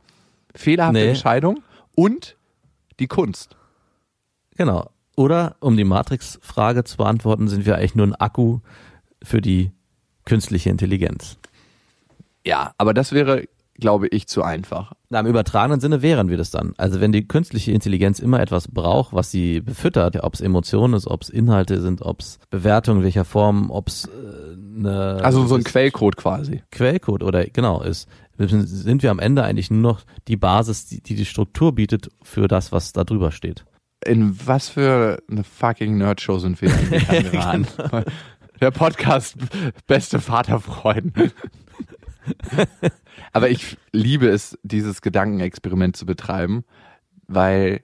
Fehlerhafte 0.55 0.99
Nee. 0.99 1.09
Entscheidung 1.09 1.63
und 1.95 2.35
die 2.99 3.07
Kunst. 3.07 3.55
Genau. 4.55 4.89
Oder 5.15 5.55
um 5.59 5.77
die 5.77 5.83
Matrix-Frage 5.83 6.83
zu 6.83 6.97
beantworten, 6.97 7.47
sind 7.47 7.65
wir 7.65 7.77
eigentlich 7.77 7.95
nur 7.95 8.07
ein 8.07 8.15
Akku 8.15 8.59
für 9.23 9.41
die 9.41 9.71
künstliche 10.25 10.69
Intelligenz. 10.69 11.37
Ja, 12.45 12.73
aber 12.77 12.93
das 12.93 13.11
wäre, 13.13 13.47
glaube 13.75 14.07
ich, 14.07 14.27
zu 14.27 14.43
einfach. 14.43 14.93
Na, 15.09 15.19
Im 15.19 15.27
übertragenen 15.27 15.79
Sinne 15.79 16.01
wären 16.01 16.29
wir 16.29 16.37
das 16.37 16.51
dann. 16.51 16.73
Also 16.77 17.01
wenn 17.01 17.11
die 17.11 17.27
künstliche 17.27 17.71
Intelligenz 17.71 18.19
immer 18.19 18.39
etwas 18.39 18.67
braucht, 18.67 19.13
was 19.13 19.31
sie 19.31 19.61
befüttert, 19.61 20.21
ob 20.23 20.33
es 20.33 20.41
Emotionen 20.41 20.93
ist, 20.93 21.07
ob 21.07 21.23
es 21.23 21.29
Inhalte 21.29 21.81
sind, 21.81 22.01
ob 22.01 22.21
es 22.21 22.39
Bewertungen 22.49 23.03
welcher 23.03 23.25
Form, 23.25 23.71
ob 23.71 23.87
es 23.87 24.05
äh, 24.05 24.79
eine 24.79 25.23
Also 25.23 25.45
so 25.47 25.55
ein 25.55 25.63
Quellcode 25.63 26.17
quasi. 26.17 26.63
Quellcode 26.71 27.23
oder 27.23 27.45
genau 27.45 27.81
ist, 27.81 28.07
sind 28.37 29.03
wir 29.03 29.11
am 29.11 29.19
Ende 29.19 29.43
eigentlich 29.43 29.71
nur 29.71 29.81
noch 29.81 30.01
die 30.27 30.37
Basis, 30.37 30.87
die 30.87 31.01
die, 31.01 31.15
die 31.15 31.25
Struktur 31.25 31.73
bietet 31.73 32.09
für 32.21 32.47
das, 32.47 32.71
was 32.71 32.93
da 32.93 33.03
drüber 33.03 33.31
steht. 33.31 33.65
In 34.05 34.37
was 34.45 34.69
für 34.69 35.21
eine 35.29 35.43
fucking 35.43 35.97
Nerdshow 35.97 36.37
sind 36.39 36.61
wir 36.61 36.73
eigentlich 36.73 37.09
angeraten? 37.39 37.67
Der 38.59 38.71
Podcast 38.71 39.37
Beste 39.87 40.19
Vaterfreuden. 40.19 41.13
Aber 43.31 43.49
ich 43.49 43.77
liebe 43.91 44.27
es, 44.27 44.57
dieses 44.63 45.01
Gedankenexperiment 45.01 45.95
zu 45.95 46.05
betreiben, 46.05 46.63
weil 47.27 47.83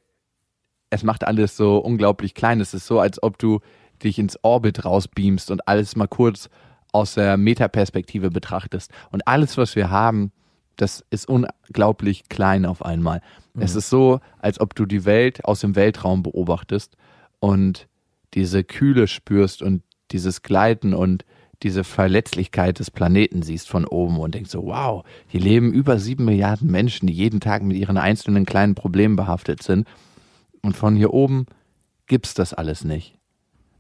es 0.89 1.04
macht 1.04 1.26
alles 1.26 1.56
so 1.56 1.78
unglaublich 1.78 2.34
klein. 2.34 2.62
Es 2.62 2.74
ist 2.74 2.88
so, 2.88 3.00
als 3.00 3.22
ob 3.22 3.38
du 3.38 3.60
dich 4.04 4.18
ins 4.20 4.39
Orbit 4.44 4.86
rausbeamst 4.86 5.52
und 5.52 5.68
alles 5.68 5.96
mal 5.96 6.08
kurz 6.08 6.50
aus 6.92 7.13
der 7.13 7.38
Metaperspektive 7.38 8.32
betrachtest. 8.32 8.92
Und 9.12 9.28
alles, 9.28 9.58
was 9.58 9.76
wir 9.76 9.89
haben, 9.89 10.32
das 10.78 11.06
ist 11.10 11.28
unglaublich 11.28 12.30
klein 12.30 12.65
auf 12.65 12.84
einmal. 12.84 13.22
Es 13.60 13.76
ist 13.76 13.89
so, 13.89 14.22
als 14.39 14.60
ob 14.62 14.76
du 14.76 14.86
die 14.86 15.04
Welt 15.04 15.44
aus 15.44 15.60
dem 15.60 15.76
Weltraum 15.76 16.24
beobachtest 16.24 16.96
und 17.39 17.88
diese 18.34 18.63
Kühle 18.63 19.08
spürst 19.08 19.62
und 19.62 19.84
dieses 20.12 20.42
Gleiten 20.42 20.94
und 20.94 21.26
diese 21.63 21.84
Verletzlichkeit 21.84 22.80
des 22.80 22.89
Planeten 22.89 23.41
siehst 23.41 23.67
von 23.67 23.86
oben 23.86 24.17
und 24.19 24.34
denkst 24.34 24.52
so, 24.52 24.65
wow, 24.65 25.04
hier 25.28 25.41
leben 25.41 25.74
über 25.74 26.00
sieben 26.00 26.26
Milliarden 26.26 26.72
Menschen, 26.72 27.08
die 27.08 27.13
jeden 27.13 27.41
Tag 27.41 27.63
mit 27.63 27.78
ihren 27.78 27.98
einzelnen 27.98 28.45
kleinen 28.45 28.76
Problemen 28.76 29.15
behaftet 29.15 29.62
sind. 29.62 29.88
Und 30.62 30.78
von 30.78 30.95
hier 30.95 31.13
oben 31.13 31.45
gibt's 32.08 32.34
das 32.34 32.54
alles 32.54 32.84
nicht. 32.84 33.18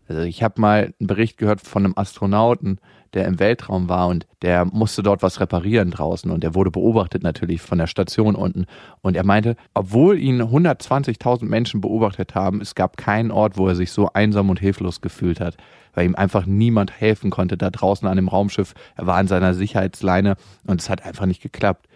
Also 0.09 0.23
ich 0.23 0.41
habe 0.41 0.59
mal 0.59 0.93
einen 0.99 1.07
Bericht 1.07 1.37
gehört 1.37 1.61
von 1.61 1.85
einem 1.85 1.93
Astronauten, 1.95 2.79
der 3.13 3.25
im 3.25 3.39
Weltraum 3.39 3.89
war 3.89 4.07
und 4.07 4.25
der 4.41 4.65
musste 4.65 5.03
dort 5.03 5.21
was 5.21 5.39
reparieren 5.39 5.91
draußen 5.91 6.31
und 6.31 6.43
er 6.43 6.55
wurde 6.55 6.71
beobachtet 6.71 7.21
natürlich 7.21 7.61
von 7.61 7.77
der 7.77 7.85
Station 7.85 8.35
unten 8.35 8.65
und 9.01 9.15
er 9.15 9.23
meinte, 9.23 9.55
obwohl 9.75 10.17
ihn 10.17 10.41
120.000 10.41 11.45
Menschen 11.45 11.79
beobachtet 11.79 12.33
haben, 12.33 12.59
es 12.59 12.73
gab 12.73 12.97
keinen 12.97 13.29
Ort, 13.29 13.57
wo 13.57 13.67
er 13.67 13.75
sich 13.75 13.91
so 13.91 14.09
einsam 14.11 14.49
und 14.49 14.59
hilflos 14.59 15.01
gefühlt 15.01 15.39
hat, 15.39 15.57
weil 15.93 16.05
ihm 16.05 16.15
einfach 16.15 16.47
niemand 16.47 16.91
helfen 16.99 17.29
konnte 17.29 17.55
da 17.55 17.69
draußen 17.69 18.07
an 18.07 18.15
dem 18.15 18.29
Raumschiff. 18.29 18.73
Er 18.95 19.05
war 19.05 19.17
an 19.17 19.27
seiner 19.27 19.53
Sicherheitsleine 19.53 20.37
und 20.65 20.81
es 20.81 20.89
hat 20.89 21.03
einfach 21.05 21.27
nicht 21.27 21.41
geklappt. 21.41 21.87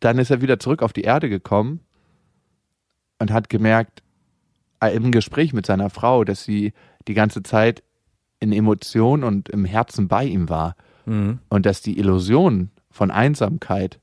Dann 0.00 0.18
ist 0.18 0.30
er 0.30 0.42
wieder 0.42 0.58
zurück 0.58 0.82
auf 0.82 0.92
die 0.92 1.02
Erde 1.02 1.28
gekommen 1.28 1.78
und 3.20 3.30
hat 3.30 3.48
gemerkt, 3.48 4.02
im 4.88 5.12
Gespräch 5.12 5.52
mit 5.52 5.66
seiner 5.66 5.90
Frau, 5.90 6.24
dass 6.24 6.44
sie 6.44 6.72
die 7.08 7.14
ganze 7.14 7.42
Zeit 7.42 7.82
in 8.40 8.52
Emotionen 8.52 9.24
und 9.24 9.48
im 9.48 9.64
Herzen 9.64 10.08
bei 10.08 10.24
ihm 10.24 10.48
war 10.48 10.76
und 11.04 11.66
dass 11.66 11.82
die 11.82 11.98
Illusion 11.98 12.70
von 12.90 13.10
Einsamkeit 13.10 14.00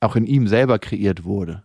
auch 0.00 0.16
in 0.16 0.26
ihm 0.26 0.46
selber 0.46 0.78
kreiert 0.78 1.24
wurde 1.24 1.64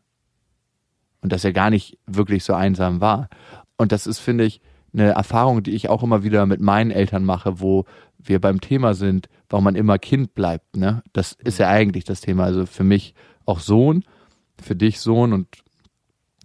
und 1.21 1.31
dass 1.31 1.43
er 1.43 1.53
gar 1.53 1.69
nicht 1.69 1.97
wirklich 2.05 2.43
so 2.43 2.53
einsam 2.53 3.01
war. 3.01 3.29
Und 3.77 3.91
das 3.91 4.07
ist, 4.07 4.19
finde 4.19 4.45
ich, 4.45 4.61
eine 4.93 5.09
Erfahrung, 5.09 5.63
die 5.63 5.71
ich 5.71 5.89
auch 5.89 6.03
immer 6.03 6.23
wieder 6.23 6.45
mit 6.45 6.61
meinen 6.61 6.91
Eltern 6.91 7.23
mache, 7.23 7.59
wo 7.59 7.85
wir 8.17 8.39
beim 8.39 8.61
Thema 8.61 8.93
sind, 8.93 9.29
warum 9.49 9.65
man 9.65 9.75
immer 9.75 9.99
Kind 9.99 10.33
bleibt. 10.33 10.77
Ne? 10.77 11.03
Das 11.13 11.33
ist 11.33 11.59
ja 11.59 11.69
eigentlich 11.69 12.03
das 12.03 12.21
Thema. 12.21 12.45
Also 12.45 12.65
für 12.65 12.83
mich 12.83 13.13
auch 13.45 13.59
Sohn, 13.59 14.03
für 14.61 14.75
dich 14.75 14.99
Sohn 14.99 15.33
und 15.33 15.47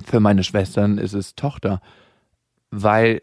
für 0.04 0.20
meine 0.20 0.44
Schwestern 0.44 0.98
ist 0.98 1.14
es 1.14 1.34
Tochter, 1.34 1.80
weil 2.70 3.22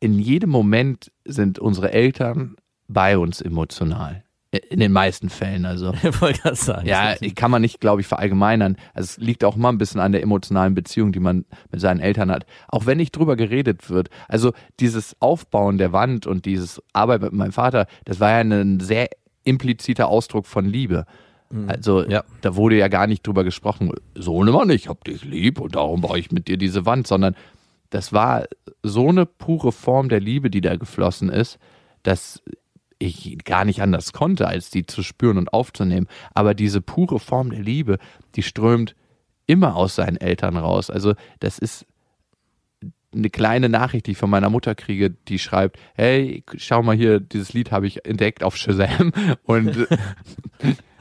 in 0.00 0.18
jedem 0.18 0.50
Moment 0.50 1.12
sind 1.24 1.58
unsere 1.58 1.92
Eltern 1.92 2.56
bei 2.88 3.16
uns 3.18 3.40
emotional. 3.40 4.24
In 4.68 4.80
den 4.80 4.92
meisten 4.92 5.30
Fällen, 5.30 5.64
also. 5.64 5.94
Ich 6.02 6.20
wollte 6.20 6.42
gerade 6.42 6.56
sagen. 6.56 6.86
Ja, 6.86 7.14
kann 7.34 7.50
man 7.50 7.62
nicht, 7.62 7.80
glaube 7.80 8.02
ich, 8.02 8.06
verallgemeinern. 8.06 8.76
Also 8.92 9.12
es 9.12 9.16
liegt 9.16 9.44
auch 9.44 9.56
immer 9.56 9.70
ein 9.70 9.78
bisschen 9.78 10.00
an 10.00 10.12
der 10.12 10.22
emotionalen 10.22 10.74
Beziehung, 10.74 11.12
die 11.12 11.20
man 11.20 11.46
mit 11.70 11.80
seinen 11.80 12.00
Eltern 12.00 12.30
hat. 12.30 12.44
Auch 12.68 12.84
wenn 12.84 12.98
nicht 12.98 13.12
drüber 13.12 13.36
geredet 13.36 13.88
wird. 13.88 14.10
Also 14.28 14.52
dieses 14.78 15.16
Aufbauen 15.20 15.78
der 15.78 15.92
Wand 15.92 16.26
und 16.26 16.44
dieses 16.44 16.82
Arbeit 16.92 17.22
mit 17.22 17.32
meinem 17.32 17.52
Vater, 17.52 17.86
das 18.04 18.20
war 18.20 18.30
ja 18.30 18.40
ein 18.40 18.80
sehr 18.80 19.08
impliziter 19.44 20.08
Ausdruck 20.08 20.46
von 20.46 20.66
Liebe. 20.66 21.06
Also 21.68 22.08
Ja. 22.08 22.24
da 22.40 22.56
wurde 22.56 22.76
ja 22.76 22.88
gar 22.88 23.06
nicht 23.06 23.26
drüber 23.26 23.44
gesprochen, 23.44 23.92
so 24.14 24.42
nimmer 24.42 24.64
nicht, 24.64 24.84
ich 24.84 24.88
hab 24.88 25.04
dich 25.04 25.24
lieb 25.24 25.60
und 25.60 25.74
darum 25.74 26.00
baue 26.00 26.18
ich 26.18 26.30
mit 26.32 26.48
dir 26.48 26.56
diese 26.56 26.86
Wand, 26.86 27.06
sondern 27.06 27.34
das 27.90 28.12
war 28.12 28.44
so 28.82 29.08
eine 29.08 29.26
pure 29.26 29.70
Form 29.72 30.08
der 30.08 30.20
Liebe, 30.20 30.48
die 30.50 30.62
da 30.62 30.76
geflossen 30.76 31.28
ist, 31.28 31.58
dass 32.02 32.42
ich 32.98 33.36
gar 33.44 33.64
nicht 33.64 33.82
anders 33.82 34.12
konnte, 34.12 34.46
als 34.46 34.70
die 34.70 34.86
zu 34.86 35.02
spüren 35.02 35.36
und 35.36 35.52
aufzunehmen. 35.52 36.06
Aber 36.34 36.54
diese 36.54 36.80
pure 36.80 37.18
Form 37.18 37.50
der 37.50 37.60
Liebe, 37.60 37.98
die 38.36 38.42
strömt 38.42 38.94
immer 39.46 39.76
aus 39.76 39.96
seinen 39.96 40.16
Eltern 40.16 40.56
raus. 40.56 40.88
Also 40.88 41.14
das 41.40 41.58
ist 41.58 41.84
eine 43.14 43.28
kleine 43.28 43.68
Nachricht, 43.68 44.06
die 44.06 44.12
ich 44.12 44.16
von 44.18 44.30
meiner 44.30 44.48
Mutter 44.48 44.74
kriege, 44.74 45.10
die 45.10 45.38
schreibt, 45.38 45.78
hey, 45.94 46.44
schau 46.56 46.82
mal 46.82 46.96
hier, 46.96 47.20
dieses 47.20 47.52
Lied 47.52 47.70
habe 47.70 47.86
ich 47.86 48.06
entdeckt 48.06 48.42
auf 48.42 48.56
Shazam 48.56 49.12
und 49.44 49.86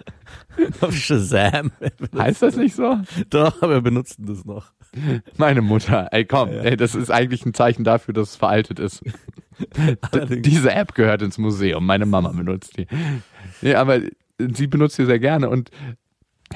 Auf 0.81 0.95
Shazam. 0.95 1.71
heißt 2.17 2.41
das 2.41 2.55
nicht 2.55 2.75
so? 2.75 2.97
Doch, 3.29 3.61
wir 3.61 3.81
benutzen 3.81 4.25
das 4.25 4.45
noch. 4.45 4.71
Meine 5.37 5.61
Mutter, 5.61 6.09
ey 6.11 6.25
komm, 6.25 6.49
ey, 6.49 6.75
das 6.75 6.95
ist 6.95 7.09
eigentlich 7.09 7.45
ein 7.45 7.53
Zeichen 7.53 7.83
dafür, 7.83 8.13
dass 8.13 8.31
es 8.31 8.35
veraltet 8.35 8.79
ist. 8.79 9.03
Diese 10.29 10.73
App 10.73 10.95
gehört 10.95 11.21
ins 11.21 11.37
Museum, 11.37 11.85
meine 11.85 12.05
Mama 12.05 12.31
benutzt 12.31 12.77
die. 12.77 12.87
Nee, 13.61 13.75
aber 13.75 14.01
sie 14.37 14.67
benutzt 14.67 14.97
die 14.97 15.05
sehr 15.05 15.19
gerne 15.19 15.49
und 15.49 15.71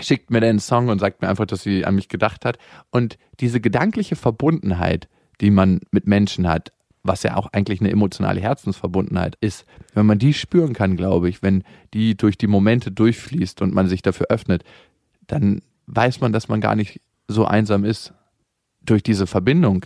schickt 0.02 0.32
mir 0.32 0.42
dann 0.42 0.50
einen 0.50 0.60
Song 0.60 0.90
und 0.90 1.00
sagt 1.00 1.22
mir 1.22 1.30
einfach, 1.30 1.46
dass 1.46 1.64
sie 1.64 1.86
an 1.86 1.96
mich 1.96 2.10
gedacht 2.10 2.46
hat. 2.46 2.58
Und 2.90 3.18
diese 3.40 3.62
gedankliche 3.62 4.16
Verbundenheit, 4.16 5.08
die 5.42 5.52
man 5.52 5.82
mit 5.92 6.08
Menschen 6.08 6.48
hat, 6.48 6.72
was 7.06 7.24
ja 7.24 7.38
auch 7.38 7.48
eigentlich 7.54 7.82
eine 7.82 7.92
emotionale 7.92 8.42
Herzensverbundenheit 8.42 9.38
ist, 9.40 9.66
wenn 9.94 10.06
man 10.06 10.18
die 10.18 10.34
spüren 10.34 10.74
kann, 10.74 10.98
glaube 10.98 11.30
ich, 11.30 11.44
wenn 11.44 11.64
die 11.94 12.18
durch 12.18 12.38
die 12.38 12.48
Momente 12.48 12.92
durchfließt 12.92 13.62
und 13.62 13.74
man 13.74 13.88
sich 13.88 14.02
dafür 14.02 14.28
öffnet, 14.30 14.64
dann 15.28 15.62
weiß 15.86 16.20
man, 16.22 16.34
dass 16.34 16.48
man 16.48 16.62
gar 16.62 16.76
nicht 16.76 17.02
so 17.28 17.46
einsam 17.46 17.86
ist. 17.86 18.14
Durch 18.82 19.04
diese 19.04 19.28
Verbindung, 19.28 19.86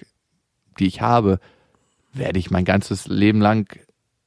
die 0.79 0.88
ich 0.88 1.01
habe, 1.01 1.39
werde 2.13 2.39
ich 2.39 2.51
mein 2.51 2.65
ganzes 2.65 3.08
Leben 3.08 3.41
lang 3.41 3.67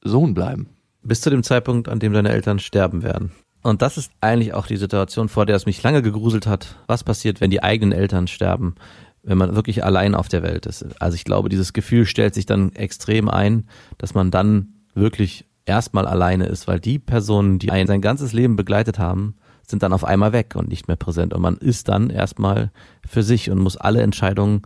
Sohn 0.01 0.33
bleiben. 0.33 0.69
Bis 1.01 1.21
zu 1.21 1.29
dem 1.29 1.43
Zeitpunkt, 1.43 1.89
an 1.89 1.99
dem 1.99 2.13
deine 2.13 2.29
Eltern 2.29 2.59
sterben 2.59 3.03
werden. 3.03 3.31
Und 3.61 3.81
das 3.81 3.97
ist 3.97 4.11
eigentlich 4.21 4.53
auch 4.53 4.67
die 4.67 4.77
Situation, 4.77 5.29
vor 5.29 5.45
der 5.45 5.55
es 5.55 5.65
mich 5.65 5.81
lange 5.81 6.01
gegruselt 6.01 6.47
hat. 6.47 6.75
Was 6.87 7.03
passiert, 7.03 7.41
wenn 7.41 7.49
die 7.49 7.63
eigenen 7.63 7.91
Eltern 7.97 8.27
sterben? 8.27 8.75
Wenn 9.23 9.37
man 9.37 9.55
wirklich 9.55 9.83
allein 9.83 10.15
auf 10.15 10.27
der 10.27 10.43
Welt 10.43 10.65
ist. 10.65 10.85
Also 11.01 11.15
ich 11.15 11.23
glaube, 11.23 11.49
dieses 11.49 11.71
Gefühl 11.71 12.05
stellt 12.05 12.33
sich 12.33 12.45
dann 12.45 12.73
extrem 12.73 13.29
ein, 13.29 13.67
dass 13.97 14.13
man 14.13 14.31
dann 14.31 14.73
wirklich 14.93 15.45
erstmal 15.65 16.05
alleine 16.05 16.45
ist, 16.45 16.67
weil 16.67 16.79
die 16.79 16.99
Personen, 16.99 17.57
die 17.57 17.71
einen 17.71 17.87
sein 17.87 18.01
ganzes 18.01 18.33
Leben 18.33 18.55
begleitet 18.55 18.99
haben, 18.99 19.35
sind 19.65 19.81
dann 19.81 19.93
auf 19.93 20.03
einmal 20.03 20.33
weg 20.33 20.55
und 20.55 20.67
nicht 20.67 20.87
mehr 20.87 20.97
präsent. 20.97 21.33
Und 21.33 21.41
man 21.41 21.55
ist 21.55 21.87
dann 21.87 22.09
erstmal 22.09 22.71
für 23.07 23.23
sich 23.23 23.49
und 23.49 23.59
muss 23.59 23.77
alle 23.77 24.01
Entscheidungen 24.01 24.63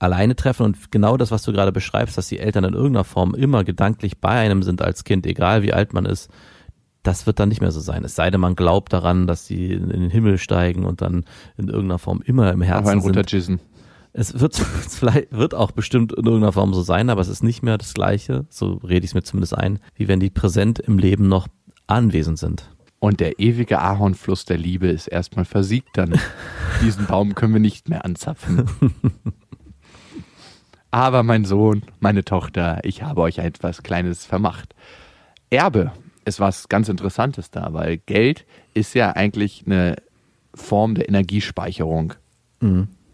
alleine 0.00 0.34
treffen 0.34 0.64
und 0.64 0.90
genau 0.90 1.16
das, 1.16 1.30
was 1.30 1.42
du 1.42 1.52
gerade 1.52 1.72
beschreibst, 1.72 2.16
dass 2.16 2.26
die 2.26 2.38
Eltern 2.38 2.64
in 2.64 2.74
irgendeiner 2.74 3.04
Form 3.04 3.34
immer 3.34 3.64
gedanklich 3.64 4.18
bei 4.18 4.30
einem 4.30 4.62
sind 4.62 4.82
als 4.82 5.04
Kind, 5.04 5.26
egal 5.26 5.62
wie 5.62 5.74
alt 5.74 5.92
man 5.92 6.06
ist, 6.06 6.30
das 7.02 7.26
wird 7.26 7.38
dann 7.38 7.48
nicht 7.48 7.60
mehr 7.60 7.70
so 7.70 7.80
sein. 7.80 8.04
Es 8.04 8.14
sei 8.14 8.30
denn, 8.30 8.40
man 8.40 8.56
glaubt 8.56 8.92
daran, 8.92 9.26
dass 9.26 9.46
sie 9.46 9.72
in 9.72 9.88
den 9.88 10.10
Himmel 10.10 10.38
steigen 10.38 10.84
und 10.84 11.02
dann 11.02 11.24
in 11.56 11.68
irgendeiner 11.68 11.98
Form 11.98 12.22
immer 12.24 12.50
im 12.52 12.62
Herzen 12.62 12.88
Aber 12.88 12.90
ein 12.90 13.00
sind. 13.00 13.60
Es 14.12 14.38
wird, 14.40 14.58
es 14.86 14.98
vielleicht 14.98 15.32
wird 15.32 15.54
auch 15.54 15.70
bestimmt 15.70 16.12
in 16.12 16.24
irgendeiner 16.24 16.52
Form 16.52 16.74
so 16.74 16.82
sein, 16.82 17.10
aber 17.10 17.20
es 17.20 17.28
ist 17.28 17.42
nicht 17.42 17.62
mehr 17.62 17.78
das 17.78 17.94
Gleiche, 17.94 18.46
so 18.48 18.74
rede 18.74 19.04
ich 19.04 19.10
es 19.10 19.14
mir 19.14 19.22
zumindest 19.22 19.56
ein, 19.56 19.78
wie 19.94 20.08
wenn 20.08 20.20
die 20.20 20.30
präsent 20.30 20.78
im 20.78 20.98
Leben 20.98 21.28
noch 21.28 21.48
anwesend 21.86 22.38
sind. 22.38 22.70
Und 22.98 23.20
der 23.20 23.38
ewige 23.38 23.80
Ahornfluss 23.80 24.44
der 24.44 24.58
Liebe 24.58 24.88
ist 24.88 25.06
erstmal 25.06 25.46
versiegt 25.46 25.96
dann. 25.96 26.20
Diesen 26.82 27.06
Baum 27.06 27.34
können 27.34 27.54
wir 27.54 27.60
nicht 27.60 27.88
mehr 27.88 28.04
anzapfen. 28.04 28.66
Aber 30.90 31.22
mein 31.22 31.44
Sohn, 31.44 31.82
meine 32.00 32.24
Tochter, 32.24 32.80
ich 32.82 33.02
habe 33.02 33.22
euch 33.22 33.38
etwas 33.38 33.82
Kleines 33.82 34.26
vermacht. 34.26 34.74
Erbe 35.48 35.92
ist 36.24 36.40
was 36.40 36.68
ganz 36.68 36.88
Interessantes 36.88 37.50
da, 37.50 37.72
weil 37.72 37.98
Geld 37.98 38.44
ist 38.74 38.94
ja 38.94 39.12
eigentlich 39.12 39.64
eine 39.66 39.96
Form 40.54 40.94
der 40.94 41.08
Energiespeicherung. 41.08 42.14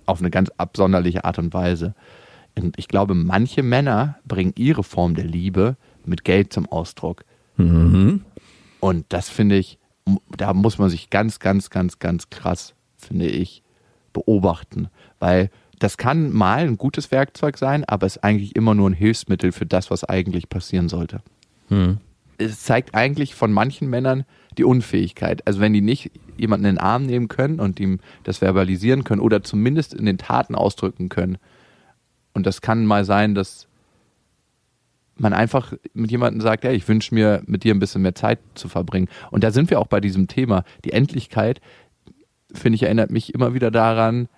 Auf 0.06 0.20
eine 0.20 0.30
ganz 0.30 0.50
absonderliche 0.56 1.24
Art 1.24 1.38
und 1.38 1.52
Weise. 1.52 1.94
Und 2.58 2.78
ich 2.78 2.88
glaube, 2.88 3.14
manche 3.14 3.62
Männer 3.62 4.16
bringen 4.24 4.54
ihre 4.56 4.82
Form 4.82 5.14
der 5.14 5.26
Liebe 5.26 5.76
mit 6.04 6.24
Geld 6.24 6.52
zum 6.52 6.66
Ausdruck. 6.66 7.24
Und 8.80 9.04
das 9.10 9.28
finde 9.28 9.56
ich, 9.56 9.78
da 10.36 10.54
muss 10.54 10.78
man 10.78 10.88
sich 10.88 11.10
ganz, 11.10 11.38
ganz, 11.38 11.68
ganz, 11.70 11.98
ganz 11.98 12.30
krass, 12.30 12.74
finde 12.96 13.26
ich, 13.26 13.62
beobachten. 14.12 14.88
Weil 15.18 15.50
das 15.78 15.98
kann 15.98 16.32
mal 16.32 16.60
ein 16.60 16.78
gutes 16.78 17.10
Werkzeug 17.10 17.58
sein, 17.58 17.84
aber 17.84 18.06
es 18.06 18.16
ist 18.16 18.24
eigentlich 18.24 18.56
immer 18.56 18.74
nur 18.74 18.88
ein 18.88 18.94
Hilfsmittel 18.94 19.52
für 19.52 19.66
das, 19.66 19.90
was 19.90 20.04
eigentlich 20.04 20.48
passieren 20.48 20.88
sollte. 20.88 21.20
Es 22.38 22.62
zeigt 22.62 22.94
eigentlich 22.94 23.34
von 23.34 23.52
manchen 23.52 23.88
Männern 23.88 24.24
die 24.58 24.64
Unfähigkeit. 24.64 25.46
Also 25.46 25.60
wenn 25.60 25.72
die 25.72 25.80
nicht 25.80 26.10
jemanden 26.36 26.66
in 26.66 26.74
den 26.76 26.80
Arm 26.80 27.06
nehmen 27.06 27.28
können 27.28 27.60
und 27.60 27.80
ihm 27.80 28.00
das 28.24 28.38
verbalisieren 28.38 29.04
können 29.04 29.20
oder 29.20 29.42
zumindest 29.42 29.94
in 29.94 30.06
den 30.06 30.18
Taten 30.18 30.54
ausdrücken 30.54 31.08
können. 31.08 31.38
Und 32.34 32.46
das 32.46 32.60
kann 32.60 32.84
mal 32.84 33.04
sein, 33.04 33.34
dass 33.34 33.66
man 35.16 35.32
einfach 35.32 35.72
mit 35.94 36.10
jemandem 36.10 36.40
sagt, 36.40 36.64
ja, 36.64 36.70
ich 36.70 36.86
wünsche 36.86 37.14
mir, 37.14 37.42
mit 37.46 37.64
dir 37.64 37.74
ein 37.74 37.78
bisschen 37.78 38.02
mehr 38.02 38.14
Zeit 38.14 38.38
zu 38.54 38.68
verbringen. 38.68 39.08
Und 39.30 39.44
da 39.44 39.50
sind 39.50 39.70
wir 39.70 39.80
auch 39.80 39.86
bei 39.86 40.00
diesem 40.00 40.28
Thema. 40.28 40.64
Die 40.84 40.92
Endlichkeit, 40.92 41.60
finde 42.52 42.76
ich, 42.76 42.82
erinnert 42.82 43.10
mich 43.10 43.34
immer 43.34 43.54
wieder 43.54 43.70
daran, 43.70 44.28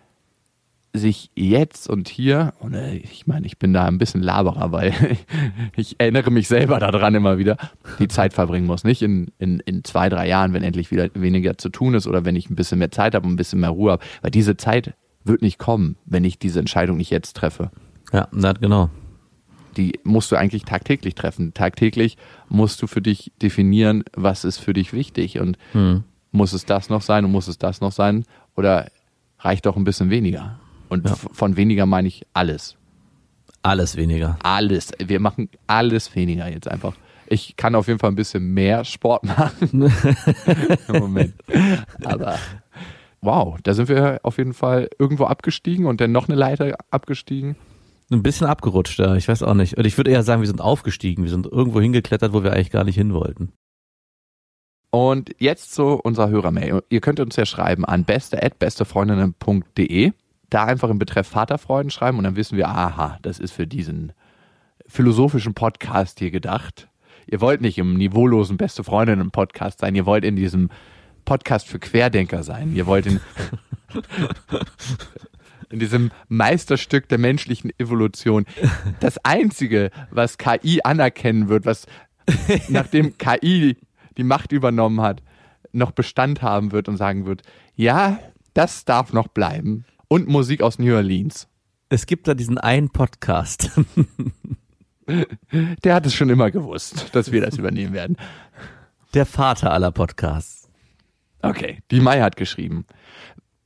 sich 0.94 1.30
jetzt 1.34 1.88
und 1.88 2.08
hier, 2.08 2.54
und 2.60 2.74
äh, 2.74 2.96
ich 2.96 3.26
meine, 3.26 3.46
ich 3.46 3.58
bin 3.58 3.72
da 3.72 3.86
ein 3.86 3.98
bisschen 3.98 4.22
Laberer, 4.22 4.72
weil 4.72 4.92
ich 5.76 5.96
erinnere 5.98 6.30
mich 6.30 6.48
selber 6.48 6.78
daran 6.78 7.14
immer 7.14 7.38
wieder, 7.38 7.56
die 7.98 8.08
Zeit 8.08 8.32
verbringen 8.32 8.66
muss. 8.66 8.84
Nicht 8.84 9.02
in, 9.02 9.30
in, 9.38 9.60
in 9.60 9.84
zwei, 9.84 10.08
drei 10.08 10.26
Jahren, 10.28 10.52
wenn 10.52 10.62
endlich 10.62 10.90
wieder 10.90 11.08
weniger 11.14 11.58
zu 11.58 11.68
tun 11.68 11.94
ist 11.94 12.06
oder 12.06 12.24
wenn 12.24 12.36
ich 12.36 12.50
ein 12.50 12.56
bisschen 12.56 12.78
mehr 12.78 12.90
Zeit 12.90 13.14
habe 13.14 13.26
und 13.26 13.34
ein 13.34 13.36
bisschen 13.36 13.60
mehr 13.60 13.70
Ruhe 13.70 13.92
habe. 13.92 14.04
Weil 14.22 14.30
diese 14.30 14.56
Zeit 14.56 14.94
wird 15.24 15.42
nicht 15.42 15.58
kommen, 15.58 15.96
wenn 16.06 16.24
ich 16.24 16.38
diese 16.38 16.58
Entscheidung 16.58 16.96
nicht 16.96 17.10
jetzt 17.10 17.36
treffe 17.36 17.70
Ja, 18.12 18.28
na, 18.32 18.52
genau. 18.54 18.88
die 19.76 19.98
musst 20.04 20.32
du 20.32 20.36
eigentlich 20.36 20.64
tagtäglich 20.64 21.14
treffen. 21.14 21.52
Tagtäglich 21.52 22.16
musst 22.48 22.80
du 22.80 22.86
für 22.86 23.02
dich 23.02 23.30
definieren, 23.42 24.04
was 24.16 24.44
ist 24.44 24.58
für 24.58 24.72
dich 24.72 24.92
wichtig 24.94 25.38
und 25.38 25.58
muss 26.32 26.52
es 26.54 26.64
das 26.64 26.88
noch 26.88 27.02
sein 27.02 27.26
und 27.26 27.32
muss 27.32 27.46
es 27.48 27.58
das 27.58 27.80
noch 27.82 27.92
sein 27.92 28.24
oder 28.56 28.90
reicht 29.38 29.66
doch 29.66 29.76
ein 29.76 29.84
bisschen 29.84 30.08
weniger. 30.10 30.58
Und 30.88 31.08
Ja. 31.08 31.14
von 31.16 31.56
weniger 31.56 31.86
meine 31.86 32.08
ich 32.08 32.26
alles. 32.34 32.76
Alles 33.62 33.96
weniger. 33.96 34.38
Alles. 34.42 34.92
Wir 34.98 35.20
machen 35.20 35.48
alles 35.66 36.14
weniger 36.14 36.48
jetzt 36.50 36.68
einfach. 36.68 36.94
Ich 37.26 37.56
kann 37.56 37.74
auf 37.74 37.86
jeden 37.88 37.98
Fall 37.98 38.10
ein 38.10 38.16
bisschen 38.16 38.52
mehr 38.54 38.84
Sport 38.84 39.24
machen. 39.24 39.90
Im 40.88 40.94
Moment. 40.98 41.34
Aber 42.04 42.38
wow, 43.20 43.58
da 43.62 43.74
sind 43.74 43.88
wir 43.88 44.20
auf 44.22 44.38
jeden 44.38 44.54
Fall 44.54 44.88
irgendwo 44.98 45.24
abgestiegen 45.24 45.86
und 45.86 46.00
dann 46.00 46.12
noch 46.12 46.28
eine 46.28 46.36
Leiter 46.38 46.76
abgestiegen. 46.90 47.56
Ein 48.10 48.22
bisschen 48.22 48.46
abgerutscht, 48.46 48.98
ja. 49.00 49.16
Ich 49.16 49.28
weiß 49.28 49.42
auch 49.42 49.52
nicht. 49.52 49.76
Und 49.76 49.84
ich 49.86 49.98
würde 49.98 50.10
eher 50.10 50.22
sagen, 50.22 50.40
wir 50.40 50.48
sind 50.48 50.62
aufgestiegen. 50.62 51.24
Wir 51.24 51.30
sind 51.30 51.44
irgendwo 51.46 51.78
hingeklettert, 51.82 52.32
wo 52.32 52.42
wir 52.42 52.54
eigentlich 52.54 52.70
gar 52.70 52.84
nicht 52.84 52.94
hin 52.94 53.12
wollten. 53.12 53.52
Und 54.90 55.32
jetzt 55.38 55.74
zu 55.74 56.00
unserer 56.02 56.30
Hörermail. 56.30 56.82
Ihr 56.88 57.02
könnt 57.02 57.20
uns 57.20 57.36
ja 57.36 57.44
schreiben 57.44 57.84
an 57.84 58.04
beste@bestefreundinnen.de. 58.04 60.12
Da 60.50 60.64
einfach 60.64 60.88
im 60.88 60.98
Betreff 60.98 61.28
Vaterfreuden 61.28 61.90
schreiben 61.90 62.18
und 62.18 62.24
dann 62.24 62.36
wissen 62.36 62.56
wir, 62.56 62.68
aha, 62.68 63.18
das 63.22 63.38
ist 63.38 63.52
für 63.52 63.66
diesen 63.66 64.12
philosophischen 64.86 65.54
Podcast 65.54 66.18
hier 66.18 66.30
gedacht. 66.30 66.88
Ihr 67.26 67.40
wollt 67.40 67.60
nicht 67.60 67.76
im 67.76 67.94
niveaulosen 67.94 68.56
Beste 68.56 68.82
Freundinnen 68.84 69.30
Podcast 69.30 69.80
sein, 69.80 69.94
ihr 69.94 70.06
wollt 70.06 70.24
in 70.24 70.36
diesem 70.36 70.70
Podcast 71.28 71.68
für 71.68 71.78
Querdenker 71.78 72.42
sein. 72.42 72.74
Ihr 72.74 72.86
wollt 72.86 73.04
in, 73.04 73.20
in 75.70 75.78
diesem 75.78 76.10
Meisterstück 76.28 77.06
der 77.10 77.18
menschlichen 77.18 77.70
Evolution. 77.78 78.46
Das 79.00 79.22
einzige, 79.26 79.90
was 80.10 80.38
KI 80.38 80.80
anerkennen 80.84 81.50
wird, 81.50 81.66
was 81.66 81.86
nachdem 82.70 83.18
KI 83.18 83.76
die 84.16 84.24
Macht 84.24 84.52
übernommen 84.52 85.02
hat, 85.02 85.22
noch 85.72 85.90
Bestand 85.90 86.40
haben 86.40 86.72
wird 86.72 86.88
und 86.88 86.96
sagen 86.96 87.26
wird, 87.26 87.42
ja, 87.76 88.18
das 88.54 88.86
darf 88.86 89.12
noch 89.12 89.28
bleiben. 89.28 89.84
Und 90.08 90.26
Musik 90.26 90.62
aus 90.62 90.78
New 90.78 90.94
Orleans. 90.94 91.48
Es 91.90 92.06
gibt 92.06 92.28
da 92.28 92.34
diesen 92.34 92.56
einen 92.56 92.88
Podcast. 92.88 93.70
Der 95.84 95.94
hat 95.94 96.06
es 96.06 96.14
schon 96.14 96.30
immer 96.30 96.50
gewusst, 96.50 97.14
dass 97.14 97.30
wir 97.30 97.42
das 97.42 97.58
übernehmen 97.58 97.92
werden. 97.92 98.16
Der 99.12 99.26
Vater 99.26 99.70
aller 99.70 99.90
Podcasts. 99.90 100.70
Okay, 101.42 101.80
die 101.90 102.00
Mai 102.00 102.20
hat 102.22 102.36
geschrieben. 102.36 102.86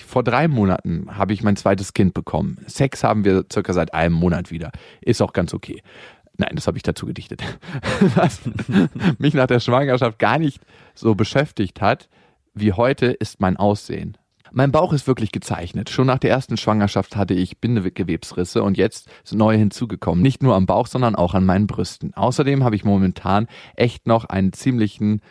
Vor 0.04 0.24
drei 0.24 0.48
Monaten 0.48 1.16
habe 1.16 1.32
ich 1.32 1.44
mein 1.44 1.56
zweites 1.56 1.94
Kind 1.94 2.12
bekommen. 2.12 2.58
Sex 2.66 3.04
haben 3.04 3.24
wir 3.24 3.44
circa 3.50 3.72
seit 3.72 3.94
einem 3.94 4.14
Monat 4.14 4.50
wieder. 4.50 4.72
Ist 5.00 5.22
auch 5.22 5.32
ganz 5.32 5.54
okay. 5.54 5.80
Nein, 6.38 6.56
das 6.56 6.66
habe 6.66 6.76
ich 6.76 6.82
dazu 6.82 7.06
gedichtet. 7.06 7.42
Was 8.16 8.40
mich 9.18 9.34
nach 9.34 9.46
der 9.46 9.60
Schwangerschaft 9.60 10.18
gar 10.18 10.38
nicht 10.38 10.60
so 10.94 11.14
beschäftigt 11.14 11.80
hat 11.80 12.08
wie 12.54 12.72
heute, 12.72 13.06
ist 13.06 13.40
mein 13.40 13.56
Aussehen. 13.56 14.18
Mein 14.54 14.70
Bauch 14.70 14.92
ist 14.92 15.06
wirklich 15.06 15.32
gezeichnet. 15.32 15.88
Schon 15.88 16.06
nach 16.06 16.18
der 16.18 16.30
ersten 16.30 16.58
Schwangerschaft 16.58 17.16
hatte 17.16 17.32
ich 17.32 17.58
Bindegewebsrisse 17.58 18.62
und 18.62 18.76
jetzt 18.76 19.08
sind 19.24 19.38
neue 19.38 19.56
hinzugekommen. 19.56 20.20
Nicht 20.22 20.42
nur 20.42 20.54
am 20.54 20.66
Bauch, 20.66 20.86
sondern 20.86 21.16
auch 21.16 21.32
an 21.32 21.46
meinen 21.46 21.66
Brüsten. 21.66 22.12
Außerdem 22.12 22.62
habe 22.62 22.76
ich 22.76 22.84
momentan 22.84 23.46
echt 23.76 24.06
noch 24.06 24.26
einen 24.26 24.52
ziemlichen 24.52 25.22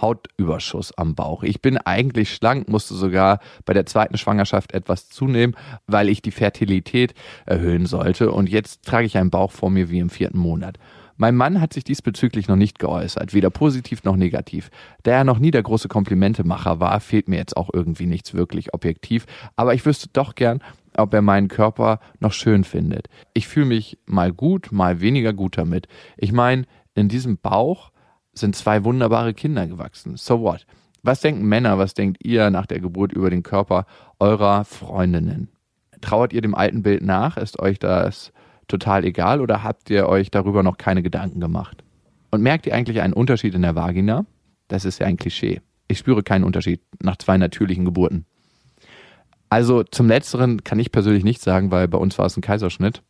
Hautüberschuss 0.00 0.96
am 0.96 1.14
Bauch. 1.14 1.42
Ich 1.42 1.60
bin 1.60 1.76
eigentlich 1.76 2.32
schlank, 2.32 2.70
musste 2.70 2.94
sogar 2.94 3.40
bei 3.66 3.74
der 3.74 3.84
zweiten 3.84 4.16
Schwangerschaft 4.16 4.72
etwas 4.72 5.10
zunehmen, 5.10 5.56
weil 5.86 6.08
ich 6.08 6.22
die 6.22 6.30
Fertilität 6.30 7.12
erhöhen 7.44 7.84
sollte. 7.84 8.32
Und 8.32 8.48
jetzt 8.48 8.86
trage 8.86 9.04
ich 9.04 9.18
einen 9.18 9.30
Bauch 9.30 9.52
vor 9.52 9.68
mir 9.68 9.90
wie 9.90 9.98
im 9.98 10.08
vierten 10.08 10.38
Monat. 10.38 10.78
Mein 11.20 11.36
Mann 11.36 11.60
hat 11.60 11.74
sich 11.74 11.84
diesbezüglich 11.84 12.48
noch 12.48 12.56
nicht 12.56 12.78
geäußert, 12.78 13.34
weder 13.34 13.50
positiv 13.50 14.04
noch 14.04 14.16
negativ. 14.16 14.70
Da 15.02 15.10
er 15.10 15.24
noch 15.24 15.38
nie 15.38 15.50
der 15.50 15.62
große 15.62 15.86
Komplimentemacher 15.86 16.80
war, 16.80 16.98
fehlt 16.98 17.28
mir 17.28 17.36
jetzt 17.36 17.58
auch 17.58 17.68
irgendwie 17.74 18.06
nichts 18.06 18.32
wirklich 18.32 18.72
objektiv, 18.72 19.26
aber 19.54 19.74
ich 19.74 19.84
wüsste 19.84 20.08
doch 20.14 20.34
gern, 20.34 20.62
ob 20.96 21.12
er 21.12 21.20
meinen 21.20 21.48
Körper 21.48 22.00
noch 22.20 22.32
schön 22.32 22.64
findet. 22.64 23.08
Ich 23.34 23.48
fühle 23.48 23.66
mich 23.66 23.98
mal 24.06 24.32
gut, 24.32 24.72
mal 24.72 25.02
weniger 25.02 25.34
gut 25.34 25.58
damit. 25.58 25.88
Ich 26.16 26.32
meine, 26.32 26.64
in 26.94 27.10
diesem 27.10 27.36
Bauch 27.36 27.90
sind 28.32 28.56
zwei 28.56 28.82
wunderbare 28.84 29.34
Kinder 29.34 29.66
gewachsen. 29.66 30.16
So 30.16 30.40
what? 30.40 30.64
Was 31.02 31.20
denken 31.20 31.44
Männer, 31.44 31.76
was 31.76 31.92
denkt 31.92 32.24
ihr 32.24 32.48
nach 32.48 32.64
der 32.64 32.80
Geburt 32.80 33.12
über 33.12 33.28
den 33.28 33.42
Körper 33.42 33.84
eurer 34.20 34.64
Freundinnen? 34.64 35.50
Trauert 36.00 36.32
ihr 36.32 36.40
dem 36.40 36.54
alten 36.54 36.82
Bild 36.82 37.02
nach? 37.02 37.36
Ist 37.36 37.58
euch 37.58 37.78
das 37.78 38.32
total 38.70 39.04
egal 39.04 39.40
oder 39.40 39.62
habt 39.62 39.90
ihr 39.90 40.08
euch 40.08 40.30
darüber 40.30 40.62
noch 40.62 40.78
keine 40.78 41.02
Gedanken 41.02 41.40
gemacht? 41.40 41.84
Und 42.30 42.42
merkt 42.42 42.66
ihr 42.66 42.74
eigentlich 42.74 43.00
einen 43.00 43.12
Unterschied 43.12 43.54
in 43.54 43.62
der 43.62 43.74
Vagina? 43.74 44.24
Das 44.68 44.84
ist 44.84 45.00
ja 45.00 45.06
ein 45.06 45.16
Klischee. 45.16 45.60
Ich 45.88 45.98
spüre 45.98 46.22
keinen 46.22 46.44
Unterschied 46.44 46.80
nach 47.02 47.16
zwei 47.16 47.36
natürlichen 47.36 47.84
Geburten. 47.84 48.24
Also 49.48 49.82
zum 49.82 50.06
Letzteren 50.06 50.62
kann 50.62 50.78
ich 50.78 50.92
persönlich 50.92 51.24
nichts 51.24 51.42
sagen, 51.42 51.72
weil 51.72 51.88
bei 51.88 51.98
uns 51.98 52.16
war 52.18 52.26
es 52.26 52.36
ein 52.36 52.40
Kaiserschnitt. 52.40 53.02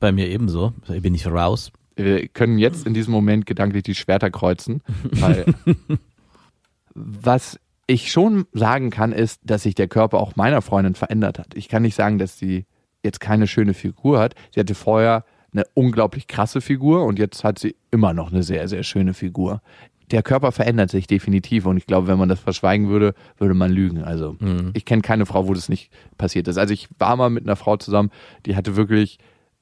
Bei 0.00 0.10
mir 0.10 0.28
ebenso. 0.28 0.72
Da 0.86 0.98
bin 0.98 1.14
ich 1.14 1.26
raus. 1.28 1.70
Wir 1.94 2.26
können 2.28 2.58
jetzt 2.58 2.86
in 2.86 2.94
diesem 2.94 3.12
Moment 3.12 3.46
gedanklich 3.46 3.84
die 3.84 3.94
Schwerter 3.94 4.30
kreuzen, 4.30 4.82
weil 5.12 5.44
was 6.94 7.60
ich 7.86 8.10
schon 8.10 8.46
sagen 8.52 8.90
kann, 8.90 9.12
ist, 9.12 9.40
dass 9.44 9.62
sich 9.62 9.74
der 9.74 9.88
Körper 9.88 10.18
auch 10.18 10.36
meiner 10.36 10.62
Freundin 10.62 10.94
verändert 10.94 11.38
hat. 11.38 11.54
Ich 11.54 11.68
kann 11.68 11.82
nicht 11.82 11.94
sagen, 11.94 12.18
dass 12.18 12.38
sie 12.38 12.66
jetzt 13.02 13.20
keine 13.20 13.46
schöne 13.46 13.74
Figur 13.74 14.18
hat. 14.18 14.34
Sie 14.54 14.60
hatte 14.60 14.74
vorher 14.74 15.24
eine 15.52 15.64
unglaublich 15.74 16.28
krasse 16.28 16.60
Figur 16.60 17.04
und 17.04 17.18
jetzt 17.18 17.42
hat 17.44 17.58
sie 17.58 17.74
immer 17.90 18.12
noch 18.12 18.32
eine 18.32 18.42
sehr, 18.42 18.68
sehr 18.68 18.82
schöne 18.82 19.14
Figur. 19.14 19.62
der 20.10 20.22
Körper 20.22 20.50
verändert 20.52 20.90
sich 20.90 21.06
definitiv 21.06 21.66
und 21.66 21.76
ich 21.76 21.86
glaube, 21.86 22.08
wenn 22.08 22.18
man 22.18 22.28
das 22.28 22.40
verschweigen 22.40 22.88
würde, 22.88 23.14
würde 23.38 23.54
man 23.54 23.70
lügen. 23.70 24.02
Also 24.02 24.36
ich 24.74 24.84
kenne 24.84 25.02
keine 25.02 25.26
Frau, 25.26 25.46
wo 25.46 25.54
das 25.54 25.68
nicht 25.68 25.90
passiert 26.18 26.48
ist. 26.48 26.58
Also 26.58 26.74
ich 26.74 26.88
war 26.98 27.16
mal 27.16 27.30
mit 27.30 27.44
einer 27.44 27.56
Frau 27.56 27.76
zusammen, 27.76 28.10
die 28.46 28.56
hatte 28.56 28.76
wirklich 28.76 29.18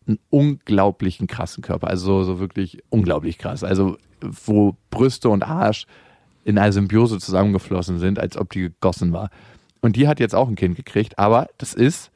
einen 0.06 0.18
unglaublichen 0.30 1.26
krassen 1.26 1.62
Körper. 1.62 1.88
Also 1.88 2.22
so, 2.22 2.34
so 2.34 2.40
wirklich 2.40 2.82
unglaublich 2.88 3.36
krass. 3.36 3.62
Also 3.62 3.98
wo 4.20 4.74
Brüste 4.90 5.28
und 5.28 5.42
Arsch 5.42 5.86
in 6.44 6.56
einer 6.58 6.72
Symbiose 6.72 7.18
zusammengeflossen 7.18 7.98
sind, 7.98 8.18
als 8.18 8.36
ob 8.36 8.50
die 8.50 8.60
gegossen 8.60 9.12
war. 9.12 9.30
Und 9.80 9.96
die 9.96 10.08
hat 10.08 10.18
jetzt 10.18 10.34
auch 10.34 10.48
ein 10.48 10.56
Kind 10.56 10.76
gekriegt, 10.76 11.18
aber 11.18 11.48
das 11.58 11.74
ist 11.74 12.10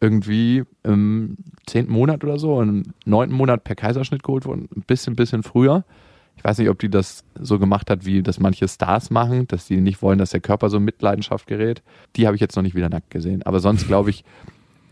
irgendwie 0.00 0.64
im 0.82 1.36
zehnten 1.66 1.92
Monat 1.92 2.24
oder 2.24 2.38
so, 2.38 2.60
im 2.60 2.82
neunten 3.04 3.36
Monat 3.36 3.64
per 3.64 3.74
Kaiserschnitt 3.74 4.22
geholt 4.22 4.44
worden, 4.44 4.68
ein 4.76 4.82
bisschen, 4.82 5.16
bisschen 5.16 5.42
früher. 5.42 5.84
Ich 6.36 6.44
weiß 6.44 6.58
nicht, 6.58 6.68
ob 6.68 6.78
die 6.78 6.90
das 6.90 7.24
so 7.40 7.58
gemacht 7.58 7.90
hat, 7.90 8.04
wie 8.04 8.22
das 8.22 8.40
manche 8.40 8.66
Stars 8.68 9.10
machen, 9.10 9.46
dass 9.48 9.66
die 9.66 9.76
nicht 9.76 10.02
wollen, 10.02 10.18
dass 10.18 10.30
der 10.30 10.40
Körper 10.40 10.68
so 10.68 10.78
in 10.78 10.84
Mitleidenschaft 10.84 11.46
gerät. 11.46 11.82
Die 12.16 12.26
habe 12.26 12.34
ich 12.34 12.40
jetzt 12.40 12.56
noch 12.56 12.62
nicht 12.62 12.74
wieder 12.74 12.88
nackt 12.88 13.10
gesehen. 13.10 13.42
Aber 13.44 13.60
sonst 13.60 13.86
glaube 13.86 14.10
ich, 14.10 14.24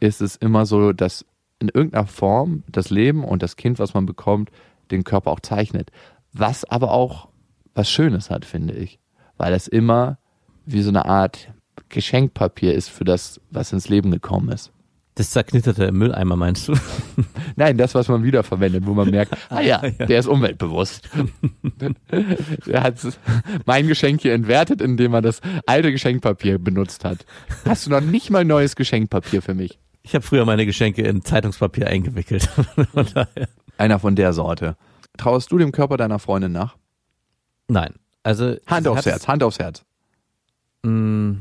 ist 0.01 0.21
es 0.21 0.37
immer 0.37 0.67
so, 0.67 0.93
dass 0.93 1.25
in 1.59 1.69
irgendeiner 1.69 2.07
Form 2.07 2.63
das 2.69 2.91
Leben 2.91 3.25
und 3.25 3.43
das 3.43 3.57
Kind, 3.57 3.79
was 3.79 3.95
man 3.95 4.07
bekommt, 4.07 4.51
den 4.91 5.05
Körper 5.05 5.31
auch 5.31 5.41
zeichnet. 5.41 5.91
Was 6.33 6.65
aber 6.65 6.93
auch 6.93 7.29
was 7.75 7.91
Schönes 7.91 8.31
hat, 8.31 8.45
finde 8.45 8.75
ich. 8.75 8.99
Weil 9.37 9.53
es 9.53 9.69
immer 9.69 10.19
wie 10.65 10.83
so 10.83 10.91
eine 10.91 11.07
Art 11.07 11.53
Geschenkpapier 11.89 12.75
ist 12.75 12.89
für 12.89 13.05
das, 13.05 13.41
was 13.51 13.73
ins 13.73 13.89
Leben 13.89 14.11
gekommen 14.11 14.51
ist. 14.51 14.73
Das 15.15 15.31
zerknitterte 15.31 15.93
Mülleimer 15.93 16.37
meinst 16.37 16.69
du? 16.69 16.75
Nein, 17.57 17.77
das, 17.77 17.95
was 17.95 18.09
man 18.09 18.25
wiederverwendet, 18.25 18.87
wo 18.87 18.95
man 18.95 19.11
merkt, 19.11 19.37
ah 19.51 19.61
ja, 19.61 19.79
der 19.79 20.19
ist 20.19 20.27
umweltbewusst. 20.27 21.09
der 22.67 22.83
hat 22.83 22.97
mein 23.67 23.89
Geschenk 23.89 24.23
hier 24.23 24.33
entwertet, 24.33 24.81
indem 24.81 25.13
er 25.13 25.21
das 25.21 25.41
alte 25.67 25.93
Geschenkpapier 25.93 26.59
benutzt 26.59 27.05
hat. 27.05 27.27
Hast 27.67 27.87
du 27.87 27.91
noch 27.91 28.01
nicht 28.01 28.31
mal 28.31 28.45
neues 28.45 28.75
Geschenkpapier 28.75 29.43
für 29.43 29.55
mich? 29.55 29.79
Ich 30.03 30.15
habe 30.15 30.25
früher 30.25 30.47
meine 30.47 30.65
Geschenke 30.65 31.03
in 31.03 31.23
Zeitungspapier 31.23 31.87
eingewickelt. 31.89 32.45
Von 32.93 33.07
daher. 33.15 33.49
Einer 33.79 33.99
von 33.99 34.17
der 34.17 34.33
Sorte. 34.33 34.77
Trauest 35.19 35.53
du 35.53 35.59
dem 35.59 35.73
Körper 35.73 35.97
deiner 35.99 36.19
Freundin 36.19 36.53
nach? 36.53 36.77
Nein. 37.69 37.95
Also 38.23 38.57
Hand 38.67 38.89
aufs 38.89 39.07
Herz, 39.07 39.29
Hand 39.29 39.43
aufs 39.43 39.59
Herz. 39.59 39.85
Mm, 40.83 41.35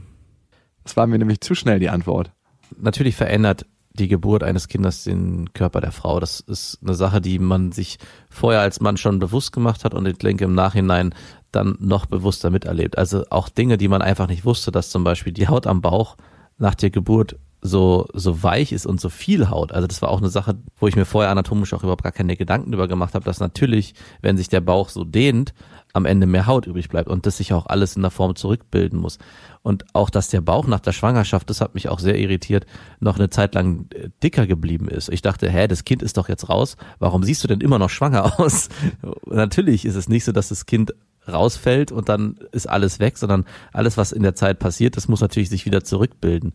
Das 0.83 0.97
war 0.97 1.07
mir 1.07 1.17
nämlich 1.17 1.41
zu 1.41 1.55
schnell 1.55 1.79
die 1.79 1.89
Antwort. 1.89 2.31
Natürlich 2.77 3.15
verändert 3.15 3.65
die 3.93 4.07
Geburt 4.07 4.43
eines 4.43 4.67
Kindes 4.67 5.03
den 5.03 5.53
Körper 5.53 5.81
der 5.81 5.91
Frau. 5.91 6.19
Das 6.19 6.39
ist 6.39 6.79
eine 6.81 6.93
Sache, 6.93 7.19
die 7.21 7.39
man 7.39 7.71
sich 7.71 7.97
vorher 8.29 8.61
als 8.61 8.79
Mann 8.79 8.97
schon 8.97 9.19
bewusst 9.19 9.51
gemacht 9.51 9.83
hat 9.83 9.93
und 9.93 10.05
ich 10.05 10.17
denke 10.17 10.45
im 10.45 10.55
Nachhinein 10.55 11.13
dann 11.51 11.75
noch 11.79 12.05
bewusster 12.05 12.49
miterlebt. 12.49 12.97
Also 12.97 13.25
auch 13.29 13.49
Dinge, 13.49 13.77
die 13.77 13.89
man 13.89 14.01
einfach 14.01 14.27
nicht 14.27 14.45
wusste, 14.45 14.71
dass 14.71 14.89
zum 14.89 15.03
Beispiel 15.03 15.33
die 15.33 15.49
Haut 15.49 15.67
am 15.67 15.81
Bauch 15.81 16.15
nach 16.57 16.75
der 16.75 16.89
Geburt 16.89 17.37
so, 17.61 18.07
so 18.13 18.41
weich 18.41 18.71
ist 18.71 18.85
und 18.85 18.99
so 18.99 19.09
viel 19.09 19.49
Haut. 19.49 19.71
Also 19.71 19.87
das 19.87 20.01
war 20.01 20.09
auch 20.09 20.19
eine 20.19 20.29
Sache, 20.29 20.57
wo 20.79 20.87
ich 20.87 20.95
mir 20.95 21.05
vorher 21.05 21.31
anatomisch 21.31 21.73
auch 21.73 21.83
überhaupt 21.83 22.03
gar 22.03 22.11
keine 22.11 22.35
Gedanken 22.35 22.71
drüber 22.71 22.87
gemacht 22.87 23.13
habe, 23.13 23.25
dass 23.25 23.39
natürlich, 23.39 23.93
wenn 24.21 24.37
sich 24.37 24.49
der 24.49 24.61
Bauch 24.61 24.89
so 24.89 25.03
dehnt, 25.03 25.53
am 25.93 26.05
Ende 26.05 26.27
mehr 26.27 26.47
Haut 26.47 26.67
übrig 26.67 26.89
bleibt 26.89 27.09
und 27.09 27.25
das 27.25 27.37
sich 27.37 27.53
auch 27.53 27.65
alles 27.65 27.95
in 27.95 28.01
der 28.01 28.11
Form 28.11 28.35
zurückbilden 28.35 28.99
muss. 28.99 29.17
Und 29.61 29.85
auch, 29.93 30.09
dass 30.09 30.29
der 30.29 30.41
Bauch 30.41 30.67
nach 30.67 30.79
der 30.79 30.91
Schwangerschaft, 30.91 31.49
das 31.49 31.61
hat 31.61 31.75
mich 31.75 31.89
auch 31.89 31.99
sehr 31.99 32.17
irritiert, 32.17 32.65
noch 32.99 33.17
eine 33.17 33.29
Zeit 33.29 33.55
lang 33.55 33.87
äh, 33.93 34.09
dicker 34.23 34.47
geblieben 34.47 34.87
ist. 34.87 35.09
Ich 35.09 35.21
dachte, 35.21 35.49
hä, 35.49 35.67
das 35.67 35.85
Kind 35.85 36.01
ist 36.01 36.17
doch 36.17 36.29
jetzt 36.29 36.49
raus, 36.49 36.77
warum 36.99 37.23
siehst 37.23 37.43
du 37.43 37.47
denn 37.47 37.61
immer 37.61 37.79
noch 37.79 37.89
schwanger 37.89 38.39
aus? 38.39 38.69
Natürlich 39.25 39.85
ist 39.85 39.95
es 39.95 40.09
nicht 40.09 40.25
so, 40.25 40.31
dass 40.31 40.49
das 40.49 40.65
Kind 40.65 40.93
rausfällt 41.27 41.91
und 41.91 42.09
dann 42.09 42.39
ist 42.51 42.67
alles 42.67 42.99
weg, 42.99 43.17
sondern 43.17 43.45
alles, 43.73 43.97
was 43.97 44.11
in 44.11 44.23
der 44.23 44.35
Zeit 44.35 44.59
passiert, 44.59 44.97
das 44.97 45.07
muss 45.07 45.21
natürlich 45.21 45.49
sich 45.49 45.65
wieder 45.65 45.83
zurückbilden. 45.83 46.53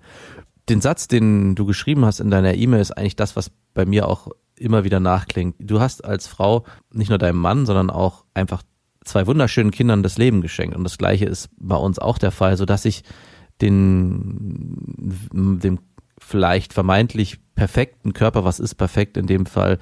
Den 0.69 0.81
Satz, 0.81 1.07
den 1.07 1.55
du 1.55 1.65
geschrieben 1.65 2.05
hast 2.05 2.19
in 2.19 2.31
deiner 2.31 2.55
E-Mail, 2.55 2.81
ist 2.81 2.91
eigentlich 2.91 3.15
das, 3.15 3.37
was 3.37 3.53
bei 3.75 3.87
mir 3.87 4.09
auch 4.09 4.29
immer 4.57 4.85
wieder 4.85 5.01
nachklingt. 5.01 5.55
Du 5.61 5.81
hast 5.81 6.05
als 6.05 6.27
Frau 6.27 6.65
nicht 6.93 7.11
nur 7.11 7.19
deinem 7.19 7.39
Mann, 7.39 7.67
sondern 7.67 7.91
auch 7.91 8.25
einfach 8.35 8.63
zwei 9.07 9.27
wunderschönen 9.27 9.71
Kindern 9.71 10.03
das 10.03 10.19
Leben 10.19 10.41
geschenkt. 10.41 10.77
Und 10.77 10.85
das 10.85 10.99
Gleiche 10.99 11.25
ist 11.27 11.49
bei 11.59 11.77
uns 11.77 11.99
auch 11.99 12.19
der 12.19 12.31
Fall, 12.31 12.57
so 12.57 12.65
dass 12.65 12.85
ich 12.85 13.03
den, 13.61 15.59
dem 15.61 15.79
vielleicht 16.19 16.73
vermeintlich 16.73 17.39
perfekten 17.55 18.13
Körper, 18.13 18.45
was 18.45 18.61
ist 18.61 18.75
perfekt 18.75 19.17
in 19.17 19.27
dem 19.27 19.47
Fall, 19.47 19.79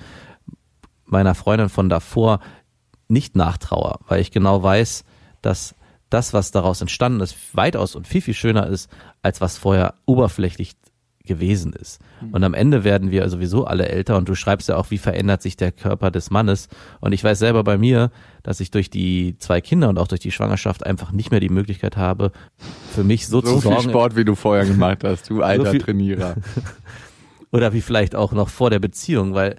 meiner 1.04 1.34
Freundin 1.34 1.68
von 1.68 1.88
davor 1.88 2.40
nicht 3.08 3.36
nachtraue, 3.36 3.98
weil 4.08 4.20
ich 4.20 4.30
genau 4.30 4.62
weiß, 4.62 5.04
dass 5.42 5.74
das, 6.10 6.32
was 6.32 6.50
daraus 6.50 6.80
entstanden 6.80 7.20
ist, 7.20 7.36
weitaus 7.56 7.94
und 7.94 8.06
viel, 8.06 8.20
viel 8.20 8.34
schöner 8.34 8.66
ist, 8.66 8.90
als 9.22 9.40
was 9.40 9.58
vorher 9.58 9.94
oberflächlich 10.06 10.74
gewesen 11.26 11.72
ist. 11.72 12.00
Und 12.32 12.44
am 12.44 12.52
Ende 12.54 12.84
werden 12.84 13.10
wir 13.10 13.28
sowieso 13.30 13.64
alle 13.64 13.88
älter 13.88 14.16
und 14.16 14.28
du 14.28 14.34
schreibst 14.34 14.68
ja 14.68 14.76
auch, 14.76 14.90
wie 14.90 14.98
verändert 14.98 15.40
sich 15.42 15.56
der 15.56 15.72
Körper 15.72 16.10
des 16.10 16.30
Mannes. 16.30 16.68
Und 17.00 17.12
ich 17.12 17.24
weiß 17.24 17.38
selber 17.38 17.64
bei 17.64 17.78
mir, 17.78 18.10
dass 18.42 18.60
ich 18.60 18.70
durch 18.70 18.90
die 18.90 19.36
zwei 19.38 19.60
Kinder 19.62 19.88
und 19.88 19.98
auch 19.98 20.06
durch 20.08 20.20
die 20.20 20.30
Schwangerschaft 20.32 20.84
einfach 20.84 21.12
nicht 21.12 21.30
mehr 21.30 21.40
die 21.40 21.48
Möglichkeit 21.48 21.96
habe, 21.96 22.30
für 22.92 23.04
mich 23.04 23.26
so, 23.26 23.40
So 23.40 23.46
zu 23.54 23.60
viel 23.60 23.72
sorgen. 23.72 23.88
Sport, 23.90 24.16
wie 24.16 24.24
du 24.24 24.34
vorher 24.34 24.66
gemacht 24.66 25.02
hast, 25.02 25.30
du 25.30 25.42
alter 25.42 25.70
viel- 25.70 25.80
Trainierer. 25.80 26.36
oder 27.52 27.72
wie 27.72 27.80
vielleicht 27.80 28.14
auch 28.14 28.32
noch 28.32 28.48
vor 28.50 28.68
der 28.70 28.78
Beziehung, 28.78 29.32
weil 29.34 29.56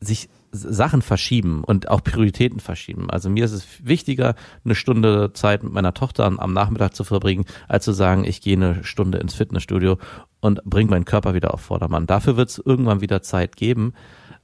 sich 0.00 0.28
Sachen 0.50 1.02
verschieben 1.02 1.62
und 1.62 1.88
auch 1.90 2.02
Prioritäten 2.02 2.58
verschieben. 2.58 3.10
Also 3.10 3.28
mir 3.28 3.44
ist 3.44 3.52
es 3.52 3.66
wichtiger, 3.82 4.34
eine 4.64 4.74
Stunde 4.74 5.32
Zeit 5.34 5.62
mit 5.62 5.72
meiner 5.74 5.92
Tochter 5.92 6.24
am 6.24 6.52
Nachmittag 6.54 6.94
zu 6.94 7.04
verbringen, 7.04 7.44
als 7.68 7.84
zu 7.84 7.92
sagen, 7.92 8.24
ich 8.24 8.40
gehe 8.40 8.56
eine 8.56 8.82
Stunde 8.82 9.18
ins 9.18 9.34
Fitnessstudio 9.34 9.98
und 10.40 10.62
bringe 10.64 10.90
meinen 10.90 11.04
Körper 11.04 11.34
wieder 11.34 11.54
auf 11.54 11.60
Vordermann. 11.60 12.06
Dafür 12.06 12.36
wird 12.36 12.50
es 12.50 12.58
irgendwann 12.58 13.00
wieder 13.00 13.22
Zeit 13.22 13.56
geben, 13.56 13.94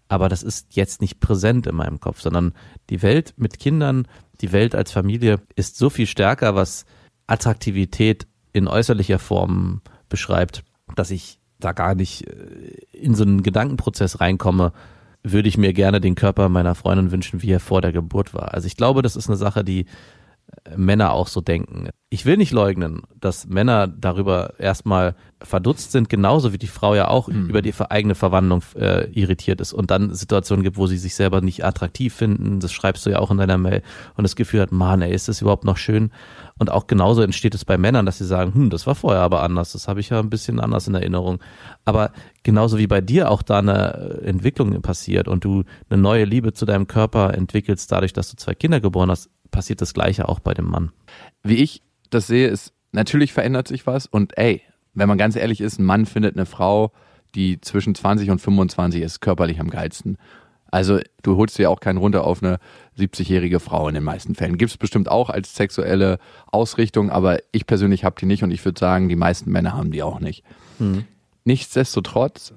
aber 0.09 0.29
das 0.29 0.43
ist 0.43 0.77
jetzt 0.77 1.01
nicht 1.01 1.21
präsent 1.21 1.67
in 1.67 1.77
meinem 1.77 2.01
Kopf, 2.01 2.21
sondern 2.21 2.53
die 2.91 3.03
Welt 3.03 3.35
mit 3.37 3.59
Kindern, 3.59 4.07
die 4.41 4.53
Welt 4.53 4.75
als 4.75 4.93
Familie 4.93 5.41
ist 5.57 5.77
so 5.77 5.91
viel 5.91 6.07
stärker, 6.07 6.55
was 6.55 6.85
Attraktivität 7.27 8.27
in 8.53 8.69
äußerlicher 8.69 9.19
Form 9.19 9.81
beschreibt, 10.09 10.65
dass 10.95 11.11
ich 11.11 11.39
da 11.59 11.73
gar 11.73 11.95
nicht 11.95 12.27
äh, 12.27 12.87
in 12.93 13.15
so 13.15 13.25
einen 13.25 13.43
Gedankenprozess 13.43 14.21
reinkomme, 14.21 14.73
würde 15.23 15.49
ich 15.49 15.57
mir 15.57 15.73
gerne 15.73 16.01
den 16.01 16.15
Körper 16.15 16.49
meiner 16.49 16.75
Freundin 16.75 17.11
wünschen, 17.11 17.43
wie 17.43 17.51
er 17.51 17.61
vor 17.61 17.81
der 17.81 17.93
Geburt 17.93 18.35
war. 18.35 18.53
Also 18.53 18.67
ich 18.67 18.77
glaube, 18.77 19.01
das 19.01 19.17
ist 19.17 19.29
eine 19.29 19.37
Sache, 19.37 19.65
die 19.65 19.87
Männer 20.77 21.13
auch 21.13 21.29
so 21.29 21.41
denken. 21.41 21.89
Ich 22.09 22.25
will 22.25 22.37
nicht 22.37 22.53
leugnen, 22.53 23.03
dass 23.21 23.47
Männer 23.47 23.87
darüber 23.87 24.55
erstmal 24.59 25.15
verdutzt 25.43 25.93
sind, 25.93 26.09
genauso 26.09 26.53
wie 26.53 26.59
die 26.59 26.69
Frau 26.69 26.95
ja 26.95 27.09
auch 27.09 27.29
über 27.29 27.61
die 27.61 27.75
eigene 27.91 28.15
Verwandlung 28.15 28.63
äh, 28.77 29.11
irritiert 29.11 29.61
ist 29.61 29.73
und 29.73 29.91
dann 29.91 30.15
Situationen 30.15 30.63
gibt, 30.63 30.77
wo 30.77 30.87
sie 30.87 30.97
sich 30.97 31.15
selber 31.15 31.41
nicht 31.41 31.65
attraktiv 31.65 32.15
finden. 32.15 32.61
Das 32.61 32.73
schreibst 32.73 33.05
du 33.05 33.11
ja 33.11 33.19
auch 33.19 33.31
in 33.31 33.39
deiner 33.39 33.59
Mail 33.59 33.83
und 34.17 34.23
das 34.23 34.37
Gefühl 34.37 34.61
hat, 34.61 34.73
Mann, 34.73 35.03
ey, 35.03 35.13
ist 35.13 35.29
das 35.29 35.43
überhaupt 35.43 35.65
noch 35.65 35.77
schön? 35.77 36.13
Und 36.57 36.71
auch 36.71 36.87
genauso 36.87 37.21
entsteht 37.21 37.55
es 37.55 37.65
bei 37.65 37.77
Männern, 37.77 38.07
dass 38.07 38.19
sie 38.19 38.27
sagen, 38.27 38.55
hm, 38.55 38.71
das 38.71 38.87
war 38.87 38.95
vorher 38.95 39.23
aber 39.23 39.43
anders, 39.43 39.73
das 39.73 39.89
habe 39.89 40.01
ich 40.01 40.11
ja 40.11 40.21
ein 40.21 40.31
bisschen 40.31 40.61
anders 40.61 40.87
in 40.87 40.95
Erinnerung. 40.95 41.41
Aber 41.85 42.13
genauso 42.43 42.79
wie 42.79 42.87
bei 42.87 43.01
dir 43.01 43.31
auch 43.31 43.43
da 43.43 43.59
eine 43.59 44.21
äh, 44.23 44.27
Entwicklung 44.27 44.81
passiert 44.83 45.29
und 45.29 45.45
du 45.45 45.65
eine 45.91 46.01
neue 46.01 46.25
Liebe 46.25 46.53
zu 46.53 46.65
deinem 46.65 46.87
Körper 46.87 47.35
entwickelst, 47.35 47.91
dadurch, 47.91 48.13
dass 48.13 48.31
du 48.31 48.37
zwei 48.37 48.55
Kinder 48.55 48.81
geboren 48.81 49.11
hast, 49.11 49.31
passiert 49.55 49.81
das 49.81 49.95
Gleiche 49.95 50.29
auch 50.29 50.41
bei 50.41 50.53
dem 50.53 50.67
Mann. 50.67 50.91
Wie 51.45 51.57
ich 51.57 51.81
das 52.11 52.27
sehe, 52.27 52.49
ist, 52.49 52.73
natürlich 52.93 53.33
verändert 53.33 53.69
sich 53.69 53.87
was 53.87 54.07
und 54.07 54.37
ey, 54.37 54.63
wenn 54.95 55.09
man 55.09 55.17
ganz 55.17 55.37
ehrlich 55.37 55.61
ist, 55.61 55.79
ein 55.79 55.85
Mann 55.85 56.07
findet 56.07 56.37
eine 56.37 56.45
Frau, 56.45 56.93
die 57.35 57.61
zwischen 57.61 57.95
20 57.95 58.31
und 58.31 58.41
25 58.41 59.03
ist, 59.03 59.21
körperlich 59.21 59.61
am 59.61 59.71
geilsten. 59.71 60.19
Also 60.71 60.99
du 61.23 61.37
holst 61.37 61.57
dir 61.57 61.71
auch 61.71 61.79
keinen 61.79 61.99
runter 61.99 62.25
auf 62.25 62.43
eine 62.43 62.59
70-jährige 62.99 63.61
Frau 63.61 63.89
in 63.89 63.95
den 63.95 64.03
meisten 64.03 64.35
Fällen. 64.35 64.59
Gibt 64.59 64.73
es 64.73 64.77
bestimmt 64.77 65.09
auch 65.09 65.31
als 65.31 65.55
sexuelle 65.55 66.19
Ausrichtung, 66.51 67.11
aber 67.11 67.39
ich 67.53 67.67
persönlich 67.67 68.05
habe 68.05 68.17
die 68.19 68.27
nicht 68.27 68.43
und 68.43 68.51
ich 68.51 68.65
würde 68.65 68.81
sagen, 68.81 69.09
die 69.09 69.17
meisten 69.17 69.53
Männer 69.53 69.75
haben 69.75 69.93
die 69.93 70.03
auch 70.03 70.19
nicht. 70.19 70.43
Nichtsdestotrotz 71.45 72.55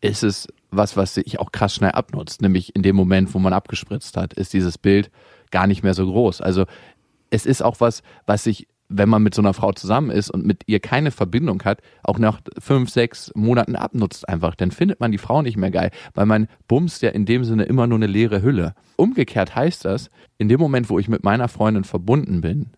ist 0.00 0.24
es 0.24 0.48
was, 0.72 0.96
was 0.96 1.14
sich 1.14 1.38
auch 1.38 1.52
krass 1.52 1.74
schnell 1.74 1.92
abnutzt. 1.92 2.42
Nämlich 2.42 2.74
in 2.74 2.82
dem 2.82 2.96
Moment, 2.96 3.34
wo 3.34 3.38
man 3.38 3.52
abgespritzt 3.52 4.16
hat, 4.16 4.34
ist 4.34 4.52
dieses 4.52 4.78
Bild 4.78 5.10
gar 5.50 5.66
nicht 5.66 5.82
mehr 5.82 5.94
so 5.94 6.06
groß. 6.06 6.40
Also 6.40 6.64
es 7.30 7.46
ist 7.46 7.62
auch 7.62 7.80
was, 7.80 8.02
was 8.26 8.44
sich, 8.44 8.68
wenn 8.88 9.08
man 9.08 9.22
mit 9.22 9.34
so 9.34 9.42
einer 9.42 9.54
Frau 9.54 9.72
zusammen 9.72 10.10
ist 10.10 10.30
und 10.30 10.44
mit 10.44 10.62
ihr 10.66 10.80
keine 10.80 11.10
Verbindung 11.10 11.62
hat, 11.62 11.80
auch 12.02 12.18
nach 12.18 12.40
fünf, 12.58 12.90
sechs 12.90 13.30
Monaten 13.34 13.76
abnutzt 13.76 14.28
einfach. 14.28 14.56
Dann 14.56 14.72
findet 14.72 15.00
man 15.00 15.12
die 15.12 15.18
Frau 15.18 15.42
nicht 15.42 15.56
mehr 15.56 15.70
geil, 15.70 15.90
weil 16.14 16.26
man 16.26 16.48
bumst 16.66 17.02
ja 17.02 17.10
in 17.10 17.24
dem 17.24 17.44
Sinne 17.44 17.64
immer 17.64 17.86
nur 17.86 17.98
eine 17.98 18.08
leere 18.08 18.42
Hülle. 18.42 18.74
Umgekehrt 18.96 19.54
heißt 19.54 19.84
das, 19.84 20.10
in 20.38 20.48
dem 20.48 20.60
Moment, 20.60 20.90
wo 20.90 20.98
ich 20.98 21.08
mit 21.08 21.22
meiner 21.22 21.48
Freundin 21.48 21.84
verbunden 21.84 22.40
bin, 22.40 22.70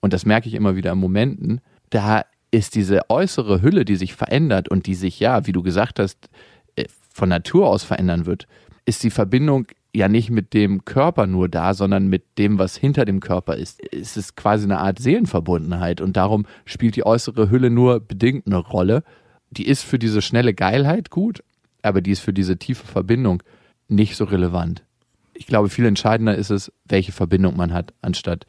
und 0.00 0.12
das 0.12 0.26
merke 0.26 0.48
ich 0.48 0.54
immer 0.54 0.76
wieder 0.76 0.92
in 0.92 0.98
Momenten, 0.98 1.60
da 1.88 2.24
ist 2.50 2.74
diese 2.74 3.08
äußere 3.08 3.62
Hülle, 3.62 3.84
die 3.84 3.96
sich 3.96 4.14
verändert 4.14 4.68
und 4.68 4.86
die 4.86 4.94
sich, 4.94 5.18
ja, 5.18 5.46
wie 5.46 5.52
du 5.52 5.62
gesagt 5.62 5.98
hast, 5.98 6.28
äh, 6.76 6.84
von 7.10 7.28
Natur 7.28 7.68
aus 7.68 7.84
verändern 7.84 8.26
wird, 8.26 8.46
ist 8.84 9.02
die 9.02 9.10
Verbindung 9.10 9.66
ja 9.94 10.08
nicht 10.08 10.30
mit 10.30 10.54
dem 10.54 10.84
Körper 10.84 11.26
nur 11.26 11.48
da, 11.48 11.72
sondern 11.72 12.08
mit 12.08 12.38
dem, 12.38 12.58
was 12.58 12.76
hinter 12.76 13.04
dem 13.04 13.20
Körper 13.20 13.56
ist. 13.56 13.80
Es 13.92 14.16
ist 14.16 14.36
quasi 14.36 14.64
eine 14.64 14.78
Art 14.78 14.98
Seelenverbundenheit 14.98 16.00
und 16.00 16.16
darum 16.16 16.46
spielt 16.64 16.96
die 16.96 17.06
äußere 17.06 17.50
Hülle 17.50 17.70
nur 17.70 18.00
bedingt 18.00 18.46
eine 18.46 18.56
Rolle. 18.56 19.04
Die 19.50 19.66
ist 19.66 19.82
für 19.82 19.98
diese 19.98 20.20
schnelle 20.20 20.52
Geilheit 20.52 21.10
gut, 21.10 21.44
aber 21.82 22.00
die 22.00 22.10
ist 22.10 22.20
für 22.20 22.32
diese 22.32 22.58
tiefe 22.58 22.86
Verbindung 22.86 23.42
nicht 23.88 24.16
so 24.16 24.24
relevant. 24.24 24.84
Ich 25.32 25.46
glaube, 25.46 25.68
viel 25.68 25.86
entscheidender 25.86 26.34
ist 26.34 26.50
es, 26.50 26.72
welche 26.86 27.12
Verbindung 27.12 27.56
man 27.56 27.72
hat, 27.72 27.92
anstatt 28.02 28.46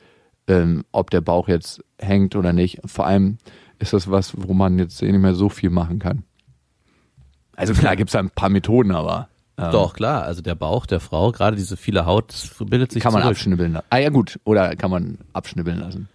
ähm, 0.47 0.83
ob 0.91 1.09
der 1.09 1.21
Bauch 1.21 1.47
jetzt 1.47 1.83
hängt 1.99 2.35
oder 2.35 2.53
nicht. 2.53 2.79
Vor 2.85 3.05
allem 3.05 3.37
ist 3.79 3.93
das 3.93 4.09
was, 4.09 4.33
wo 4.35 4.53
man 4.53 4.79
jetzt 4.79 5.01
eh 5.01 5.11
nicht 5.11 5.21
mehr 5.21 5.35
so 5.35 5.49
viel 5.49 5.69
machen 5.69 5.99
kann. 5.99 6.23
Also 7.55 7.73
klar 7.79 7.95
gibt 7.95 8.09
es 8.09 8.15
ein 8.15 8.29
paar 8.31 8.49
Methoden, 8.49 8.91
aber 8.91 9.29
ähm, 9.58 9.72
Doch, 9.72 9.93
klar. 9.93 10.24
Also 10.24 10.41
der 10.41 10.56
Bauch 10.56 10.86
der 10.86 10.99
Frau, 10.99 11.32
gerade 11.32 11.56
diese 11.56 11.78
viele 11.78 12.06
Haut, 12.06 12.34
bildet 12.60 12.91
sich 12.91 13.01
kann 13.01 13.14
man 13.14 13.22
zurück. 13.22 13.36
abschnibbeln 13.36 13.74
lassen. 13.74 13.88
Ah 13.89 13.97
ja 13.97 14.10
gut, 14.10 14.39
oder 14.43 14.76
kann 14.76 14.91
man 14.91 15.18
abschnibbeln 15.34 15.80
lassen. 15.80 16.10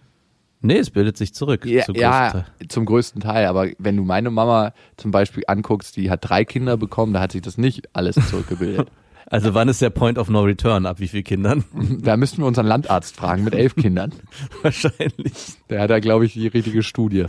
Nee, 0.63 0.77
es 0.77 0.91
bildet 0.91 1.17
sich 1.17 1.33
zurück. 1.33 1.65
Ja, 1.65 1.83
zu 1.83 1.93
ja 1.93 2.29
größten 2.29 2.43
Teil. 2.43 2.67
zum 2.67 2.85
größten 2.85 3.21
Teil. 3.21 3.47
Aber 3.47 3.67
wenn 3.79 3.97
du 3.97 4.03
meine 4.03 4.29
Mama 4.29 4.73
zum 4.95 5.09
Beispiel 5.09 5.43
anguckst, 5.47 5.97
die 5.97 6.11
hat 6.11 6.19
drei 6.21 6.45
Kinder 6.45 6.77
bekommen, 6.77 7.13
da 7.13 7.19
hat 7.19 7.31
sich 7.31 7.41
das 7.41 7.57
nicht 7.57 7.89
alles 7.93 8.15
zurückgebildet. 8.29 8.89
Also 9.27 9.53
wann 9.53 9.69
ist 9.69 9.81
der 9.81 9.91
Point 9.91 10.17
of 10.17 10.29
No 10.29 10.41
Return? 10.41 10.85
Ab 10.85 10.99
wie 10.99 11.07
vielen 11.07 11.23
Kindern? 11.23 11.63
da 12.01 12.17
müssten 12.17 12.39
wir 12.39 12.47
unseren 12.47 12.65
Landarzt 12.65 13.15
fragen 13.15 13.45
mit 13.45 13.55
elf 13.55 13.75
Kindern. 13.75 14.11
Wahrscheinlich. 14.61 15.33
Der 15.69 15.79
hat 15.79 15.89
da, 15.89 15.99
glaube 15.99 16.25
ich, 16.25 16.33
die 16.33 16.47
richtige 16.47 16.83
Studie. 16.83 17.27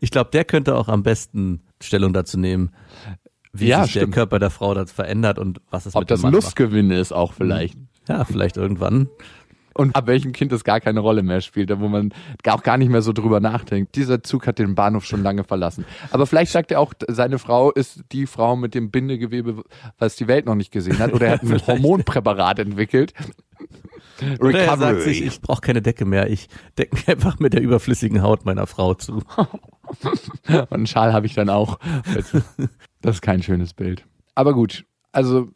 Ich 0.00 0.10
glaube, 0.10 0.30
der 0.32 0.46
könnte 0.46 0.74
auch 0.74 0.88
am 0.88 1.02
besten 1.02 1.60
Stellung 1.82 2.14
dazu 2.14 2.38
nehmen, 2.38 2.70
wie 3.52 3.68
Ja, 3.68 3.84
sich 3.84 3.94
der 3.94 4.00
stimmt. 4.00 4.14
Körper 4.14 4.38
der 4.38 4.50
Frau 4.50 4.74
das 4.74 4.92
verändert 4.92 5.38
und 5.38 5.60
was 5.70 5.86
es 5.86 5.94
Ob 5.94 6.02
mit 6.02 6.10
dem 6.10 6.14
das 6.14 6.22
Mann 6.22 6.32
Lustgewinn 6.32 6.90
ist 6.90 7.12
auch 7.12 7.32
vielleicht. 7.32 7.76
macht. 7.76 7.88
Ja, 8.08 8.24
vielleicht 8.24 8.56
irgendwann. 8.56 9.08
Und 9.74 9.94
ab 9.94 10.08
welchem 10.08 10.32
Kind 10.32 10.50
es 10.52 10.64
gar 10.64 10.80
keine 10.80 10.98
Rolle 10.98 11.22
mehr 11.22 11.40
spielt, 11.40 11.70
wo 11.78 11.86
man 11.86 12.12
auch 12.48 12.62
gar 12.64 12.78
nicht 12.78 12.88
mehr 12.90 13.00
so 13.02 13.12
drüber 13.12 13.38
nachdenkt. 13.38 13.94
Dieser 13.94 14.24
Zug 14.24 14.48
hat 14.48 14.58
den 14.58 14.74
Bahnhof 14.74 15.04
schon 15.04 15.22
lange 15.22 15.44
verlassen. 15.44 15.84
Aber 16.10 16.26
vielleicht 16.26 16.50
sagt 16.50 16.72
er 16.72 16.80
auch, 16.80 16.94
seine 17.06 17.38
Frau 17.38 17.70
ist 17.70 18.02
die 18.10 18.26
Frau 18.26 18.56
mit 18.56 18.74
dem 18.74 18.90
Bindegewebe, 18.90 19.62
was 19.98 20.16
die 20.16 20.26
Welt 20.26 20.46
noch 20.46 20.56
nicht 20.56 20.72
gesehen 20.72 20.98
hat. 20.98 21.12
Oder 21.12 21.26
er 21.26 21.32
hat 21.34 21.42
ein 21.44 21.64
Hormonpräparat 21.64 22.58
entwickelt. 22.58 23.12
Oder 24.40 24.58
er 24.58 24.76
sagt 24.78 25.02
sich, 25.02 25.22
ich 25.24 25.40
brauche 25.40 25.60
keine 25.60 25.80
Decke 25.80 26.04
mehr, 26.04 26.28
ich 26.28 26.48
decke 26.76 26.96
mich 26.96 27.06
einfach 27.08 27.38
mit 27.38 27.52
der 27.52 27.60
überflüssigen 27.62 28.20
Haut 28.22 28.44
meiner 28.44 28.66
Frau 28.66 28.94
zu. 28.94 29.22
Und 30.48 30.72
einen 30.72 30.86
Schal 30.88 31.12
habe 31.12 31.26
ich 31.26 31.34
dann 31.34 31.50
auch. 31.50 31.78
Das 33.00 33.16
ist 33.16 33.22
kein 33.22 33.42
schönes 33.42 33.74
Bild. 33.74 34.04
Aber 34.34 34.54
gut, 34.54 34.84
also 35.12 35.48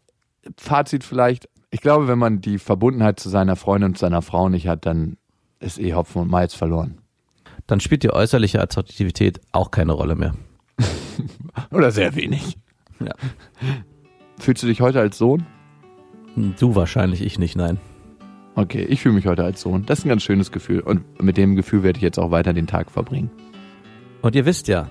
Fazit 0.56 1.04
vielleicht. 1.04 1.48
Ich 1.70 1.80
glaube, 1.80 2.08
wenn 2.08 2.18
man 2.18 2.40
die 2.40 2.58
Verbundenheit 2.58 3.18
zu 3.18 3.28
seiner 3.28 3.56
Freundin 3.56 3.90
und 3.90 3.98
seiner 3.98 4.22
Frau 4.22 4.48
nicht 4.48 4.68
hat, 4.68 4.86
dann 4.86 5.16
ist 5.60 5.78
eh 5.78 5.94
Hopfen 5.94 6.22
und 6.22 6.30
Malz 6.30 6.54
verloren. 6.54 6.98
Dann 7.66 7.80
spielt 7.80 8.02
die 8.02 8.12
äußerliche 8.12 8.60
Attraktivität 8.60 9.40
auch 9.52 9.70
keine 9.70 9.92
Rolle 9.92 10.16
mehr. 10.16 10.34
Oder 11.70 11.90
sehr 11.90 12.14
wenig. 12.16 12.58
Ja. 13.00 13.14
Fühlst 14.38 14.62
du 14.62 14.66
dich 14.66 14.80
heute 14.80 15.00
als 15.00 15.18
Sohn? 15.18 15.46
Du 16.58 16.74
wahrscheinlich, 16.74 17.22
ich 17.22 17.38
nicht, 17.38 17.56
nein. 17.56 17.78
Okay, 18.54 18.84
ich 18.84 19.00
fühle 19.00 19.14
mich 19.14 19.26
heute 19.26 19.44
als 19.44 19.60
Sohn. 19.60 19.86
Das 19.86 20.00
ist 20.00 20.04
ein 20.04 20.08
ganz 20.08 20.22
schönes 20.22 20.52
Gefühl. 20.52 20.80
Und 20.80 21.22
mit 21.22 21.36
dem 21.36 21.56
Gefühl 21.56 21.82
werde 21.82 21.98
ich 21.98 22.02
jetzt 22.02 22.18
auch 22.18 22.30
weiter 22.30 22.52
den 22.52 22.66
Tag 22.66 22.90
verbringen. 22.90 23.30
Und 24.20 24.34
ihr 24.34 24.44
wisst 24.44 24.68
ja, 24.68 24.90